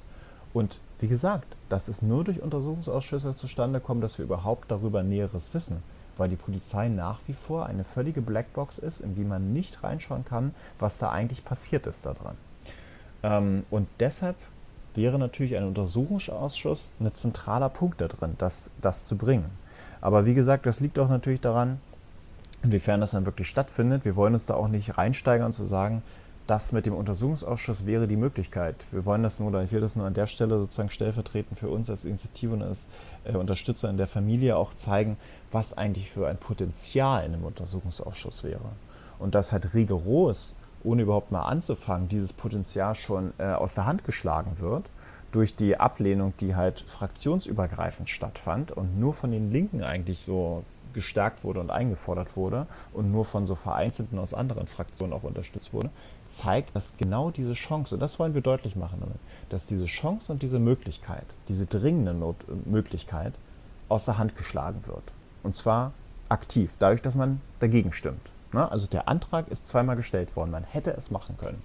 [0.52, 5.52] Und wie gesagt, das ist nur durch Untersuchungsausschüsse zustande gekommen, dass wir überhaupt darüber Näheres
[5.55, 5.82] wissen,
[6.16, 10.24] weil die Polizei nach wie vor eine völlige Blackbox ist, in die man nicht reinschauen
[10.24, 12.36] kann, was da eigentlich passiert ist daran.
[13.24, 14.36] Ähm, und deshalb
[14.94, 19.51] wäre natürlich ein Untersuchungsausschuss ein zentraler Punkt da drin, das, das zu bringen.
[20.01, 21.80] Aber wie gesagt, das liegt auch natürlich daran,
[22.65, 24.05] inwiefern das dann wirklich stattfindet.
[24.05, 26.03] Wir wollen uns da auch nicht reinsteigern zu sagen,
[26.47, 28.77] das mit dem Untersuchungsausschuss wäre die Möglichkeit.
[28.91, 31.69] Wir wollen das nur, oder ich will das nur an der Stelle sozusagen stellvertretend für
[31.69, 32.86] uns als Initiative und als
[33.24, 35.16] äh, Unterstützer in der Familie auch zeigen,
[35.53, 38.73] was eigentlich für ein Potenzial in einem Untersuchungsausschuss wäre.
[39.19, 44.05] Und das halt rigoros, ohne überhaupt mal anzufangen, dieses Potenzial schon äh, aus der Hand
[44.05, 44.85] geschlagen wird
[45.32, 50.62] durch die Ablehnung, die halt fraktionsübergreifend stattfand und nur von den Linken eigentlich so
[50.94, 55.72] gestärkt wurde und eingefordert wurde und nur von so Vereinzelten aus anderen Fraktionen auch unterstützt
[55.72, 55.90] wurde,
[56.26, 59.18] zeigt, dass genau diese Chance, und das wollen wir deutlich machen damit,
[59.50, 63.34] dass diese Chance und diese Möglichkeit, diese dringende Not Möglichkeit
[63.88, 65.12] aus der Hand geschlagen wird.
[65.42, 65.92] Und zwar
[66.28, 68.32] aktiv, dadurch, dass man dagegen stimmt.
[68.52, 68.70] Ne?
[68.70, 71.62] Also der Antrag ist zweimal gestellt worden, man hätte es machen können.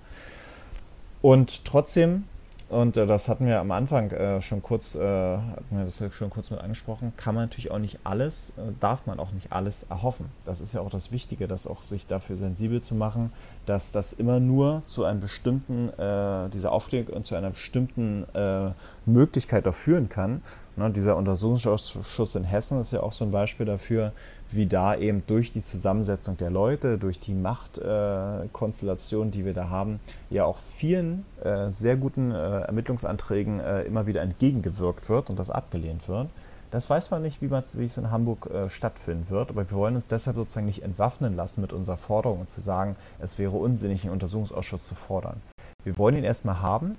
[1.21, 2.25] Und trotzdem
[2.69, 6.29] und äh, das hatten wir am Anfang äh, schon kurz, äh, hatten wir das schon
[6.29, 9.83] kurz mit angesprochen, kann man natürlich auch nicht alles, äh, darf man auch nicht alles
[9.89, 10.27] erhoffen.
[10.45, 13.31] Das ist ja auch das Wichtige, dass auch sich dafür sensibel zu machen,
[13.65, 18.71] dass das immer nur zu einem bestimmten, äh, dieser Aufklärung und zu einer bestimmten äh,
[19.05, 20.41] Möglichkeit auch führen kann.
[20.75, 24.13] Ne, dieser Untersuchungsausschuss in Hessen ist ja auch so ein Beispiel dafür,
[24.51, 29.69] wie da eben durch die Zusammensetzung der Leute, durch die Machtkonstellation, äh, die wir da
[29.69, 29.99] haben,
[30.29, 35.49] ja auch vielen äh, sehr guten äh, Ermittlungsanträgen äh, immer wieder entgegengewirkt wird und das
[35.49, 36.29] abgelehnt wird.
[36.71, 37.51] Das weiß man nicht, wie,
[37.83, 41.61] es in Hamburg äh, stattfinden wird, aber wir wollen uns deshalb sozusagen nicht entwaffnen lassen
[41.61, 45.41] mit unserer Forderung und zu sagen, es wäre unsinnig, einen Untersuchungsausschuss zu fordern.
[45.83, 46.95] Wir wollen ihn erstmal haben.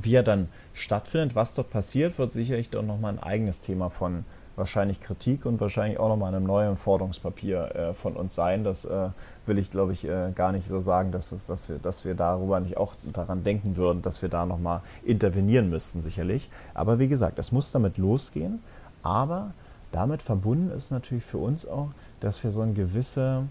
[0.00, 4.24] Wie er dann stattfindet, was dort passiert, wird sicherlich doch nochmal ein eigenes Thema von
[4.58, 8.64] wahrscheinlich Kritik und wahrscheinlich auch nochmal einem neuen Forderungspapier äh, von uns sein.
[8.64, 9.10] Das äh,
[9.46, 12.14] will ich, glaube ich, äh, gar nicht so sagen, dass, es, dass, wir, dass wir
[12.14, 16.50] darüber nicht auch daran denken würden, dass wir da nochmal intervenieren müssten, sicherlich.
[16.74, 18.62] Aber wie gesagt, es muss damit losgehen.
[19.02, 19.52] Aber
[19.92, 21.88] damit verbunden ist natürlich für uns auch,
[22.20, 23.44] dass wir so ein, gewisse,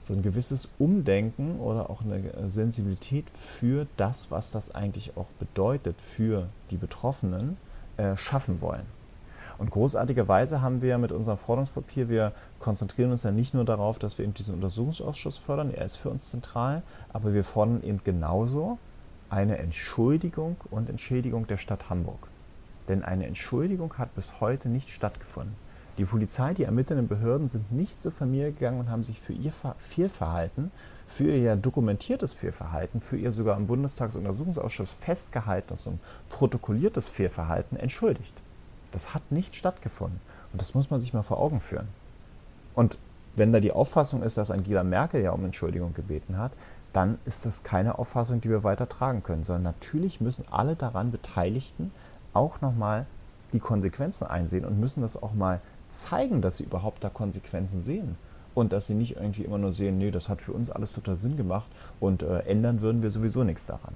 [0.00, 6.00] so ein gewisses Umdenken oder auch eine Sensibilität für das, was das eigentlich auch bedeutet
[6.00, 7.56] für die Betroffenen,
[7.96, 8.93] äh, schaffen wollen.
[9.58, 14.18] Und großartigerweise haben wir mit unserem Forderungspapier, wir konzentrieren uns ja nicht nur darauf, dass
[14.18, 16.82] wir eben diesen Untersuchungsausschuss fördern, er ist für uns zentral,
[17.12, 18.78] aber wir fordern eben genauso
[19.30, 22.28] eine Entschuldigung und Entschädigung der Stadt Hamburg.
[22.88, 25.56] Denn eine Entschuldigung hat bis heute nicht stattgefunden.
[25.96, 29.52] Die Polizei, die ermittelnden Behörden sind nicht zur Familie gegangen und haben sich für ihr
[29.78, 30.72] Fehlverhalten,
[31.06, 36.00] für ihr dokumentiertes Fehlverhalten, für ihr sogar im Bundestagsuntersuchungsausschuss festgehaltenes und
[36.30, 38.34] protokolliertes Fehlverhalten entschuldigt.
[38.94, 40.20] Das hat nicht stattgefunden.
[40.52, 41.88] Und das muss man sich mal vor Augen führen.
[42.76, 42.96] Und
[43.34, 46.52] wenn da die Auffassung ist, dass Angela Merkel ja um Entschuldigung gebeten hat,
[46.92, 51.10] dann ist das keine Auffassung, die wir weiter tragen können, sondern natürlich müssen alle daran
[51.10, 51.90] Beteiligten
[52.32, 53.06] auch nochmal
[53.52, 58.16] die Konsequenzen einsehen und müssen das auch mal zeigen, dass sie überhaupt da Konsequenzen sehen.
[58.54, 61.16] Und dass sie nicht irgendwie immer nur sehen, nee, das hat für uns alles total
[61.16, 61.66] Sinn gemacht
[61.98, 63.94] und äh, ändern würden wir sowieso nichts daran.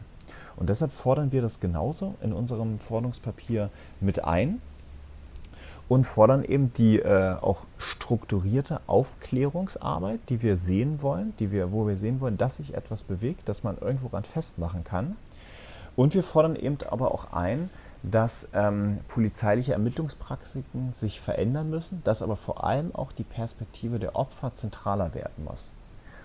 [0.56, 3.70] Und deshalb fordern wir das genauso in unserem Forderungspapier
[4.00, 4.60] mit ein,
[5.88, 11.86] und fordern eben die äh, auch strukturierte Aufklärungsarbeit, die wir sehen wollen, die wir, wo
[11.86, 15.16] wir sehen wollen, dass sich etwas bewegt, dass man irgendwo ran festmachen kann.
[15.96, 17.70] Und wir fordern eben aber auch ein,
[18.02, 24.14] dass ähm, polizeiliche Ermittlungspraktiken sich verändern müssen, dass aber vor allem auch die Perspektive der
[24.14, 25.72] Opfer zentraler werden muss.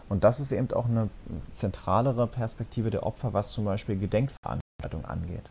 [0.10, 1.10] Und das ist eben auch eine
[1.54, 5.50] zentralere Perspektive der Opfer, was zum Beispiel Gedenkveranstaltungen angeht.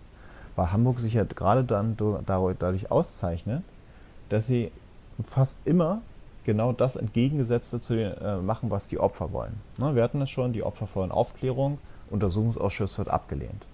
[0.55, 3.65] Weil Hamburg sich ja gerade dann dadurch auszeichnet,
[4.33, 4.73] dass sie
[5.23, 6.01] fast immer
[6.45, 9.61] genau das Entgegengesetzte zu den, äh, machen, was die Opfer wollen.
[9.79, 11.79] Ne, wir hatten es schon, die Opfer wollen Aufklärung,
[12.11, 13.67] Untersuchungsausschuss wird abgelehnt.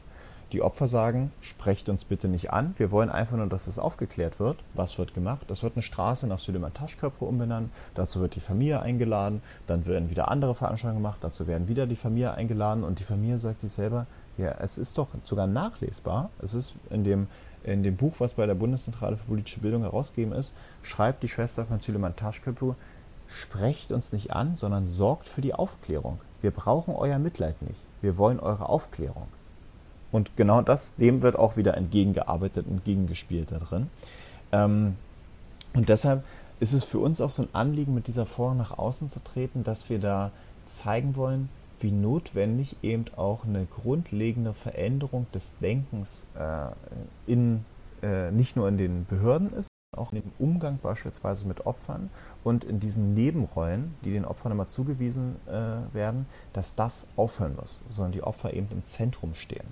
[0.50, 4.40] Die Opfer sagen, sprecht uns bitte nicht an, wir wollen einfach nur, dass es aufgeklärt
[4.40, 4.56] wird.
[4.74, 5.48] Was wird gemacht?
[5.50, 10.10] Es wird eine Straße nach Süleyman Taschköpfe umbenannt, dazu wird die Familie eingeladen, dann werden
[10.10, 13.70] wieder andere Veranstaltungen gemacht, dazu werden wieder die Familie eingeladen und die Familie sagt sich
[13.70, 14.06] selber,
[14.38, 17.28] ja, es ist doch sogar nachlesbar, es ist in dem
[17.72, 21.64] in dem Buch, was bei der Bundeszentrale für politische Bildung herausgegeben ist, schreibt die Schwester
[21.64, 22.74] von Süleyman Taschköplu,
[23.28, 26.18] sprecht uns nicht an, sondern sorgt für die Aufklärung.
[26.40, 27.80] Wir brauchen euer Mitleid nicht.
[28.00, 29.28] Wir wollen eure Aufklärung.
[30.10, 33.90] Und genau das, dem wird auch wieder entgegengearbeitet, entgegengespielt da drin.
[34.52, 34.96] Ähm,
[35.74, 36.24] und deshalb
[36.60, 39.64] ist es für uns auch so ein Anliegen, mit dieser Forderung nach außen zu treten,
[39.64, 40.30] dass wir da
[40.66, 41.48] zeigen wollen,
[41.80, 46.70] wie notwendig eben auch eine grundlegende Veränderung des Denkens äh,
[47.26, 47.64] in,
[48.02, 52.10] äh, nicht nur in den Behörden ist, auch dem Umgang beispielsweise mit Opfern
[52.44, 57.82] und in diesen Nebenrollen, die den Opfern immer zugewiesen äh, werden, dass das aufhören muss,
[57.88, 59.66] sondern die Opfer eben im Zentrum stehen.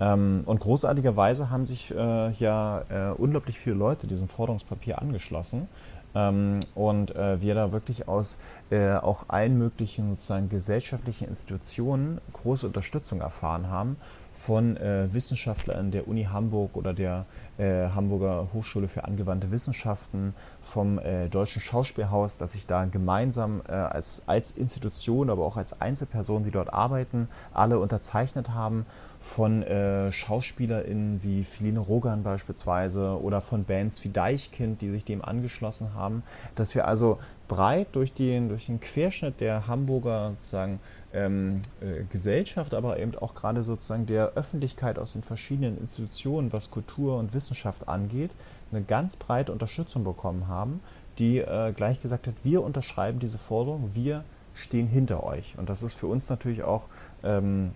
[0.00, 5.68] Ähm, und großartigerweise haben sich äh, ja äh, unglaublich viele Leute diesem Forderungspapier angeschlossen.
[6.14, 8.38] Ähm, und äh, wir da wirklich aus
[8.70, 13.96] äh, auch allen möglichen sozusagen gesellschaftlichen Institutionen große Unterstützung erfahren haben
[14.34, 17.24] von äh, Wissenschaftlern der Uni Hamburg oder der
[17.56, 23.72] äh, Hamburger Hochschule für angewandte Wissenschaften, vom äh, Deutschen Schauspielhaus, dass sich da gemeinsam äh,
[23.72, 28.86] als, als Institution, aber auch als Einzelpersonen, die dort arbeiten, alle unterzeichnet haben,
[29.20, 35.24] von äh, SchauspielerInnen wie Feline Rogan beispielsweise oder von Bands wie Deichkind, die sich dem
[35.24, 36.22] angeschlossen haben,
[36.56, 40.78] dass wir also breit durch den, durch den Querschnitt der Hamburger sozusagen
[41.14, 46.70] ähm, äh, Gesellschaft, aber eben auch gerade sozusagen der Öffentlichkeit aus den verschiedenen Institutionen, was
[46.70, 48.30] Kultur und Wissenschaft angeht,
[48.72, 50.80] eine ganz breite Unterstützung bekommen haben,
[51.18, 55.54] die äh, gleich gesagt hat, wir unterschreiben diese Forderung, wir stehen hinter euch.
[55.56, 56.84] Und das ist für uns natürlich auch
[57.22, 57.72] ähm,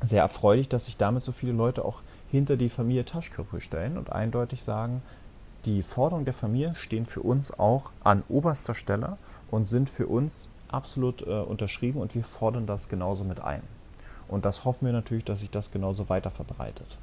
[0.00, 4.12] sehr erfreulich, dass sich damit so viele Leute auch hinter die Familie Taschköpfe stellen und
[4.12, 5.02] eindeutig sagen,
[5.64, 9.16] die Forderungen der Familie stehen für uns auch an oberster Stelle
[9.50, 13.62] und sind für uns absolut äh, unterschrieben und wir fordern das genauso mit ein.
[14.28, 16.98] Und das hoffen wir natürlich, dass sich das genauso weiter verbreitet.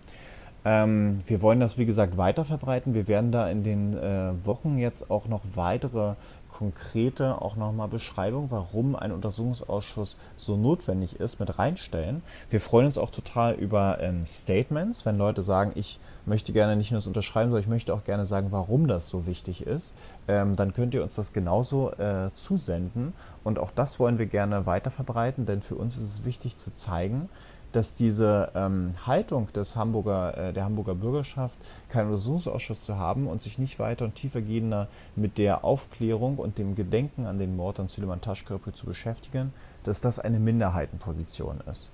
[0.65, 2.93] Ähm, wir wollen das, wie gesagt, weiter verbreiten.
[2.93, 6.15] Wir werden da in den äh, Wochen jetzt auch noch weitere
[6.57, 12.23] konkrete, auch nochmal Beschreibungen, warum ein Untersuchungsausschuss so notwendig ist, mit reinstellen.
[12.49, 16.91] Wir freuen uns auch total über ähm, Statements, wenn Leute sagen, ich möchte gerne nicht
[16.91, 19.93] nur das unterschreiben, sondern ich möchte auch gerne sagen, warum das so wichtig ist.
[20.29, 23.13] Ähm, dann könnt ihr uns das genauso äh, zusenden.
[23.43, 26.71] Und auch das wollen wir gerne weiter verbreiten, denn für uns ist es wichtig zu
[26.71, 27.27] zeigen,
[27.75, 31.57] dass diese ähm, Haltung des Hamburger, äh, der Hamburger Bürgerschaft,
[31.89, 36.75] keinen Untersuchungsausschuss zu haben und sich nicht weiter und tiefergehender mit der Aufklärung und dem
[36.75, 39.53] Gedenken an den Mord an Süleyman Taschköprü zu beschäftigen,
[39.83, 41.89] dass das eine Minderheitenposition ist.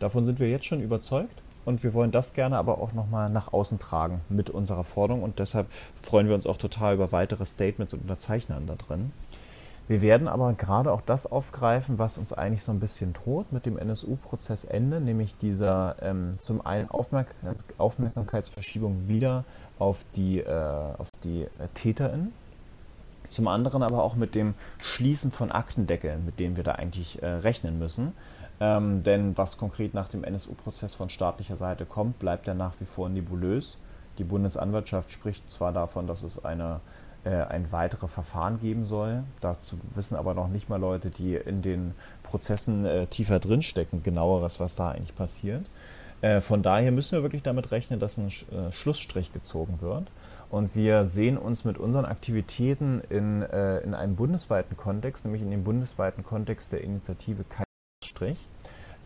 [0.00, 3.52] Davon sind wir jetzt schon überzeugt und wir wollen das gerne aber auch nochmal nach
[3.52, 5.68] außen tragen mit unserer Forderung und deshalb
[6.02, 9.12] freuen wir uns auch total über weitere Statements und Unterzeichnern da drin.
[9.90, 13.66] Wir werden aber gerade auch das aufgreifen, was uns eigentlich so ein bisschen droht mit
[13.66, 17.26] dem NSU-Prozessende, nämlich dieser ähm, zum einen Aufmerk
[17.76, 19.42] Aufmerksamkeitsverschiebung wieder
[19.80, 22.32] auf die, äh, auf die äh, TäterInnen,
[23.28, 27.26] zum anderen aber auch mit dem Schließen von Aktendeckeln, mit denen wir da eigentlich äh,
[27.26, 28.12] rechnen müssen.
[28.60, 32.84] Ähm, denn was konkret nach dem NSU-Prozess von staatlicher Seite kommt, bleibt ja nach wie
[32.84, 33.76] vor nebulös.
[34.18, 36.80] Die Bundesanwaltschaft spricht zwar davon, dass es eine
[37.28, 39.24] ein weiteres Verfahren geben soll.
[39.40, 44.60] Dazu wissen aber noch nicht mal Leute, die in den Prozessen äh, tiefer drinstecken, genaueres,
[44.60, 45.66] was da eigentlich passiert.
[46.22, 50.10] Äh, von daher müssen wir wirklich damit rechnen, dass ein äh, Schlussstrich gezogen wird.
[50.50, 55.50] Und wir sehen uns mit unseren Aktivitäten in, äh, in einem bundesweiten Kontext, nämlich in
[55.50, 57.64] dem bundesweiten Kontext der Initiative Kein
[58.02, 58.38] Schlussstrich,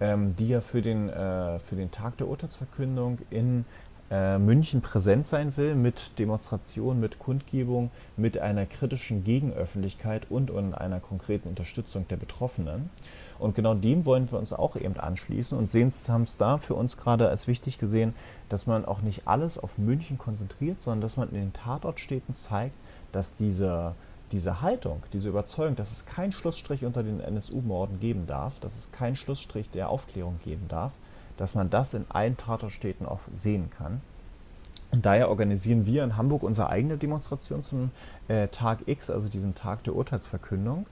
[0.01, 3.67] ähm, die ja für den, äh, für den Tag der Urteilsverkündung in
[4.11, 10.75] äh, München präsent sein will mit Demonstrationen, mit Kundgebung, mit einer kritischen Gegenöffentlichkeit und, und
[10.75, 12.91] einer konkreten Unterstützung der Betroffenen.
[13.39, 16.75] Und genau dem wollen wir uns auch eben anschließen und sehen, haben es da für
[16.75, 18.15] uns gerade als wichtig gesehen,
[18.49, 22.75] dass man auch nicht alles auf München konzentriert, sondern dass man in den Tatortstädten zeigt,
[23.11, 23.95] dass diese,
[24.33, 28.93] diese Haltung, diese Überzeugung, dass es keinen Schlussstrich unter den NSU-Morden geben darf, dass es
[28.93, 30.93] keinen Schlussstrich der Aufklärung geben darf,
[31.37, 34.01] dass man das in allen Tatortstädten auch sehen kann.
[34.91, 37.91] Und daher organisieren wir in Hamburg unsere eigene Demonstration zum
[38.29, 40.87] äh, Tag X, also diesen Tag der Urteilsverkündung,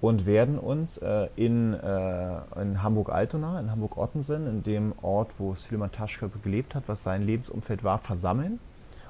[0.00, 5.92] und werden uns äh, in, äh, in Hamburg-Altona, in Hamburg-Ottensen, in dem Ort, wo Süleyman
[5.92, 8.60] Taschköppe gelebt hat, was sein Lebensumfeld war, versammeln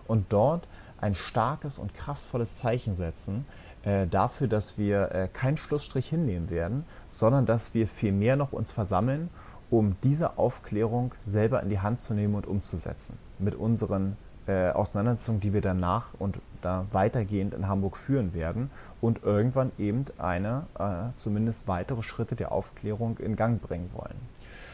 [0.06, 0.66] und dort
[1.00, 3.46] ein starkes und kraftvolles Zeichen setzen
[3.82, 8.70] äh, dafür, dass wir äh, keinen Schlussstrich hinnehmen werden, sondern dass wir vielmehr noch uns
[8.70, 9.30] versammeln,
[9.70, 13.18] um diese Aufklärung selber in die Hand zu nehmen und umzusetzen.
[13.38, 14.16] Mit unseren
[14.46, 18.70] äh, Auseinandersetzungen, die wir danach und da weitergehend in Hamburg führen werden
[19.00, 24.16] und irgendwann eben eine, äh, zumindest weitere Schritte der Aufklärung in Gang bringen wollen.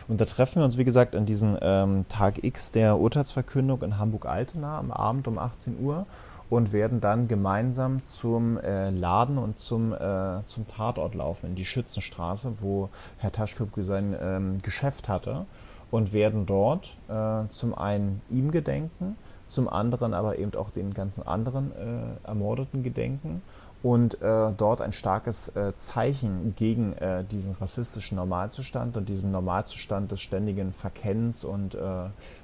[0.09, 3.99] Und da treffen wir uns, wie gesagt, an diesem ähm, Tag X der Urteilsverkündung in
[3.99, 6.07] Hamburg-Altena am Abend um 18 Uhr
[6.49, 11.65] und werden dann gemeinsam zum äh, Laden und zum, äh, zum Tatort laufen, in die
[11.65, 15.47] Schützenstraße, wo Herr Taschköpke sein ähm, Geschäft hatte
[15.91, 19.17] und werden dort äh, zum einen ihm gedenken,
[19.49, 23.43] zum anderen aber eben auch den ganzen anderen äh, Ermordeten gedenken
[23.83, 30.11] und äh, dort ein starkes äh, Zeichen gegen äh, diesen rassistischen Normalzustand und diesen Normalzustand
[30.11, 31.79] des ständigen Verkennens und, äh,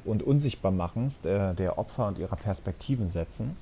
[0.04, 3.56] und Unsichtbarmachens der, der Opfer und ihrer Perspektiven setzen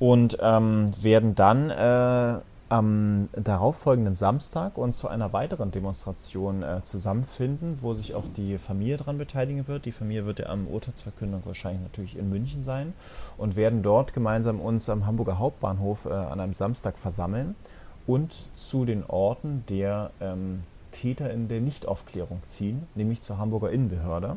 [0.00, 2.40] und ähm, werden dann äh,
[2.70, 8.96] am darauffolgenden Samstag uns zu einer weiteren Demonstration äh, zusammenfinden, wo sich auch die Familie
[8.96, 9.84] daran beteiligen wird.
[9.84, 12.94] Die Familie wird ja am Urteilsverkündung wahrscheinlich natürlich in München sein
[13.36, 17.54] und werden dort gemeinsam uns am Hamburger Hauptbahnhof äh, an einem Samstag versammeln
[18.06, 20.62] und zu den Orten der ähm,
[20.92, 24.36] Täter in der Nichtaufklärung ziehen, nämlich zur Hamburger Innenbehörde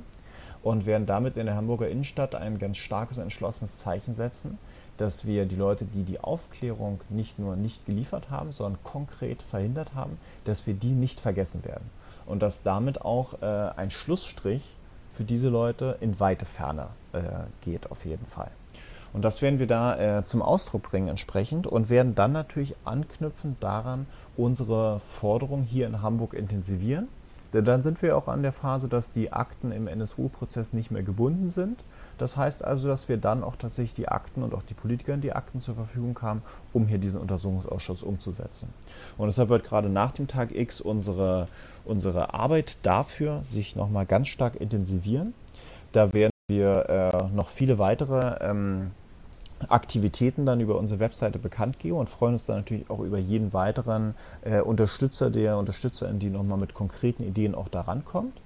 [0.61, 4.57] und werden damit in der Hamburger Innenstadt ein ganz starkes und entschlossenes Zeichen setzen
[4.97, 9.95] dass wir die Leute, die die Aufklärung nicht nur nicht geliefert haben, sondern konkret verhindert
[9.95, 11.89] haben, dass wir die nicht vergessen werden.
[12.25, 13.45] Und dass damit auch äh,
[13.75, 14.63] ein Schlussstrich
[15.09, 17.21] für diese Leute in weite Ferne äh,
[17.61, 18.51] geht, auf jeden Fall.
[19.13, 23.61] Und das werden wir da äh, zum Ausdruck bringen entsprechend und werden dann natürlich anknüpfend
[23.63, 27.07] daran unsere Forderung hier in Hamburg intensivieren.
[27.53, 31.03] Denn dann sind wir auch an der Phase, dass die Akten im NSU-Prozess nicht mehr
[31.03, 31.83] gebunden sind,
[32.23, 35.33] das heißt also, dass wir dann auch tatsächlich die Akten und auch die Politiker die
[35.33, 36.41] Akten zur Verfügung haben,
[36.71, 38.73] um hier diesen Untersuchungsausschuss umzusetzen.
[39.17, 41.49] Und deshalb wird gerade nach dem Tag X unsere,
[41.83, 45.33] unsere Arbeit dafür sich nochmal ganz stark intensivieren.
[45.91, 48.91] Da werden wir äh, noch viele weitere ähm,
[49.67, 53.51] Aktivitäten dann über unsere Webseite bekannt geben und freuen uns dann natürlich auch über jeden
[53.51, 58.39] weiteren äh, Unterstützer, der Unterstützerin, die nochmal mit konkreten Ideen auch daran kommt.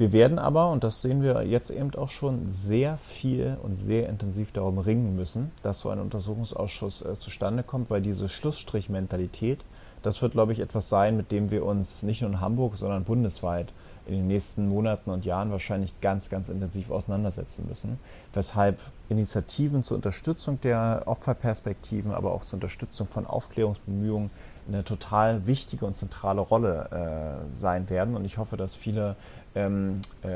[0.00, 4.08] Wir werden aber, und das sehen wir jetzt eben auch schon, sehr viel und sehr
[4.08, 9.62] intensiv darum ringen müssen, dass so ein Untersuchungsausschuss äh, zustande kommt, weil diese Schlussstrichmentalität,
[10.02, 13.04] das wird, glaube ich, etwas sein, mit dem wir uns nicht nur in Hamburg, sondern
[13.04, 13.74] bundesweit
[14.06, 17.98] in den nächsten Monaten und Jahren wahrscheinlich ganz, ganz intensiv auseinandersetzen müssen.
[18.32, 18.78] Weshalb
[19.10, 24.30] Initiativen zur Unterstützung der Opferperspektiven, aber auch zur Unterstützung von Aufklärungsbemühungen
[24.68, 28.14] eine total wichtige und zentrale Rolle äh, sein werden.
[28.16, 29.16] Und ich hoffe, dass viele
[29.54, 30.28] ähm, äh,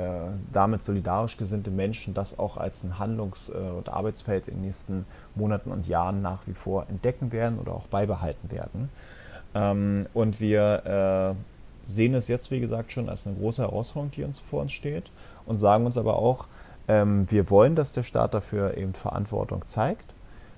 [0.53, 5.07] damit solidarisch gesinnte Menschen das auch als ein Handlungs- äh, und Arbeitsfeld in den nächsten
[5.35, 8.89] Monaten und Jahren nach wie vor entdecken werden oder auch beibehalten werden.
[9.55, 14.25] Ähm, und wir äh, sehen es jetzt, wie gesagt, schon als eine große Herausforderung, die
[14.25, 15.11] uns vor uns steht
[15.47, 16.47] und sagen uns aber auch,
[16.89, 20.13] ähm, wir wollen, dass der Staat dafür eben Verantwortung zeigt.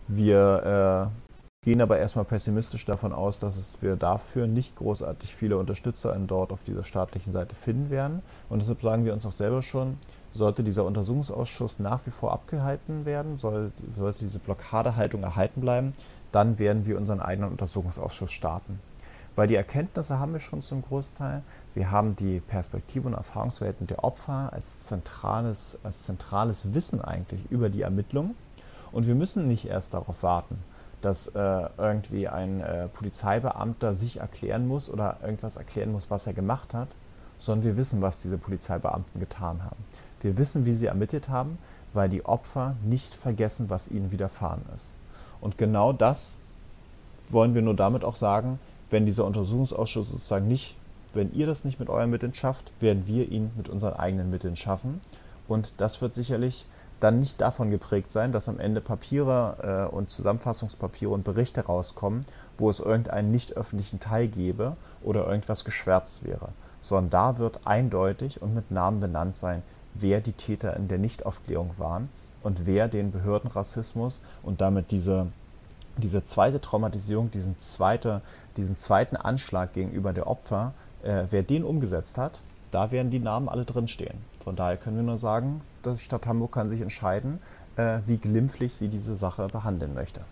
[0.09, 1.26] Wir äh,
[1.67, 6.63] gehen aber erstmal pessimistisch davon aus, dass wir dafür nicht großartig viele Unterstützer dort auf
[6.63, 8.23] dieser staatlichen Seite finden werden.
[8.49, 9.99] Und deshalb sagen wir uns auch selber schon,
[10.33, 15.93] sollte dieser Untersuchungsausschuss nach wie vor abgehalten werden, soll, sollte diese Blockadehaltung erhalten bleiben,
[16.31, 18.79] dann werden wir unseren eigenen Untersuchungsausschuss starten.
[19.35, 21.43] Weil die Erkenntnisse haben wir schon zum Großteil.
[21.75, 27.71] Wir haben die Perspektive und Erfahrungswelten der Opfer als zentrales, als zentrales Wissen eigentlich über
[27.71, 28.37] die Ermittlungen.
[28.93, 30.59] Und wir müssen nicht erst darauf warten,
[31.07, 36.33] dass äh, irgendwie ein äh, Polizeibeamter sich erklären muss oder irgendwas erklären muss, was er
[36.33, 36.89] gemacht hat,
[37.39, 39.77] sondern wir wissen, was diese Polizeibeamten getan haben.
[40.21, 41.59] Wir wissen, wie sie ermittelt haben,
[41.93, 44.95] weil die Opfer nicht vergessen, was ihnen widerfahren ist.
[45.41, 46.39] Und genau das
[47.29, 48.59] wollen wir nur damit auch sagen,
[48.91, 50.77] wenn dieser Untersuchungsausschuss sozusagen nicht,
[51.15, 54.57] wenn ihr das nicht mit euren Mitteln schafft, werden wir ihn mit unseren eigenen Mitteln
[54.57, 55.01] schaffen.
[55.47, 56.67] Und das wird sicherlich
[57.01, 62.25] dann nicht davon geprägt sein, dass am Ende Papiere äh, und Zusammenfassungspapiere und Berichte rauskommen,
[62.59, 66.49] wo es irgendeinen nicht öffentlichen Teil gäbe oder irgendwas geschwärzt wäre,
[66.81, 69.63] sondern da wird eindeutig und mit Namen benannt sein,
[69.95, 72.09] wer die Täter in der Nichtaufklärung waren
[72.43, 75.29] und wer den Behördenrassismus und damit diese,
[75.97, 78.23] diese zweite Traumatisierung, diesen, zweite,
[78.57, 82.41] diesen zweiten Anschlag gegenüber der Opfer, äh, wer den umgesetzt hat,
[82.71, 84.19] da werden die Namen alle drinstehen.
[84.43, 85.61] Von daher können wir nur sagen,
[85.95, 87.41] die Stadt Hamburg kann sich entscheiden,
[87.77, 90.23] äh, wie glimpflich sie diese Sache behandeln möchte.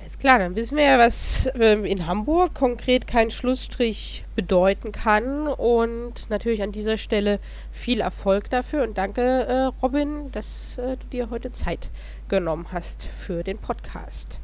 [0.00, 5.48] Alles klar, dann wissen wir ja, was ähm, in Hamburg konkret kein Schlussstrich bedeuten kann.
[5.48, 7.40] Und natürlich an dieser Stelle
[7.72, 8.84] viel Erfolg dafür.
[8.84, 11.90] Und danke, äh, Robin, dass äh, du dir heute Zeit
[12.28, 14.40] genommen hast für den Podcast.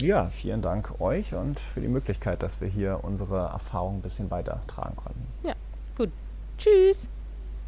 [0.00, 4.30] Ja, vielen Dank euch und für die Möglichkeit, dass wir hier unsere Erfahrung ein bisschen
[4.30, 5.26] weitertragen konnten.
[5.42, 5.54] Ja,
[5.96, 6.10] gut.
[6.56, 7.08] Tschüss.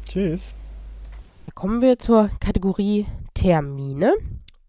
[0.05, 0.55] Tschüss.
[1.55, 4.13] Kommen wir zur Kategorie Termine.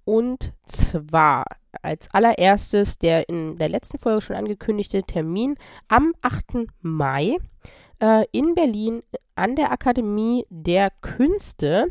[0.05, 1.45] Und zwar
[1.83, 5.57] als allererstes der in der letzten Folge schon angekündigte Termin
[5.89, 6.69] am 8.
[6.83, 7.39] Mai
[8.01, 9.03] äh, in Berlin
[9.35, 11.89] an der Akademie der Künste.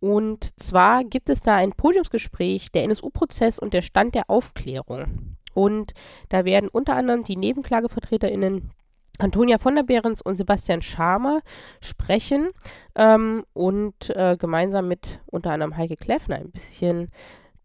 [0.00, 5.36] Und zwar gibt es da ein Podiumsgespräch, der NSU-Prozess und der Stand der Aufklärung.
[5.54, 5.94] Und
[6.28, 8.70] da werden unter anderem die NebenklagevertreterInnen
[9.18, 11.40] Antonia von der Behrens und Sebastian Schamer
[11.80, 12.50] sprechen
[12.96, 17.10] ähm, und äh, gemeinsam mit unter anderem Heike Kleffner ein bisschen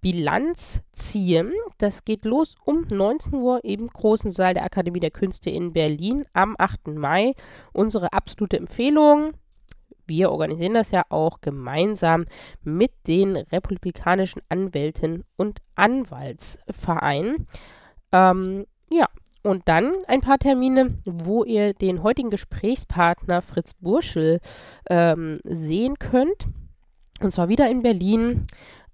[0.01, 1.51] Bilanz ziehen.
[1.77, 6.25] Das geht los um 19 Uhr im großen Saal der Akademie der Künste in Berlin
[6.33, 6.87] am 8.
[6.89, 7.33] Mai.
[7.73, 9.33] Unsere absolute Empfehlung.
[10.05, 12.25] Wir organisieren das ja auch gemeinsam
[12.63, 17.45] mit den republikanischen Anwälten und Anwaltsvereinen.
[18.11, 19.05] Ähm, ja,
[19.43, 24.39] und dann ein paar Termine, wo ihr den heutigen Gesprächspartner Fritz Burschel
[24.89, 26.47] ähm, sehen könnt.
[27.21, 28.47] Und zwar wieder in Berlin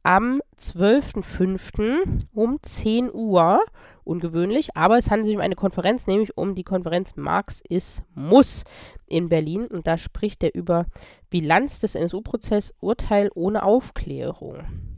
[0.03, 2.25] am 12.05.
[2.33, 3.59] um 10 Uhr.
[4.03, 8.63] Ungewöhnlich, aber es handelt sich um eine Konferenz, nämlich um die Konferenz Marx ist Muss
[9.07, 9.65] in Berlin.
[9.65, 10.85] Und da spricht er über
[11.31, 14.94] Bilanz des NSU-Prozesses, Urteil ohne Aufklärung.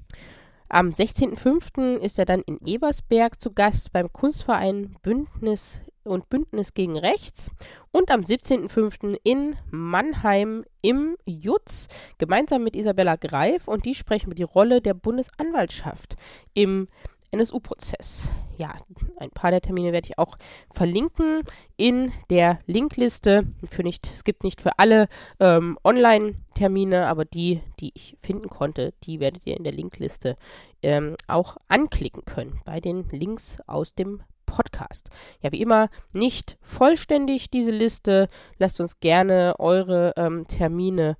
[0.69, 1.97] Am 16.05.
[1.99, 7.51] ist er dann in Ebersberg zu Gast beim Kunstverein Bündnis und Bündnis gegen Rechts
[7.91, 9.17] und am 17.05.
[9.23, 11.87] in Mannheim im Jutz
[12.17, 16.17] gemeinsam mit Isabella Greif und die sprechen über die Rolle der Bundesanwaltschaft
[16.53, 16.89] im
[17.31, 18.29] NSU-Prozess.
[18.57, 18.73] Ja,
[19.17, 20.35] ein paar der Termine werde ich auch
[20.73, 21.43] verlinken
[21.75, 23.45] in der Linkliste.
[23.69, 25.07] Für nicht, es gibt nicht für alle
[25.39, 30.37] ähm, Online-Termine, aber die, die ich finden konnte, die werdet ihr in der Linkliste
[30.81, 35.09] ähm, auch anklicken können bei den Links aus dem Podcast.
[35.41, 38.27] Ja, wie immer nicht vollständig diese Liste.
[38.57, 41.17] Lasst uns gerne eure ähm, Termine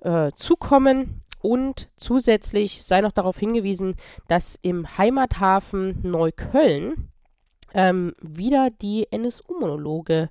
[0.00, 1.22] äh, zukommen.
[1.40, 3.94] Und zusätzlich sei noch darauf hingewiesen,
[4.26, 7.08] dass im Heimathafen Neukölln
[7.74, 10.28] ähm, wieder die NSU-Monologe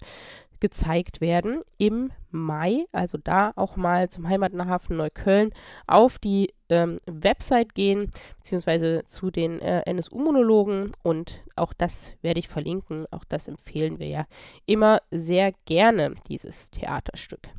[0.60, 2.86] gezeigt werden im Mai.
[2.92, 5.52] Also da auch mal zum Heimathafen Neukölln
[5.86, 12.48] auf die ähm, Website gehen, beziehungsweise zu den äh, NSU-Monologen und auch das werde ich
[12.48, 13.06] verlinken.
[13.12, 14.26] Auch das empfehlen wir ja
[14.66, 17.50] immer sehr gerne, dieses Theaterstück.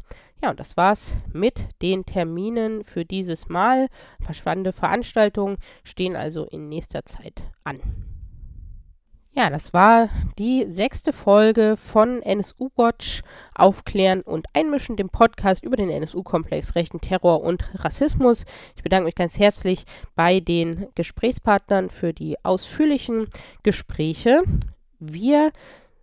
[0.43, 3.89] Ja, und das war's mit den Terminen für dieses Mal.
[4.33, 7.81] Spannende Veranstaltungen stehen also in nächster Zeit an.
[9.33, 10.09] Ja, das war
[10.39, 13.23] die sechste Folge von NSU Watch
[13.55, 18.45] Aufklären und Einmischen, dem Podcast über den NSU-Komplex Rechten Terror und Rassismus.
[18.75, 19.85] Ich bedanke mich ganz herzlich
[20.17, 23.29] bei den Gesprächspartnern für die ausführlichen
[23.63, 24.43] Gespräche.
[24.99, 25.53] Wir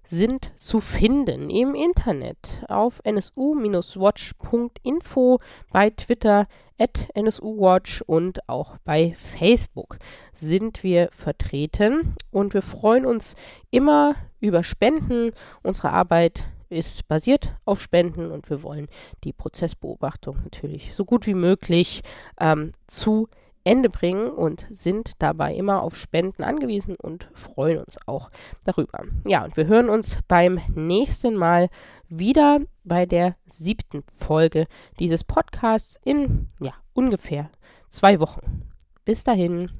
[0.08, 5.40] sind zu finden im Internet auf nsu-watch.info,
[5.72, 9.98] bei Twitter at nsuwatch und auch bei Facebook
[10.34, 13.36] sind wir vertreten und wir freuen uns
[13.72, 15.32] immer über Spenden.
[15.64, 18.88] Unsere Arbeit ist basiert auf Spenden und wir wollen
[19.24, 22.02] die Prozessbeobachtung natürlich so gut wie möglich
[22.40, 23.30] ähm, zu
[23.66, 28.30] Ende bringen und sind dabei immer auf Spenden angewiesen und freuen uns auch
[28.64, 29.04] darüber.
[29.26, 31.70] Ja, und wir hören uns beim nächsten Mal
[32.08, 34.68] wieder bei der siebten Folge
[35.00, 37.50] dieses Podcasts in ja, ungefähr
[37.90, 38.62] zwei Wochen.
[39.04, 39.72] Bis dahin.